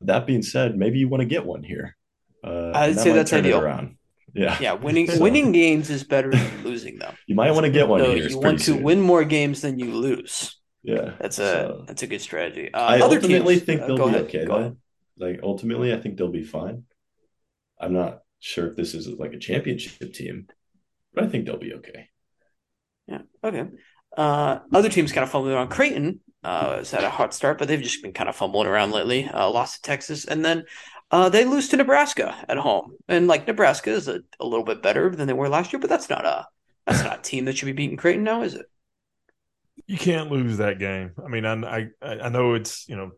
[0.00, 1.96] that being said, maybe you want to get one here.
[2.42, 3.60] Uh, I'd say that's ideal.
[3.60, 3.96] Around.
[4.36, 4.72] Yeah, yeah.
[4.74, 7.14] Winning so, winning games is better than losing, them.
[7.26, 8.28] You might want to get one here.
[8.28, 8.82] You want to soon.
[8.82, 10.56] win more games than you lose.
[10.82, 12.72] Yeah, that's a so, that's a good strategy.
[12.72, 14.44] Uh, I ultimately teams, think uh, they'll be be ahead, okay.
[14.44, 14.76] Though.
[15.18, 16.84] Like ultimately, I think they'll be fine.
[17.80, 20.46] I'm not sure if this is like a championship team,
[21.14, 22.08] but I think they'll be okay.
[23.06, 23.22] Yeah.
[23.42, 23.64] Okay.
[24.16, 25.68] Uh, other teams kind of fumbling around.
[25.68, 28.92] Creighton uh, has had a hot start, but they've just been kind of fumbling around
[28.92, 29.28] lately.
[29.28, 30.64] Uh, lost to Texas, and then
[31.10, 32.96] uh, they lose to Nebraska at home.
[33.08, 35.90] And like Nebraska is a, a little bit better than they were last year, but
[35.90, 36.46] that's not a
[36.86, 38.66] that's not a team that should be beating Creighton now, is it?
[39.86, 41.12] You can't lose that game.
[41.24, 43.12] I mean, I I, I know it's you know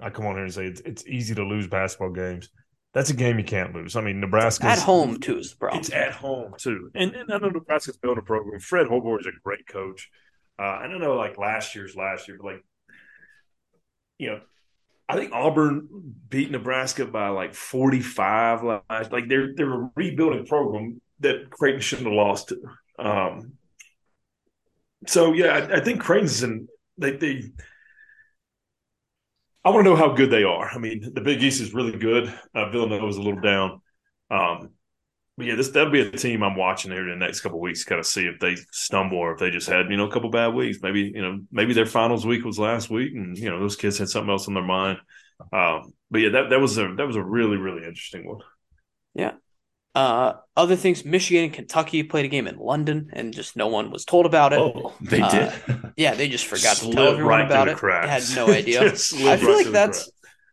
[0.00, 2.50] I come on here and say it's, it's easy to lose basketball games.
[2.94, 3.94] That's a game you can't lose.
[3.96, 5.80] I mean, Nebraska at home too is the problem.
[5.80, 8.60] It's at home too, and, and I know Nebraska's built a program.
[8.60, 10.10] Fred Hoiberg is a great coach.
[10.58, 12.64] Uh, I don't know, like last year's last year, but like
[14.18, 14.40] you know,
[15.08, 15.88] I think Auburn
[16.28, 18.62] beat Nebraska by like forty five.
[18.62, 22.60] Last like they're they're a rebuilding program that Creighton shouldn't have lost to.
[22.98, 23.52] Um,
[25.06, 26.68] so yeah, I, I think Creighton's in
[26.98, 27.42] they they
[29.64, 30.68] I want to know how good they are.
[30.68, 32.32] I mean, the Big East is really good.
[32.54, 33.80] Uh, Villanova is a little down.
[34.30, 34.70] Um,
[35.38, 37.98] yeah, this that'll be a team I'm watching here in the next couple weeks, kind
[37.98, 40.54] of see if they stumble or if they just had you know a couple bad
[40.54, 40.78] weeks.
[40.82, 43.98] Maybe you know maybe their finals week was last week, and you know those kids
[43.98, 44.98] had something else on their mind.
[45.52, 48.40] Um, but yeah, that that was a that was a really really interesting one.
[49.14, 49.32] Yeah,
[49.96, 53.90] uh, other things, Michigan and Kentucky played a game in London, and just no one
[53.90, 54.58] was told about it.
[54.58, 55.92] Oh, they uh, did.
[55.96, 57.78] yeah, they just forgot to tell everyone right about it.
[57.78, 58.82] Had no idea.
[58.92, 60.10] I feel right like that's.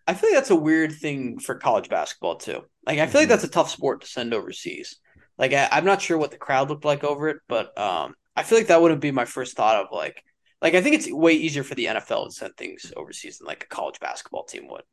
[0.07, 2.63] I feel like that's a weird thing for college basketball too.
[2.85, 3.17] Like I feel mm-hmm.
[3.17, 4.97] like that's a tough sport to send overseas.
[5.38, 8.43] Like I, am not sure what the crowd looked like over it, but um, I
[8.43, 10.23] feel like that wouldn't be my first thought of like,
[10.61, 13.63] like I think it's way easier for the NFL to send things overseas than like
[13.63, 14.84] a college basketball team would.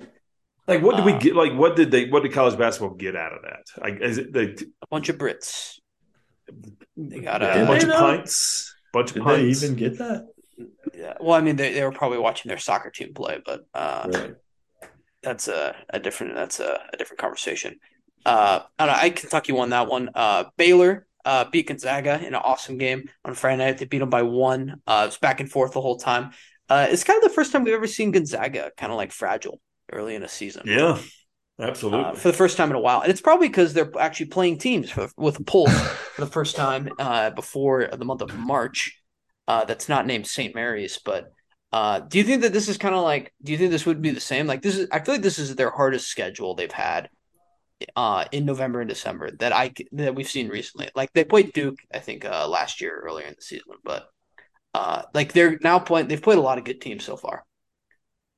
[0.67, 1.35] Like, what did we um, get?
[1.35, 2.09] Like, what did they?
[2.09, 3.65] What did college basketball get out of that?
[3.81, 5.79] Like, is it they, a bunch of Brits?
[6.97, 8.75] They got a, a bunch of pints.
[8.93, 9.61] Bunch did of pints.
[9.61, 10.29] they even get that?
[10.95, 11.15] Yeah.
[11.21, 14.35] Well, I mean, they, they were probably watching their soccer team play, but uh, right.
[15.23, 17.77] That's a, a different that's a, a different conversation.
[18.25, 19.03] Uh, I don't know.
[19.03, 20.11] I Kentucky won that one.
[20.15, 23.79] Uh, Baylor uh, beat Gonzaga in an awesome game on Friday night.
[23.79, 24.81] They beat them by one.
[24.87, 26.33] Uh, it was back and forth the whole time.
[26.69, 29.61] Uh, it's kind of the first time we've ever seen Gonzaga kind of like fragile
[29.93, 30.63] early in a season.
[30.67, 30.99] Yeah,
[31.59, 32.05] absolutely.
[32.05, 34.59] Uh, for the first time in a while, and it's probably because they're actually playing
[34.59, 35.73] teams for, with a pulse
[36.15, 38.97] for the first time uh, before the month of March.
[39.49, 40.55] Uh, that's not named St.
[40.55, 41.33] Mary's, but
[41.73, 43.33] uh, do you think that this is kind of like?
[43.43, 44.47] Do you think this would be the same?
[44.47, 47.09] Like this is, I feel like this is their hardest schedule they've had
[47.97, 50.91] uh, in November and December that I that we've seen recently.
[50.95, 54.09] Like they played Duke, I think, uh, last year earlier in the season, but
[54.75, 56.09] uh, like they're now playing.
[56.09, 57.45] They've played a lot of good teams so far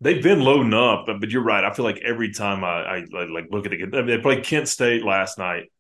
[0.03, 1.65] they've been loading up, but, you're right.
[1.65, 4.19] I feel like every time I, I, I like look at it, I mean, they
[4.19, 5.71] played Kent State last night.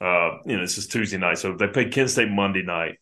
[0.00, 2.98] Uh, you know, this is Tuesday night, so they played Kent State Monday night.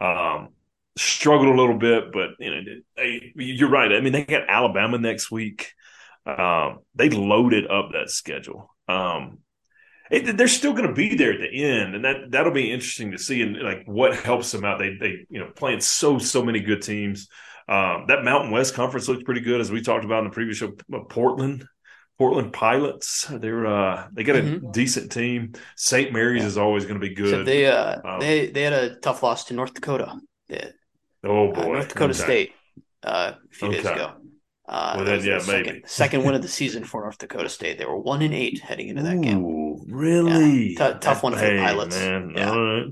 [0.00, 0.50] Um,
[0.96, 2.60] struggled a little bit, but you know,
[2.96, 3.92] they, you're right.
[3.92, 5.72] I mean, they got Alabama next week.
[6.26, 8.74] Um, they loaded up that schedule.
[8.88, 9.38] Um,
[10.10, 13.12] it, they're still going to be there at the end, and that that'll be interesting
[13.12, 13.42] to see.
[13.42, 14.78] And like what helps them out.
[14.78, 17.28] They they you know playing so so many good teams.
[17.68, 20.56] Um, that Mountain West Conference looks pretty good, as we talked about in the previous
[20.56, 20.72] show.
[21.08, 21.64] Portland,
[22.18, 24.72] Portland Pilots, they're uh, they got a mm-hmm.
[24.72, 25.52] decent team.
[25.76, 26.12] St.
[26.12, 26.48] Mary's yeah.
[26.48, 27.30] is always going to be good.
[27.30, 30.18] So they uh, um, they they had a tough loss to North Dakota.
[31.24, 32.22] Oh boy, uh, North Dakota okay.
[32.22, 32.52] State
[33.04, 33.76] uh, a few okay.
[33.78, 34.12] days ago.
[34.68, 37.78] Uh, well, then, yeah, second, maybe second win of the season for North Dakota State.
[37.78, 39.84] They were one and eight heading into that Ooh, game.
[39.88, 41.96] Really yeah, t- tough one for the Pilots.
[41.96, 42.32] Man.
[42.36, 42.84] Yeah.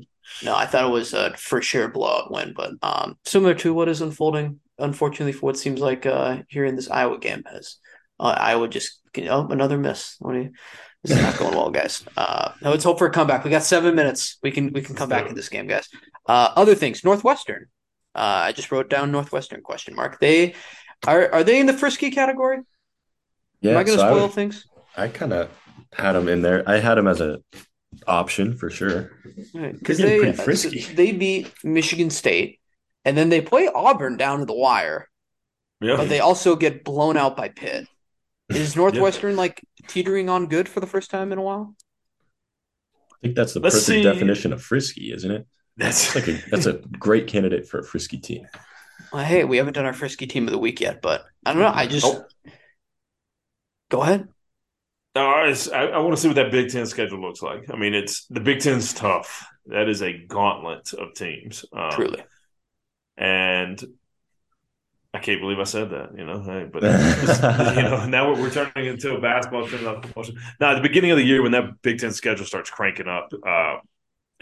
[0.42, 3.88] No, I thought it was a for sure blowout win, but um, similar to what
[3.88, 7.76] is unfolding unfortunately for what seems like uh, here in this Iowa game has
[8.20, 10.16] uh, Iowa just oh another miss.
[10.20, 10.52] You,
[11.02, 12.04] this is not going well, guys.
[12.16, 13.44] Uh, now let's hope for a comeback.
[13.44, 14.38] We got seven minutes.
[14.42, 15.88] We can we can come back in this game, guys.
[16.26, 17.66] Uh, other things, Northwestern.
[18.14, 20.18] Uh, I just wrote down Northwestern question mark.
[20.20, 20.54] They
[21.06, 22.58] are are they in the frisky category?
[23.60, 24.66] Yeah, Am I going to so spoil I things?
[24.96, 25.50] I kind of
[25.92, 26.68] had them in there.
[26.68, 27.40] I had them as a
[28.06, 29.10] option for sure.
[29.52, 30.80] Because right, they frisky.
[30.94, 32.58] they beat Michigan State
[33.04, 35.08] and then they play Auburn down to the wire.
[35.80, 35.96] Yeah.
[35.96, 37.86] But they also get blown out by Pitt.
[38.48, 39.38] Is Northwestern yeah.
[39.38, 41.74] like teetering on good for the first time in a while?
[43.12, 44.02] I think that's the Let's perfect see.
[44.02, 45.46] definition of frisky, isn't it?
[45.78, 48.46] That's like a that's a great candidate for a frisky team.
[49.12, 51.62] Well, hey, we haven't done our frisky team of the week yet, but I don't
[51.62, 51.72] know.
[51.72, 52.24] I just oh.
[53.88, 54.28] Go ahead.
[55.14, 57.70] No, I, I, I want to see what that Big Ten schedule looks like.
[57.72, 59.46] I mean, it's the Big Ten's tough.
[59.66, 61.64] That is a gauntlet of teams.
[61.72, 62.22] Um, Truly.
[63.16, 63.82] And
[65.12, 66.42] I can't believe I said that, you know.
[66.42, 66.82] Hey, but
[67.76, 70.38] you know, now we're, we're turning into a basketball promotion.
[70.60, 73.32] Now, at the beginning of the year, when that Big Ten schedule starts cranking up,
[73.46, 73.78] uh,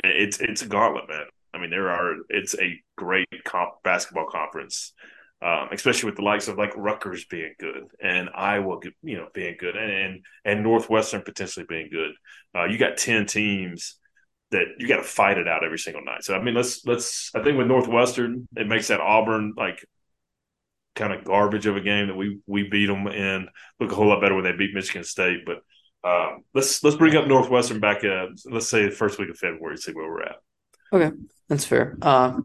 [0.04, 1.26] it's it's a gauntlet, man.
[1.54, 4.92] I mean, there are it's a great comp, basketball conference,
[5.42, 9.56] um, especially with the likes of like Rutgers being good and Iowa, you know, being
[9.58, 12.12] good, and and, and Northwestern potentially being good.
[12.54, 13.98] Uh, you got ten teams
[14.50, 16.24] that you got to fight it out every single night.
[16.24, 17.30] So I mean, let's let's.
[17.34, 19.84] I think with Northwestern, it makes that Auburn like
[20.94, 23.48] kind of garbage of a game that we we beat them and
[23.80, 25.44] look a whole lot better when they beat Michigan State.
[25.44, 25.58] But
[26.04, 28.04] um, let's let's bring up Northwestern back.
[28.04, 30.36] Uh, let's say the first week of February, see where we're at.
[30.92, 31.16] Okay,
[31.48, 31.96] that's fair.
[32.00, 32.40] Uh,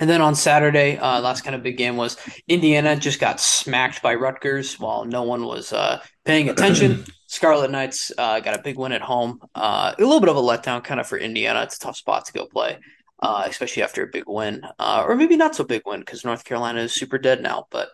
[0.00, 2.16] and then on Saturday, uh, last kind of big game was
[2.48, 7.04] Indiana just got smacked by Rutgers while no one was uh, paying attention.
[7.28, 9.40] Scarlet Knights uh, got a big win at home.
[9.54, 11.62] Uh, a little bit of a letdown kind of for Indiana.
[11.62, 12.78] It's a tough spot to go play
[13.22, 16.44] uh, especially after a big win, uh, or maybe not so big win because North
[16.44, 17.66] Carolina is super dead now.
[17.70, 17.88] But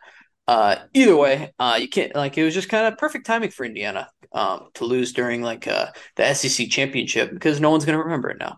[0.49, 3.67] uh, either way, uh, you can't like it was just kind of perfect timing for
[3.67, 8.03] Indiana um, to lose during like uh, the SEC championship because no one's going to
[8.03, 8.57] remember it now.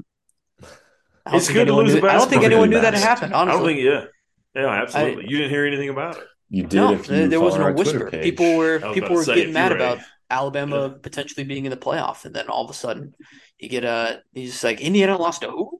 [1.32, 1.92] It's good to lose.
[1.92, 3.34] Knew, I don't think anyone knew that happened.
[3.34, 4.10] Honestly, I don't think
[4.54, 5.24] yeah, yeah, absolutely.
[5.24, 6.24] I, you didn't hear anything about it.
[6.48, 6.76] You did.
[6.76, 8.08] No, there was no whisper.
[8.08, 9.98] People were people were getting mad about
[10.30, 10.94] Alabama yeah.
[11.02, 13.14] potentially being in the playoff, and then all of a sudden
[13.58, 15.79] you get a he's like Indiana lost to who?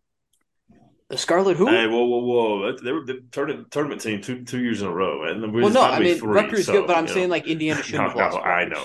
[1.11, 1.67] The Scarlet Who?
[1.67, 2.77] Hey, whoa, whoa, whoa!
[2.77, 5.99] They were the tournament, team two two years in a row, and well, no, I
[5.99, 7.35] mean three, Rutgers so, good, but I'm saying know.
[7.35, 8.37] like Indiana should have no, lost.
[8.37, 8.85] No, I know.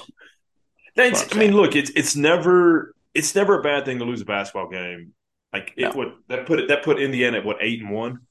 [0.95, 4.26] That's, I mean, look, it's it's never it's never a bad thing to lose a
[4.26, 5.14] basketball game.
[5.53, 5.91] Like it no.
[5.97, 8.22] would that put it that put Indiana at what eight and one.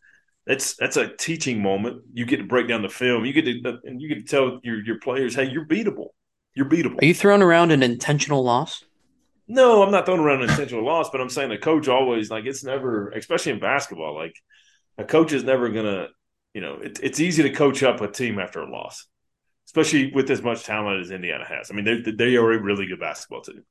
[0.45, 2.03] That's that's a teaching moment.
[2.12, 3.25] You get to break down the film.
[3.25, 6.09] You get to and you get to tell your your players, hey, you're beatable.
[6.55, 7.01] You're beatable.
[7.01, 8.83] Are you throwing around an intentional loss?
[9.47, 12.47] No, I'm not throwing around an intentional loss, but I'm saying the coach always like
[12.47, 14.35] it's never, especially in basketball, like
[14.97, 16.09] a coach is never gonna,
[16.55, 19.07] you know, it, it's easy to coach up a team after a loss,
[19.66, 21.71] especially with as much talent as Indiana has.
[21.71, 23.65] I mean, they they are a really good basketball team.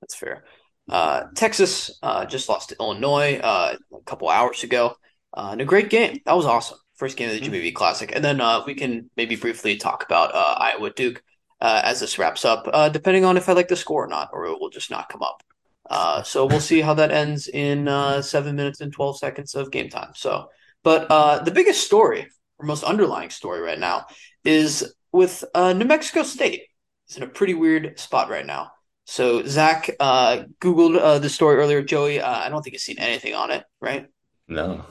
[0.00, 0.44] That's fair.
[0.88, 4.94] Uh, Texas uh, just lost to Illinois uh, a couple hours ago
[5.32, 6.20] uh, in a great game.
[6.26, 6.78] That was awesome.
[6.96, 7.50] First game of the mm-hmm.
[7.50, 11.22] V Classic, and then uh, we can maybe briefly talk about uh, Iowa Duke
[11.64, 14.28] uh, as this wraps up, uh, depending on if I like the score or not,
[14.34, 15.42] or it will just not come up.
[15.88, 19.70] Uh, so we'll see how that ends in uh, seven minutes and 12 seconds of
[19.70, 20.10] game time.
[20.14, 20.50] So,
[20.82, 22.28] but uh, the biggest story,
[22.58, 24.04] or most underlying story right now,
[24.44, 26.64] is with uh, New Mexico State.
[27.06, 28.72] It's in a pretty weird spot right now.
[29.06, 31.82] So Zach Googled the story earlier.
[31.82, 34.06] Joey, I don't think you've seen anything on it, right?
[34.48, 34.84] No.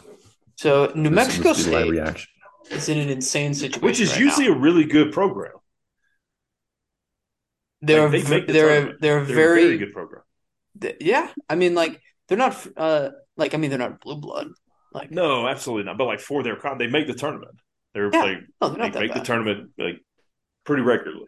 [0.55, 2.25] So New this Mexico State
[2.71, 4.55] is in an insane situation, which is right usually now.
[4.55, 5.53] a really good program.
[7.83, 10.23] They're like they the they're they're, they're very, very good program.
[11.01, 14.47] yeah, I mean, like they're not uh like I mean they're not blue blood.
[14.93, 15.97] Like no, absolutely not.
[15.97, 17.55] But like for their con, they make the tournament.
[17.93, 18.21] They're yeah.
[18.21, 19.21] like no, they're they make bad.
[19.21, 19.99] the tournament like
[20.63, 21.27] pretty regularly.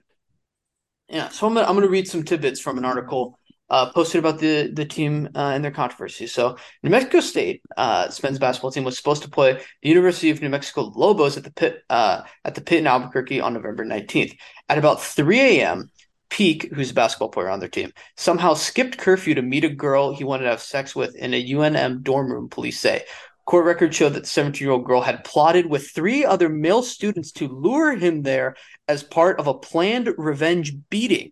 [1.09, 3.37] Yeah, so I'm gonna, I'm gonna read some tidbits from an article
[3.69, 6.27] uh, posted about the the team uh, and their controversy.
[6.27, 10.41] So, New Mexico State uh, men's basketball team was supposed to play the University of
[10.41, 14.35] New Mexico Lobos at the pit uh, at the pit in Albuquerque on November 19th
[14.69, 15.89] at about 3 a.m.
[16.35, 20.13] Peake, who's a basketball player on their team, somehow skipped curfew to meet a girl
[20.13, 23.05] he wanted to have sex with in a UNM dorm room, police say.
[23.45, 26.83] Court records show that the 17 year old girl had plotted with three other male
[26.83, 28.57] students to lure him there
[28.89, 31.31] as part of a planned revenge beating.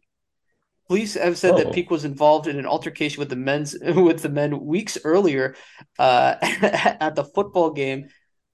[0.87, 1.57] Police have said oh.
[1.57, 5.57] that Peake was involved in an altercation with the men's with the men weeks earlier
[5.99, 8.07] uh, at the football game,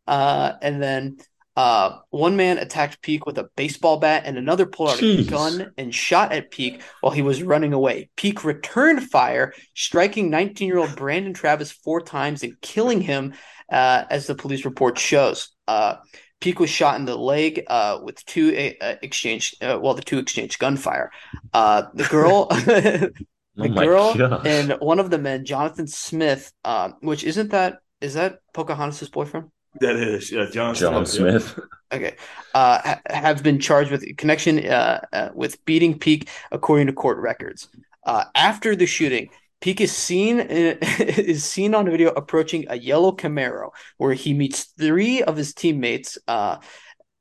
[0.08, 1.18] uh, and then
[1.56, 5.28] uh, one man attacked Peake with a baseball bat, and another pulled out Jeez.
[5.28, 8.10] a gun and shot at Peake while he was running away.
[8.16, 13.34] Peake returned fire, striking 19 year old Brandon Travis four times and killing him,
[13.72, 15.50] uh, as the police report shows.
[15.68, 15.96] Uh,
[16.40, 20.20] Peake was shot in the leg uh, with two uh, exchange, uh, well, the two
[20.20, 21.12] exchanged gunfire.
[21.54, 23.12] Uh, the girl, the
[23.60, 28.40] oh girl, and one of the men, Jonathan Smith, uh, which isn't that is that
[28.54, 29.52] Pocahontas' boyfriend?
[29.82, 31.44] That is, yeah, John, John Smith.
[31.44, 31.66] Smith.
[31.91, 32.18] Okay,
[32.54, 37.18] uh, ha- have been charged with connection uh, uh, with beating Peake, according to court
[37.18, 37.68] records.
[38.04, 43.72] Uh, after the shooting, Peake is seen is seen on video approaching a yellow Camaro,
[43.98, 46.20] where he meets three of his teammates.
[46.28, 46.58] Uh,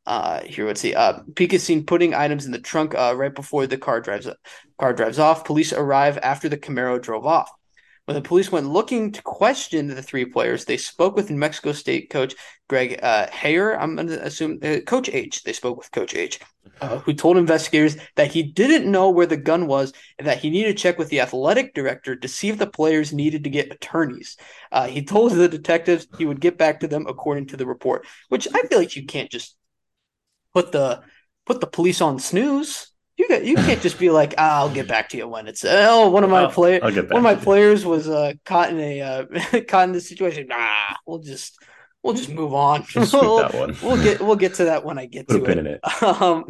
[0.05, 0.95] uh, here, let's see.
[0.95, 4.29] Uh, Peake is seen putting items in the trunk uh, right before the car drives
[4.79, 5.45] car drives off.
[5.45, 7.51] Police arrive after the Camaro drove off.
[8.09, 11.72] When the police went looking to question the three players, they spoke with New Mexico
[11.72, 12.35] State coach
[12.66, 13.78] Greg uh, Heiar.
[13.78, 15.43] I'm going to assume uh, Coach H.
[15.43, 16.40] They spoke with Coach H,
[16.80, 20.48] uh, who told investigators that he didn't know where the gun was and that he
[20.48, 23.70] needed to check with the athletic director to see if the players needed to get
[23.70, 24.39] attorneys.
[24.72, 28.06] Uh, he told the detectives he would get back to them according to the report,
[28.30, 29.55] which I feel like you can't just
[30.55, 31.02] put the
[31.44, 32.88] put the police on snooze.
[33.19, 35.65] You got, you can't just be like, ah, I'll get back to you when it's
[35.65, 39.24] oh one of my players one of my players was uh, caught in a uh,
[39.69, 40.47] caught in this situation.
[40.47, 41.59] Nah, we'll just
[42.03, 42.85] we'll just move on.
[42.85, 43.77] Just we'll, that one.
[43.82, 45.66] we'll get we'll get to that when I get Put to it.
[45.66, 46.03] it.
[46.03, 46.45] Um,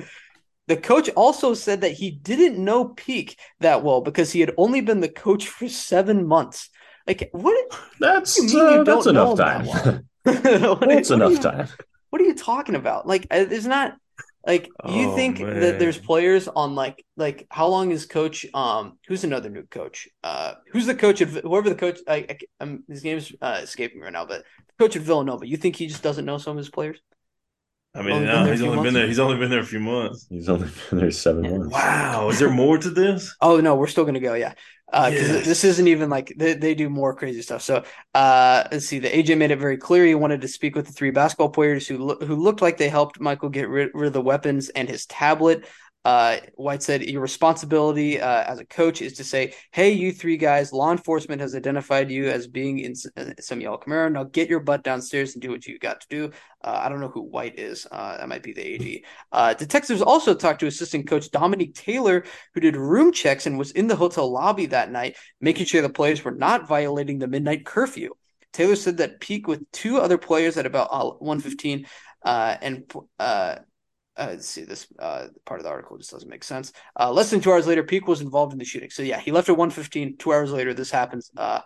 [0.67, 4.83] the coach also said that he didn't know Peake that well because he had only
[4.83, 6.69] been the coach for seven months.
[7.07, 7.57] Like what?
[7.99, 9.65] That's uh, that's enough time.
[9.65, 10.05] That
[10.87, 11.69] that's enough you, time.
[12.11, 13.07] What are you talking about?
[13.07, 13.97] Like, uh, there's not
[14.47, 15.61] like you oh, think man.
[15.61, 20.09] that there's players on like like how long is coach um who's another new coach
[20.25, 24.01] uh who's the coach of whoever the coach I, I um, his name's uh, escaping
[24.01, 24.45] right now but
[24.79, 26.99] coach at Villanova you think he just doesn't know some of his players
[27.95, 29.07] I mean, no, he's only been there.
[29.07, 30.27] He's only been there a few months.
[30.29, 31.51] He's only been there seven yeah.
[31.53, 31.73] months.
[31.73, 33.35] Wow, is there more to this?
[33.41, 34.35] oh no, we're still gonna go.
[34.35, 34.61] Yeah, because
[34.93, 35.45] uh, yes.
[35.45, 37.63] this isn't even like they, they do more crazy stuff.
[37.63, 37.85] So
[38.15, 38.99] uh, let's see.
[38.99, 41.87] The AJ made it very clear he wanted to speak with the three basketball players
[41.87, 44.89] who lo- who looked like they helped Michael get rid, rid of the weapons and
[44.89, 45.67] his tablet.
[46.09, 50.39] Uh, White said, Your responsibility uh, as a coach is to say, Hey, you three
[50.39, 54.11] guys, law enforcement has identified you as being in uh, some yellow Camaro.
[54.11, 56.31] Now get your butt downstairs and do what you got to do.
[56.65, 57.87] Uh, I don't know who White is.
[57.93, 59.05] Uh, that might be the AG.
[59.33, 62.25] Uh, detectives also talked to assistant coach Dominique Taylor,
[62.55, 65.91] who did room checks and was in the hotel lobby that night, making sure the
[65.91, 68.15] players were not violating the midnight curfew.
[68.55, 70.91] Taylor said that Peake with two other players at about
[71.21, 71.87] 115
[72.25, 73.57] and uh,
[74.27, 76.73] let's see this uh, part of the article just doesn't make sense.
[76.99, 78.91] Uh, less than two hours later, Peake was involved in the shooting.
[78.91, 80.17] So yeah, he left at 115.
[80.17, 81.31] Two hours later, this happens.
[81.37, 81.61] Uh,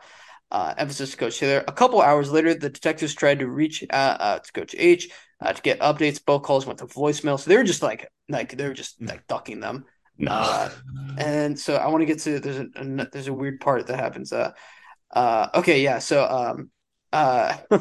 [0.51, 1.65] uh, emphasis to Coach Taylor.
[1.67, 5.09] A couple hours later, the detectives tried to reach uh, uh, to Coach H
[5.41, 6.23] uh, to get updates.
[6.25, 9.27] Both calls went to voicemail, so they were just like like they were just like
[9.27, 9.87] ducking them.
[10.19, 10.31] No.
[10.31, 10.71] Uh,
[11.17, 13.99] and so I want to get to there's a, a, there's a weird part that
[13.99, 14.31] happens.
[14.31, 14.53] Uh,
[15.11, 15.99] uh, okay, yeah.
[15.99, 16.71] So um,
[17.13, 17.57] uh,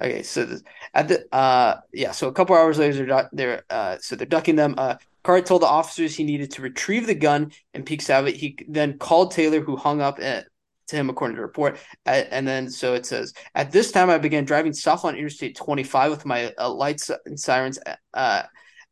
[0.00, 0.62] Okay, so this,
[0.92, 4.56] at the uh yeah, so a couple hours later they're they're uh so they're ducking
[4.56, 4.74] them.
[4.76, 4.96] Uh
[5.26, 8.38] Card told the officers he needed to retrieve the gun and Peak Savage.
[8.38, 10.46] He then called Taylor, who hung up at,
[10.86, 11.80] to him according to the report.
[12.04, 16.12] and then so it says, at this time I began driving south on Interstate 25
[16.12, 18.42] with my uh, lights and sirens uh, uh,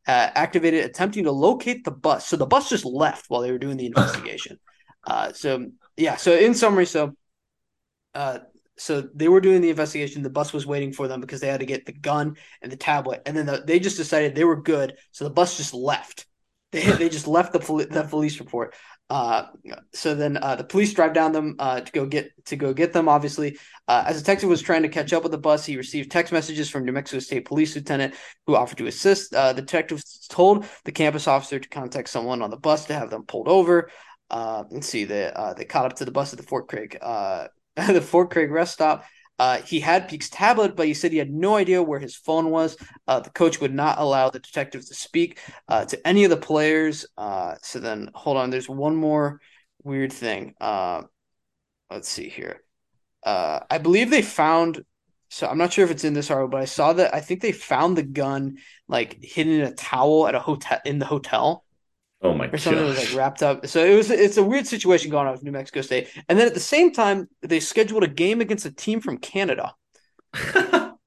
[0.05, 2.27] activated, attempting to locate the bus.
[2.27, 4.59] So the bus just left while they were doing the investigation.
[5.05, 7.15] uh, so yeah, so in summary, so
[8.13, 8.39] uh,
[8.77, 10.21] so they were doing the investigation.
[10.21, 12.77] The bus was waiting for them because they had to get the gun and the
[12.77, 14.97] tablet, and then the, they just decided they were good.
[15.11, 16.25] So the bus just left.
[16.71, 18.75] They they just left the the police report.
[19.09, 19.45] Uh,
[19.93, 22.91] so then uh, the police drive down them uh, to go get to go get
[22.91, 23.07] them.
[23.07, 23.57] Obviously,
[23.87, 26.33] uh, as the detective was trying to catch up with the bus, he received text
[26.33, 28.15] messages from New Mexico State Police Lieutenant
[28.45, 29.33] who offered to assist.
[29.33, 33.11] Uh, the detective told the campus officer to contact someone on the bus to have
[33.11, 33.89] them pulled over.
[34.31, 36.97] Uh, let's see, they they caught up to the bus at the Fort Craig
[37.87, 39.05] the Fort Craig rest stop.
[39.37, 42.49] Uh, he had Peake's tablet, but he said he had no idea where his phone
[42.49, 42.77] was.
[43.07, 46.37] Uh, the coach would not allow the detectives to speak uh, to any of the
[46.37, 47.05] players.
[47.17, 48.49] Uh, so then, hold on.
[48.49, 49.41] There's one more
[49.83, 50.53] weird thing.
[50.61, 51.03] Uh,
[51.91, 52.61] let's see here.
[53.23, 54.83] Uh, I believe they found.
[55.29, 57.13] So I'm not sure if it's in this article, but I saw that.
[57.13, 58.57] I think they found the gun
[58.87, 61.64] like hidden in a towel at a hotel in the hotel.
[62.21, 62.97] Oh my or something gosh.
[62.97, 63.67] was like wrapped up.
[63.67, 66.09] So it was it's a weird situation going on with New Mexico State.
[66.27, 69.75] And then at the same time, they scheduled a game against a team from Canada.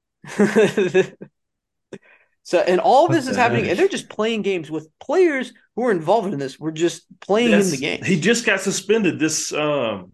[2.43, 5.91] so and all this is happening, and they're just playing games with players who are
[5.91, 6.59] involved in this.
[6.59, 8.03] We're just playing That's, in the game.
[8.03, 10.13] He just got suspended this um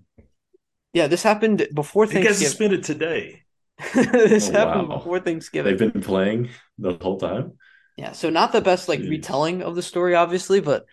[0.96, 2.38] yeah, this happened before Thanksgiving.
[2.38, 3.44] He got suspended today.
[3.94, 4.98] this oh, happened wow.
[4.98, 5.76] before Thanksgiving.
[5.76, 7.58] They've been playing the whole time.
[7.98, 10.86] Yeah, so not the best like retelling of the story, obviously, but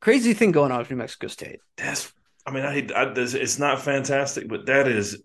[0.00, 1.58] crazy thing going on with New Mexico State.
[1.76, 2.12] That's,
[2.46, 5.20] I mean, I, I it's not fantastic, but that is.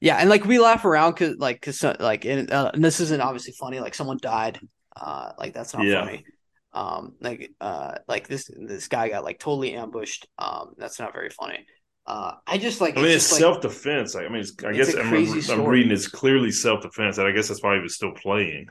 [0.00, 3.20] Yeah, and like we laugh around because like because like and, uh, and this isn't
[3.20, 3.80] obviously funny.
[3.80, 4.60] Like someone died,
[4.94, 6.04] uh, like that's not yeah.
[6.04, 6.24] funny.
[6.72, 10.28] Um, like uh, like this this guy got like totally ambushed.
[10.38, 11.66] Um, that's not very funny.
[12.06, 12.96] Uh, I just like.
[12.96, 14.14] I mean, it's, it's self defense.
[14.14, 15.12] Like, I mean, I guess I'm,
[15.60, 18.68] I'm, reading it's clearly self defense, and I guess that's why he was still playing.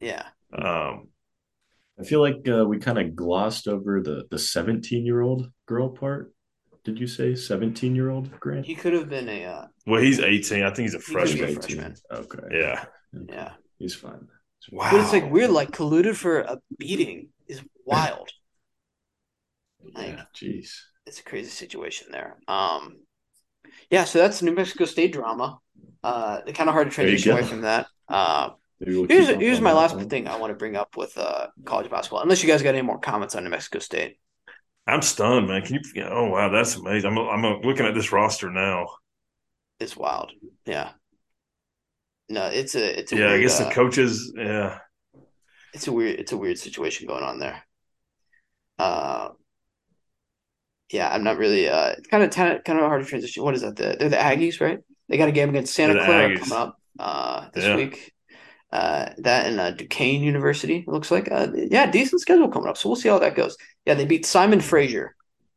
[0.00, 0.24] Yeah.
[0.52, 1.08] Um,
[2.00, 5.90] I feel like uh, we kind of glossed over the the 17 year old girl
[5.90, 6.32] part.
[6.84, 8.64] Did you say 17 year old Grant?
[8.64, 9.44] He could have been a.
[9.44, 10.62] Uh, well, he's 18.
[10.62, 11.48] I think he's a freshman.
[11.48, 11.94] He's a freshman.
[12.10, 12.38] Okay.
[12.50, 12.84] Yeah.
[13.28, 13.52] Yeah.
[13.78, 14.26] He's fine.
[14.70, 14.90] Wow.
[14.90, 15.50] But it's like weird.
[15.50, 18.30] Like colluded for a beating is wild.
[19.96, 20.22] yeah.
[20.34, 20.70] Jeez.
[21.06, 22.38] It's a crazy situation there.
[22.46, 22.98] Um.
[23.90, 25.58] Yeah, so that's New Mexico State drama.
[26.02, 27.86] Uh, kind of hard to transition away from that.
[28.08, 28.50] Uh,
[28.80, 30.08] we'll here's here's my last one.
[30.08, 32.20] thing I want to bring up with uh, college basketball.
[32.20, 34.18] Unless you guys got any more comments on New Mexico State.
[34.86, 35.62] I'm stunned, man.
[35.62, 36.04] Can you?
[36.04, 37.10] Oh wow, that's amazing.
[37.10, 38.86] I'm I'm looking at this roster now.
[39.80, 40.32] It's wild.
[40.64, 40.90] Yeah.
[42.28, 43.26] No, it's a it's a yeah.
[43.26, 44.32] Weird, I guess the uh, coaches.
[44.36, 44.78] Yeah.
[45.74, 47.62] It's a weird it's a weird situation going on there.
[48.78, 49.30] Uh,
[50.90, 51.68] yeah, I'm not really.
[51.68, 53.42] Uh, it's kind of kind of kind of hard to transition.
[53.42, 53.76] What is that?
[53.76, 54.78] The, they're the Aggies, right?
[55.08, 57.76] They got a game against Santa Clara coming up uh, this yeah.
[57.76, 58.12] week.
[58.70, 61.30] Uh, that in uh, Duquesne University, it looks like.
[61.30, 62.76] Uh, yeah, decent schedule coming up.
[62.76, 63.56] So we'll see how that goes.
[63.86, 65.16] Yeah, they beat Simon Fraser.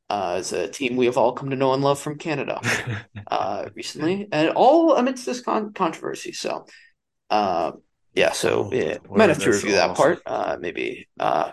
[0.10, 2.60] Uh, it's a team we have all come to know and love from Canada
[3.28, 6.34] uh, recently, and all amidst this con- controversy.
[6.34, 6.66] So,
[7.30, 7.72] uh,
[8.14, 11.08] yeah, so yeah, might have to review that part, uh, maybe.
[11.18, 11.52] Uh,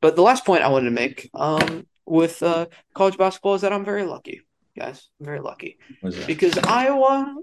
[0.00, 3.74] but the last point I wanted to make um, with uh, college basketball is that
[3.74, 4.40] I'm very lucky,
[4.74, 5.08] guys.
[5.20, 5.78] I'm very lucky
[6.26, 7.34] because Iowa,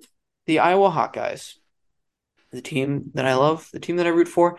[0.47, 1.57] the Iowa Hawkeyes,
[2.55, 4.57] the team that I love, the team that I root for,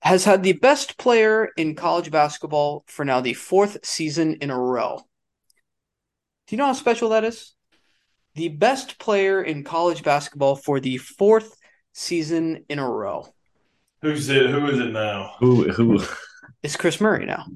[0.00, 4.58] has had the best player in college basketball for now the fourth season in a
[4.58, 4.98] row.
[6.46, 7.54] Do you know how special that is?
[8.34, 11.56] The best player in college basketball for the fourth
[11.92, 13.26] season in a row.
[14.02, 14.50] Who's it?
[14.50, 15.34] Who is it now?
[15.40, 15.70] Who?
[15.72, 16.02] Who?
[16.62, 17.46] It's Kris Murray now.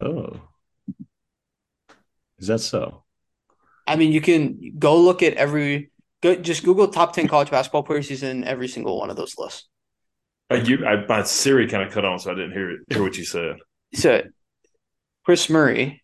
[0.00, 0.40] Oh,
[2.38, 3.04] is that so?
[3.86, 5.90] I mean, you can go look at every.
[6.22, 8.08] Go, just Google top ten college basketball players.
[8.08, 9.68] He's in every single one of those lists.
[10.50, 13.16] Uh, you, I, my Siri kind of cut on, so I didn't hear hear what
[13.16, 13.56] you said.
[13.94, 14.22] So,
[15.24, 16.02] Kris Murray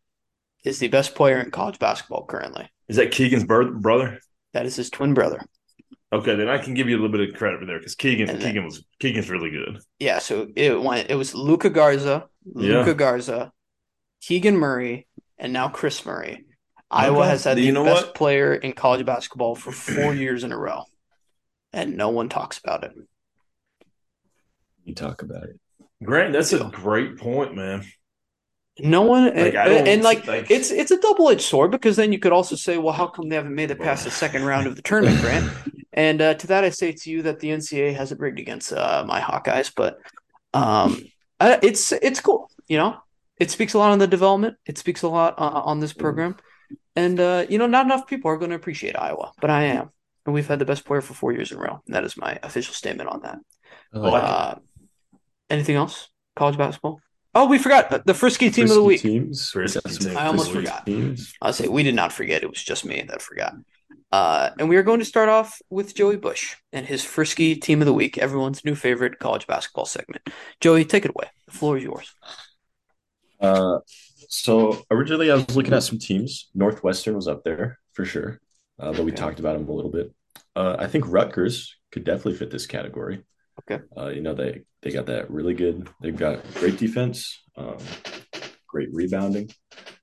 [0.64, 2.68] is the best player in college basketball currently.
[2.88, 4.20] Is that Keegan's brother?
[4.52, 5.40] That is his twin brother.
[6.12, 8.26] Okay, then I can give you a little bit of credit for there because Keegan
[8.26, 9.80] then, Keegan was Keegan's really good.
[9.98, 12.94] Yeah, so it went it was Luka Garza, Luka yeah.
[12.94, 13.52] Garza,
[14.20, 15.08] Keegan Murray,
[15.38, 16.44] and now Kris Murray.
[16.94, 18.14] Iowa has had the best what?
[18.14, 20.84] player in college basketball for four years in a row,
[21.72, 22.92] and no one talks about it.
[24.84, 25.58] You talk about it,
[26.02, 26.32] Grant.
[26.32, 27.84] That's a great point, man.
[28.78, 32.12] No one like, and, and like, like, it's it's a double edged sword because then
[32.12, 34.66] you could also say, well, how come they haven't made it past the second round
[34.66, 35.52] of the tournament, Grant?
[35.92, 39.04] and uh, to that, I say to you that the NCAA hasn't rigged against uh,
[39.06, 39.98] my Hawkeyes, but
[40.54, 41.00] um,
[41.40, 42.50] uh, it's it's cool.
[42.66, 42.96] You know,
[43.38, 44.56] it speaks a lot on the development.
[44.66, 46.36] It speaks a lot uh, on this program,
[46.96, 49.90] and uh, you know, not enough people are going to appreciate Iowa, but I am,
[50.26, 51.82] and we've had the best player for four years in a row.
[51.86, 53.38] And that is my official statement on that.
[53.92, 54.54] Like uh,
[55.50, 56.08] anything else?
[56.36, 57.00] College basketball?
[57.36, 59.00] Oh, we forgot the Frisky team Frisky of the week.
[59.00, 59.50] Teams.
[59.50, 60.86] Frisky I almost Frisky forgot.
[60.86, 61.34] Teams.
[61.42, 62.42] I'll say we did not forget.
[62.42, 63.54] It was just me that forgot.
[64.12, 67.82] Uh, and we are going to start off with Joey Bush and his Frisky team
[67.82, 70.22] of the week, everyone's new favorite college basketball segment.
[70.60, 71.28] Joey, take it away.
[71.46, 72.14] The floor is yours.
[73.40, 73.78] Uh,
[74.34, 76.50] so originally I was looking at some teams.
[76.54, 78.40] Northwestern was up there for sure,
[78.78, 79.20] uh, but we okay.
[79.20, 80.12] talked about them a little bit.
[80.56, 83.24] Uh, I think Rutgers could definitely fit this category.
[83.60, 83.82] Okay.
[83.96, 85.88] Uh, you know they they got that really good.
[86.00, 87.78] They've got great defense, um,
[88.66, 89.50] great rebounding.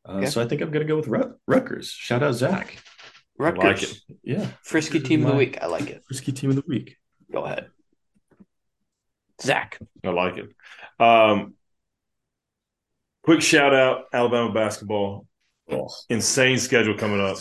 [0.08, 0.28] Uh, okay.
[0.28, 1.90] So I think I'm gonna go with Rut- Rutgers.
[1.90, 2.78] Shout out Zach.
[3.38, 3.64] Rutgers.
[3.64, 3.98] like it.
[4.24, 4.48] Yeah.
[4.64, 5.58] Frisky team of the week.
[5.62, 6.04] I like it.
[6.08, 6.98] Frisky team of the week.
[7.32, 7.70] Go ahead.
[9.42, 9.80] Zach.
[10.04, 10.50] I like it.
[11.00, 11.56] Um,
[13.24, 15.28] quick shout out Alabama basketball.
[15.70, 15.90] Oh.
[16.10, 17.38] Insane schedule coming up.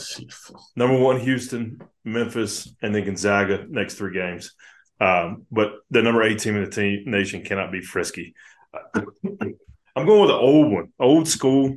[0.77, 4.55] Number one, Houston, Memphis, and then Gonzaga next three games.
[5.01, 8.35] Um, but the number eight team in the team, nation cannot be frisky.
[8.94, 11.77] I'm going with the old one, old school.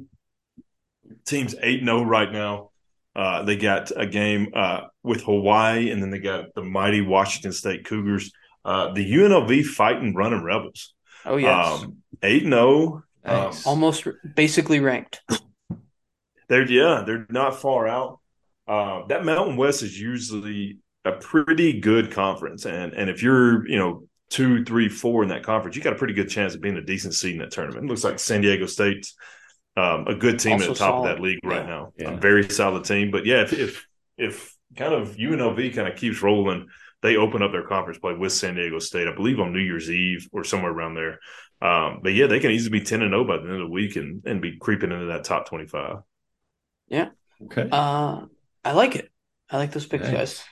[1.25, 2.69] Team's 8 0 right now.
[3.15, 7.53] Uh, they got a game uh, with Hawaii, and then they got the mighty Washington
[7.53, 8.31] State Cougars.
[8.65, 10.93] Uh, the UNLV fighting running Rebels.
[11.25, 11.83] Oh, yes.
[11.83, 12.45] Um, 8
[13.27, 13.49] 0.
[13.49, 15.21] Um, Almost basically ranked.
[16.49, 18.19] They're, yeah, they're not far out.
[18.67, 23.77] Uh, that Mountain West is usually a pretty good conference, and and if you're you
[23.77, 26.77] know two, three, four in that conference, you got a pretty good chance of being
[26.77, 27.85] a decent seed in that tournament.
[27.85, 29.15] It looks like San Diego State's
[29.75, 31.09] um, a good team also at the top solid.
[31.09, 31.69] of that league right yeah.
[31.69, 31.93] now.
[31.97, 32.11] Yeah.
[32.13, 33.87] A very solid team, but yeah, if if
[34.17, 36.67] if kind of UNLV kind of keeps rolling,
[37.01, 39.91] they open up their conference play with San Diego State, I believe on New Year's
[39.91, 41.19] Eve or somewhere around there.
[41.63, 43.59] Um, but yeah, they can easily be ten and zero oh by the end of
[43.59, 45.99] the week and and be creeping into that top twenty five.
[46.89, 47.09] Yeah.
[47.45, 47.69] Okay.
[47.71, 48.25] Uh,
[48.65, 49.09] I like it.
[49.49, 50.43] I like those picks, guys.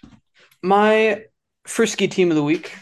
[0.63, 1.23] My
[1.67, 2.73] frisky team of the week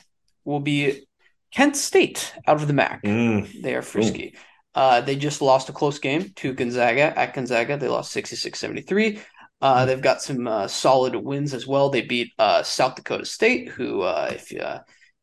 [0.45, 1.07] will be
[1.51, 3.03] Kent State out of the MAC.
[3.03, 3.61] Mm.
[3.63, 4.35] They are frisky.
[4.75, 7.77] Uh, they just lost a close game to Gonzaga at Gonzaga.
[7.77, 9.19] They lost 66 73.
[9.61, 11.89] Uh, they've got some uh, solid wins as well.
[11.89, 14.53] They beat uh, South Dakota State, who, uh, if,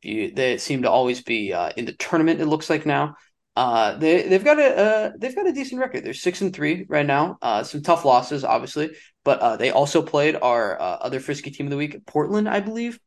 [0.07, 2.41] you, they seem to always be uh, in the tournament.
[2.41, 3.17] It looks like now.
[3.57, 6.05] they they've got a they've got a decent record.
[6.05, 7.39] They're six and three right now.
[7.65, 8.91] some tough losses, obviously,
[9.25, 12.61] But uh, they also played our uh, other frisky team of the week, Portland, I
[12.61, 12.99] believe.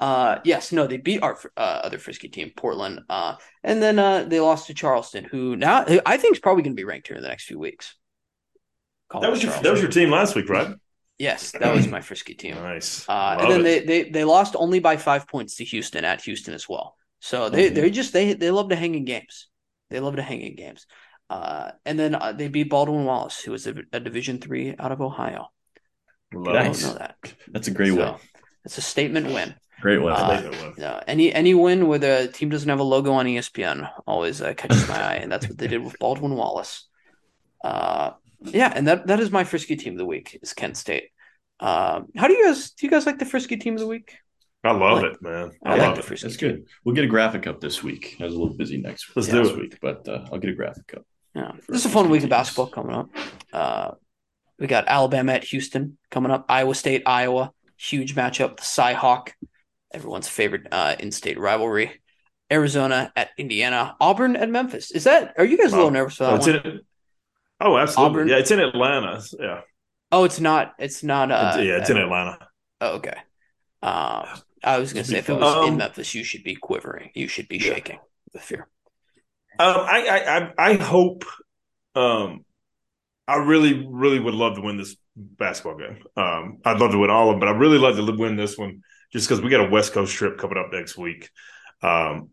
[0.00, 3.00] Uh, yes, no, they beat our uh, other frisky team, Portland.
[3.08, 6.76] Uh, and then uh, they lost to Charleston, who now I think is probably going
[6.76, 7.96] to be ranked here in the next few weeks.
[9.12, 10.74] that was your that was your team last week, right?
[11.18, 12.56] Yes, that was my frisky team.
[12.62, 13.08] Nice.
[13.08, 16.54] Uh, and then they, they they lost only by five points to Houston at Houston
[16.54, 16.96] as well.
[17.20, 17.74] So they mm-hmm.
[17.74, 19.48] they just they they love to hang in games.
[19.90, 20.86] They love to hang in games.
[21.30, 24.92] Uh, and then uh, they beat Baldwin Wallace, who is a, a Division three out
[24.92, 25.48] of Ohio.
[26.32, 26.82] Nice.
[26.82, 27.16] don't know that.
[27.48, 28.14] That's a great so, win.
[28.64, 29.54] It's a statement win.
[29.80, 30.12] Great win.
[30.12, 34.40] Uh, no, any any win where the team doesn't have a logo on ESPN always
[34.40, 36.86] uh, catches my eye, and that's what they did with Baldwin Wallace.
[37.62, 38.12] Uh,
[38.42, 41.10] yeah, and that that is my frisky team of the week is Kent State.
[41.60, 42.86] Uh, how do you guys do?
[42.86, 44.16] You guys like the frisky team of the week?
[44.64, 45.52] I love like, it, man.
[45.64, 46.20] I, I love like it.
[46.20, 46.66] That's good.
[46.84, 48.16] We'll get a graphic up this week.
[48.20, 49.56] I was a little busy next Let's do it.
[49.56, 51.06] week, but uh, I'll get a graphic up.
[51.34, 53.10] Yeah, this is a fun week of basketball coming up.
[53.52, 53.92] Uh,
[54.58, 56.46] we got Alabama at Houston coming up.
[56.48, 58.56] Iowa State, Iowa, huge matchup.
[58.56, 59.30] The Cyhawk
[59.92, 62.00] everyone's favorite uh, in-state rivalry.
[62.50, 64.90] Arizona at Indiana, Auburn at Memphis.
[64.90, 65.34] Is that?
[65.36, 66.80] Are you guys a little nervous about that one?
[67.60, 68.10] Oh, absolutely.
[68.10, 68.28] Auburn?
[68.28, 69.22] Yeah, it's in Atlanta.
[69.38, 69.60] Yeah.
[70.10, 70.74] Oh, it's not.
[70.78, 71.30] It's not.
[71.30, 72.38] Uh, it's, yeah, it's in Atlanta.
[72.80, 73.16] Oh, okay.
[73.82, 77.10] Uh, I was gonna say if it was um, in Memphis, you should be quivering.
[77.14, 77.74] You should be yeah.
[77.74, 77.98] shaking
[78.32, 78.68] with fear.
[79.58, 81.24] Um, I, I, I hope.
[81.94, 82.44] Um,
[83.26, 85.98] I really, really would love to win this basketball game.
[86.16, 88.56] Um, I'd love to win all of them, but I really love to win this
[88.56, 88.82] one
[89.12, 91.28] just because we got a West Coast trip coming up next week.
[91.82, 92.30] Um,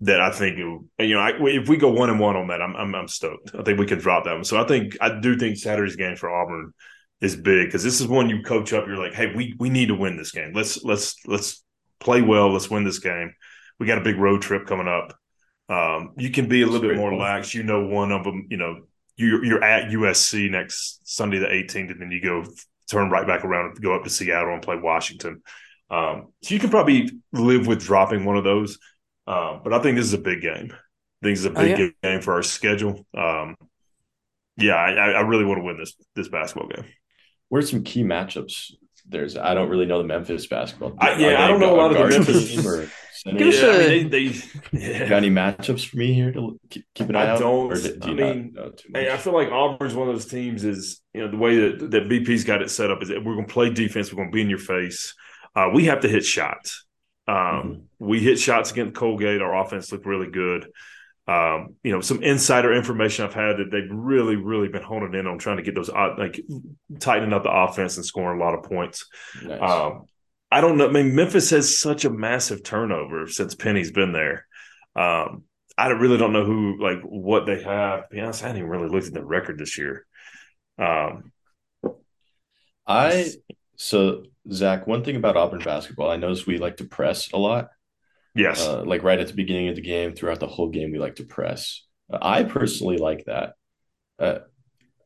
[0.00, 2.74] that I think you know, I, if we go one and one on that, I'm,
[2.74, 3.54] I'm, I'm stoked.
[3.54, 4.44] I think we can drop them.
[4.44, 6.72] So I think I do think Saturday's game for Auburn
[7.20, 8.86] is big because this is one you coach up.
[8.86, 10.52] You're like, hey, we we need to win this game.
[10.54, 11.62] Let's let's let's
[11.98, 12.50] play well.
[12.50, 13.34] Let's win this game.
[13.78, 15.14] We got a big road trip coming up.
[15.68, 17.54] Um, you can be a little bit more lax.
[17.54, 18.46] You know, one of them.
[18.48, 18.80] You know,
[19.16, 22.44] you're you're at USC next Sunday the 18th, and then you go
[22.90, 25.42] turn right back around and go up to Seattle and play Washington.
[25.90, 28.78] Um, so you can probably live with dropping one of those.
[29.30, 30.72] Um, but I think this is a big game.
[30.72, 32.10] I think this is a oh, big oh, yeah.
[32.10, 33.06] game for our schedule.
[33.16, 33.56] Um,
[34.56, 36.84] yeah, I, I, really want to win this this basketball game.
[37.48, 38.72] What are some key matchups?
[39.06, 40.94] There's I don't really know the Memphis basketball.
[40.98, 42.88] I, yeah, I don't know a lot of the Memphis team or
[43.26, 44.40] Give us a, I mean, they, they
[44.72, 45.06] yeah.
[45.06, 47.82] got any matchups for me here to keep, keep an eye I don't, out?
[47.82, 48.56] do I mean,
[48.94, 50.64] hey, I feel like Auburn's one of those teams.
[50.64, 53.34] Is you know the way that that BP's got it set up is that we're
[53.34, 54.10] going to play defense.
[54.10, 55.14] We're going to be in your face
[55.54, 56.84] uh, we have to hit shots.
[57.30, 58.06] Um, mm-hmm.
[58.06, 59.42] We hit shots against Colgate.
[59.42, 60.66] Our offense looked really good.
[61.28, 65.28] Um, you know, some insider information I've had that they've really, really been honing in
[65.28, 66.40] on trying to get those uh, like
[66.98, 69.06] tightening up the offense and scoring a lot of points.
[69.44, 69.60] Nice.
[69.60, 70.06] Um,
[70.50, 70.88] I don't know.
[70.88, 74.46] I mean, Memphis has such a massive turnover since Penny's been there.
[74.96, 75.44] Um,
[75.78, 78.08] I really don't know who, like, what they have.
[78.08, 80.04] To be honest, I haven't even really looked at the record this year.
[80.78, 81.30] Um,
[82.86, 83.30] I
[83.76, 87.68] so Zach, one thing about Auburn basketball, I notice we like to press a lot.
[88.34, 88.60] Yes.
[88.60, 91.16] Uh, like right at the beginning of the game, throughout the whole game, we like
[91.16, 91.84] to press.
[92.10, 93.54] I personally like that.
[94.18, 94.38] Uh,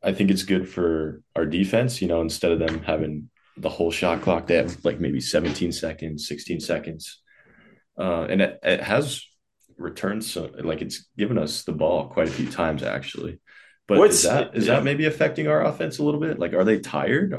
[0.03, 3.91] I think it's good for our defense, you know, instead of them having the whole
[3.91, 7.21] shot clock, they have like maybe 17 seconds, 16 seconds.
[7.99, 9.25] Uh, and it, it has
[9.77, 13.41] returned so like it's given us the ball quite a few times actually.
[13.87, 14.75] But What's, is that is yeah.
[14.75, 16.39] that maybe affecting our offense a little bit?
[16.39, 17.35] Like, are they tired?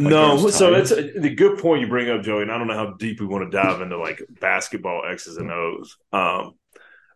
[0.00, 2.42] Or no, so that's a, the good point you bring up, Joey.
[2.42, 5.50] And I don't know how deep we want to dive into like basketball X's and
[5.50, 5.96] O's.
[6.12, 6.54] Um,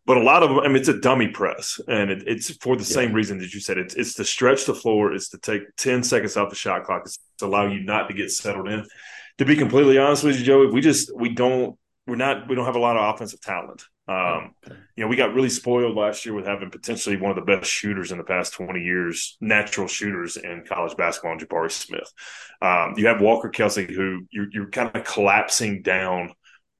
[0.06, 2.76] but a lot of them, I mean, it's a dummy press, and it, it's for
[2.76, 2.88] the yeah.
[2.88, 3.78] same reason that you said.
[3.78, 5.14] It's it's to stretch the floor.
[5.14, 7.02] It's to take ten seconds off the shot clock.
[7.06, 8.84] It's to allow you not to get settled in.
[9.38, 12.66] To be completely honest with you, Joey, we just we don't we're not we don't
[12.66, 13.86] have a lot of offensive talent.
[14.06, 14.54] Um,
[14.96, 17.70] you know, we got really spoiled last year with having potentially one of the best
[17.70, 22.12] shooters in the past 20 years, natural shooters in college basketball, and Jabari Smith.
[22.60, 26.32] Um, you have Walker Kessler, who you're, you're kind of collapsing down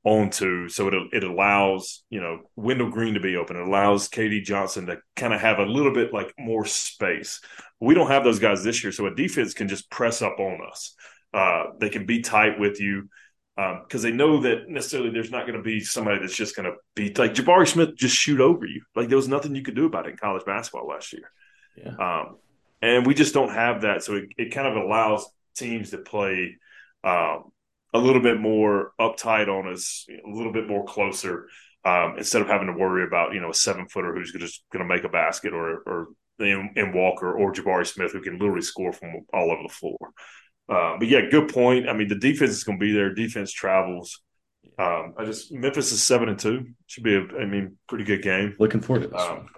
[0.05, 3.57] onto, so it it allows you know Wendell Green to be open.
[3.57, 7.41] It allows KD Johnson to kind of have a little bit like more space.
[7.81, 10.61] We don't have those guys this year, so a defense can just press up on
[10.71, 10.95] us.
[11.33, 13.09] Uh, they can be tight with you
[13.57, 16.71] because um, they know that necessarily there's not going to be somebody that's just going
[16.71, 18.83] to be like Jabari Smith just shoot over you.
[18.97, 21.31] Like there was nothing you could do about it in college basketball last year.
[21.77, 21.95] Yeah.
[21.97, 22.37] Um,
[22.83, 24.03] and we just don't have that.
[24.03, 25.27] So it, it kind of allows
[25.57, 26.57] teams to play
[27.05, 27.53] um,
[27.93, 31.49] a little bit more uptight on us, a little bit more closer,
[31.85, 34.87] um, instead of having to worry about, you know, a seven footer who's just going
[34.87, 36.09] to make a basket or, or
[36.41, 40.13] in Walker or Jabari Smith who can literally score from all over the floor.
[40.69, 41.89] Uh, but yeah, good point.
[41.89, 43.13] I mean, the defense is going to be there.
[43.13, 44.21] Defense travels.
[44.79, 46.67] Um, I just Memphis is seven and two.
[46.87, 48.57] Should be a, I mean, pretty good game.
[48.59, 49.23] Looking forward to this.
[49.23, 49.49] Um,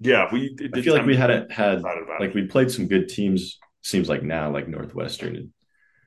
[0.00, 0.54] yeah, we.
[0.58, 3.58] It, I feel like we hadn't had like we played some good teams.
[3.82, 5.52] Seems like now, like Northwestern,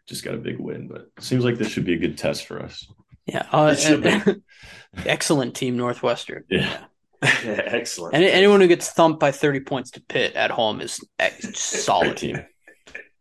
[0.08, 0.88] just got a big win.
[0.88, 2.88] But it seems like this should be a good test for us.
[3.26, 4.42] Yeah, uh, It
[5.06, 6.44] excellent team Northwestern.
[6.50, 6.78] Yeah.
[7.24, 7.30] Yeah,
[7.66, 8.16] excellent.
[8.16, 12.08] And anyone who gets thumped by 30 points to Pitt at home is ex- solid.
[12.08, 12.46] Great team.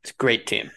[0.02, 0.70] It's a great team.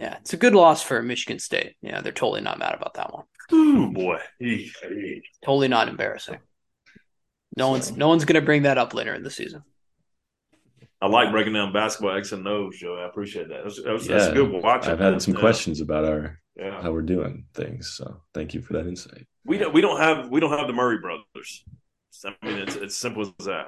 [0.00, 1.74] Yeah, it's a good loss for Michigan State.
[1.82, 3.24] Yeah, they're totally not mad about that one.
[3.52, 4.18] Ooh, boy.
[4.40, 5.24] Eek, eek.
[5.44, 6.38] Totally not embarrassing.
[7.54, 9.62] No one's no one's gonna bring that up later in the season.
[11.02, 12.96] I like breaking down basketball X and O's, Joe.
[12.96, 13.62] I appreciate that.
[13.64, 14.86] That's, that's, that's a good watch.
[14.86, 16.80] I've had some questions about our Yeah.
[16.80, 17.90] how we're doing things.
[17.94, 19.26] So thank you for that insight.
[19.44, 21.64] We don't we don't have we don't have the Murray brothers.
[22.24, 23.66] I mean, it's it's simple as that.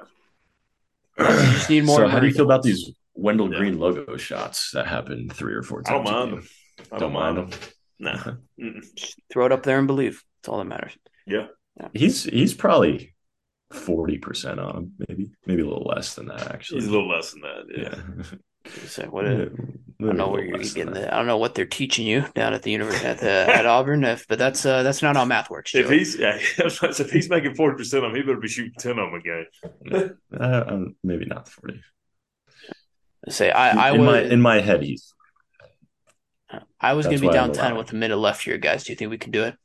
[1.19, 3.59] You just need more so how do you feel about these Wendell Yeah.
[3.59, 6.09] Green logo shots that happened three or four times.
[6.09, 6.31] I don't times?
[6.31, 6.89] a mind them.
[6.91, 7.49] I Don't mind them.
[7.99, 8.17] Nah.
[8.59, 8.85] Mm-mm.
[9.31, 10.23] Throw it up there and believe.
[10.41, 10.97] That's all that matters.
[11.25, 11.47] Yeah.
[11.93, 13.13] He's he's probably
[13.71, 16.81] forty percent on him, maybe maybe a little less than that actually.
[16.81, 17.63] He's a little less than that.
[17.75, 17.95] Yeah.
[18.17, 18.23] yeah.
[18.87, 19.25] So what?
[19.25, 19.45] Yeah,
[19.99, 20.93] I don't know where you're getting that.
[20.93, 23.65] the, I don't know what they're teaching you down at the university at, the, at
[23.65, 25.75] Auburn, if, but that's uh, that's not how math works.
[25.75, 28.99] If he's yeah, if he's making forty percent of them, he better be shooting ten
[28.99, 30.11] of them a game.
[30.39, 31.81] Uh, um, maybe not forty.
[33.29, 35.13] Say I, I in was my in my head, he's
[36.79, 38.83] I was going to be why I'm down ten with a minute left here, guys.
[38.83, 39.55] Do you think we can do it?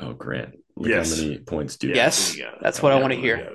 [0.00, 0.56] oh Grant.
[0.76, 1.18] Look Yes.
[1.18, 3.36] how many points do you Yes, you that's what I Yeah, want to hear.
[3.38, 3.52] got.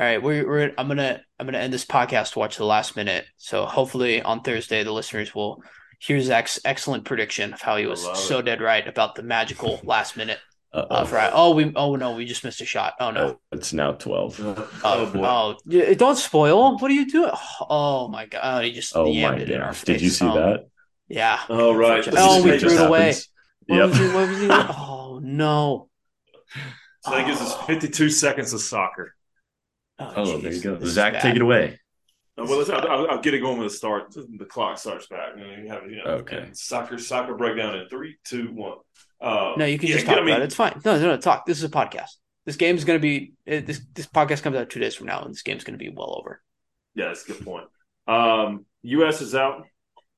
[0.00, 2.96] All right, we're, we're I'm gonna I'm gonna end this podcast to watch the last
[2.96, 3.24] minute.
[3.36, 5.62] So hopefully on Thursday the listeners will
[5.98, 8.42] hear Zach's excellent prediction of how he was so it.
[8.44, 10.38] dead right about the magical last minute.
[10.72, 11.06] Uh, Uh-oh.
[11.10, 11.30] right.
[11.34, 12.94] oh we oh no we just missed a shot.
[13.00, 13.20] Oh no.
[13.30, 14.38] Uh, it's now twelve.
[14.40, 15.24] Oh, Oh, boy.
[15.68, 16.78] oh, don't spoil.
[16.78, 17.32] What are you doing?
[17.68, 19.76] Oh my god, he just Oh yammed my it in our god!
[19.76, 19.84] face.
[19.86, 20.68] Did you see Oh, that?
[21.08, 21.40] Yeah.
[21.48, 22.06] Oh, right.
[22.16, 23.00] Oh, we threw it away.
[23.06, 23.28] happens.
[23.66, 23.88] What Yep.
[23.88, 24.48] was he, what was he?
[24.50, 25.88] Oh no.
[27.02, 29.14] So that gives us fifty-two seconds of soccer.
[29.98, 30.62] Oh, there you jeez.
[30.62, 30.76] go.
[30.76, 31.78] This Zach, take it away.
[32.36, 34.12] Well, let's, I'll, I'll- I'll get it going with the start.
[34.14, 35.30] The clock starts back.
[35.34, 36.48] And then you have, you know, Okay.
[36.52, 38.78] soccer, soccer breakdown in three, two, one.
[39.20, 40.44] Uh, No, you can yeah, just I talk mean, about it.
[40.46, 40.80] It's fine.
[40.84, 41.46] No, no, no, talk.
[41.46, 42.10] This is a podcast.
[42.46, 43.80] This game is going to be this.
[43.94, 46.16] This podcast comes out two days from now, and this game's going to be well
[46.18, 46.42] over.
[46.94, 47.66] Yeah, that's a good point.
[48.08, 49.20] Um, U.S.
[49.20, 49.66] is out.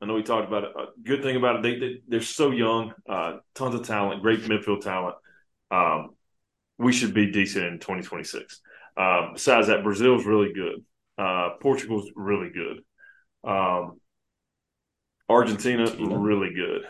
[0.00, 0.70] I know we talked about it.
[0.76, 4.40] A good thing about it, they, they they're so young, uh, tons of talent, great
[4.40, 5.16] midfield talent.
[5.70, 6.10] Um,
[6.78, 8.60] we should be decent in 2026.
[8.96, 10.84] Um, besides that, Brazil's really good.
[11.18, 12.78] Uh, Portugal's really good.
[13.44, 14.00] Um,
[15.28, 16.18] Argentina, Argentina.
[16.18, 16.82] really good.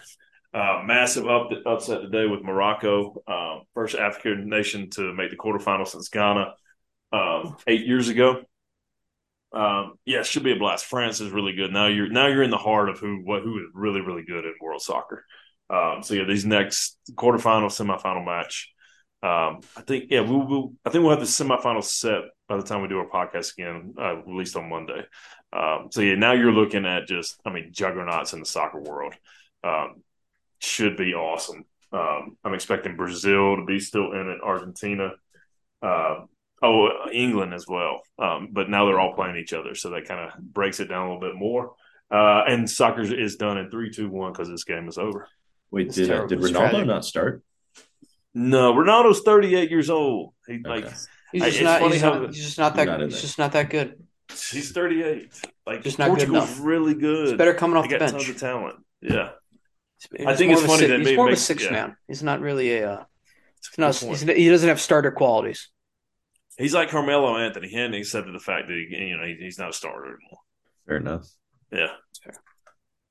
[0.55, 5.89] Uh, massive up, upset today with Morocco, um, first African nation to make the quarterfinals
[5.89, 6.53] since Ghana
[7.11, 8.43] um, eight years ago.
[9.55, 10.85] Um, yeah, it should be a blast.
[10.85, 11.73] France is really good.
[11.73, 14.45] Now you're now you're in the heart of who what who is really really good
[14.45, 15.25] in world soccer.
[15.71, 18.71] Um, so yeah, these next quarterfinal, semifinal match.
[19.23, 22.63] Um, I think yeah, we'll, we'll I think we'll have the semifinal set by the
[22.63, 25.03] time we do our podcast again, uh, at least on Monday.
[25.91, 29.15] So yeah, now you're looking at just I mean juggernauts in the soccer world.
[29.65, 30.03] Um,
[30.63, 31.65] should be awesome.
[31.93, 35.11] Um, I'm expecting Brazil to be still in it, Argentina.
[35.83, 36.21] Uh,
[36.65, 38.03] Oh, England as well.
[38.21, 41.09] Um, but now they're all playing each other, so that kind of breaks it down
[41.09, 41.73] a little bit more.
[42.09, 45.27] Uh, and soccer is done in three, two, one because this game is over.
[45.73, 46.87] Wait, It's did uh, did Ronaldo tragic.
[46.87, 47.43] not start?
[48.33, 50.35] No, Ronaldo's 38 years old.
[50.47, 50.85] He like
[51.33, 51.91] He's just it's not.
[51.91, 52.87] He's how- not, he's just not that.
[52.87, 53.21] Not he's there.
[53.23, 54.01] just not that good.
[54.31, 55.33] he's 38.
[55.67, 56.65] Like Just not good Portugal's enough.
[56.65, 57.29] really good.
[57.31, 58.25] He's better coming off They the got bench.
[58.25, 58.77] tons of talent.
[59.01, 59.33] Yeah, He's
[60.27, 61.65] I think it's of a funny si- that he's may- more of a makes- six
[61.65, 61.71] yeah.
[61.71, 61.97] man.
[62.09, 62.91] He's not really a.
[62.93, 63.05] Uh,
[63.61, 65.69] he's not, he's, he doesn't have starter qualities.
[66.59, 67.69] he's like Carmelo Anthony.
[67.69, 70.39] He hadn't accepted the fact that he, you know he, he's not a starter anymore.
[70.87, 71.27] Fair enough.
[71.71, 71.89] Yeah,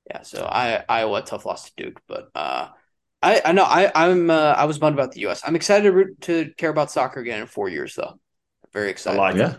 [0.08, 2.68] Yeah, so I Iowa tough loss to Duke, but uh,
[3.22, 5.42] I I know I I'm uh, I was bummed about the U.S.
[5.46, 8.18] I'm excited to, root- to care about soccer again in four years though.
[8.72, 9.18] Very I excited.
[9.18, 9.56] like Yeah.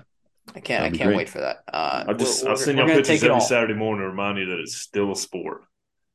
[0.56, 1.18] I can't I That'd be can't great.
[1.18, 1.64] wait for that.
[1.72, 3.40] Uh, I just we're, I'll we're, send y'all pictures every all.
[3.42, 5.64] Saturday morning to remind you that it's still a sport.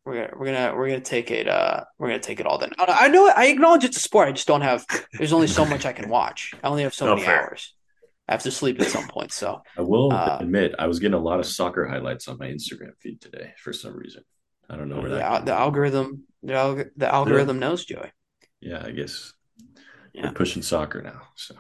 [0.09, 1.47] We're gonna we're gonna we're gonna take it.
[1.49, 2.57] Uh, we're gonna take it all.
[2.57, 4.27] Then I I know I acknowledge it's a sport.
[4.29, 4.87] I just don't have.
[5.13, 6.55] There's only so much I can watch.
[6.65, 7.43] I only have so No, many fair.
[7.43, 7.75] hours.
[8.27, 9.33] I have to sleep at some point.
[9.33, 12.47] So I will Uh, admit I was getting a lot of soccer highlights on my
[12.47, 14.23] Instagram feed today for some reason.
[14.71, 15.31] I don't know where the, that.
[15.33, 18.11] al- the algorithm the, alg- the algorithm knows Joey.
[18.61, 19.35] Yeah, I guess
[20.15, 20.29] Yeah.
[20.29, 21.21] we're pushing soccer now.
[21.37, 21.55] So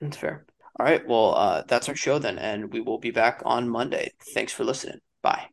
[0.00, 0.46] That's fair.
[0.78, 1.04] All right.
[1.06, 4.12] Well, uh, that's our show then, and we will be back on Monday.
[4.32, 5.00] Thanks for listening.
[5.22, 5.46] Bye.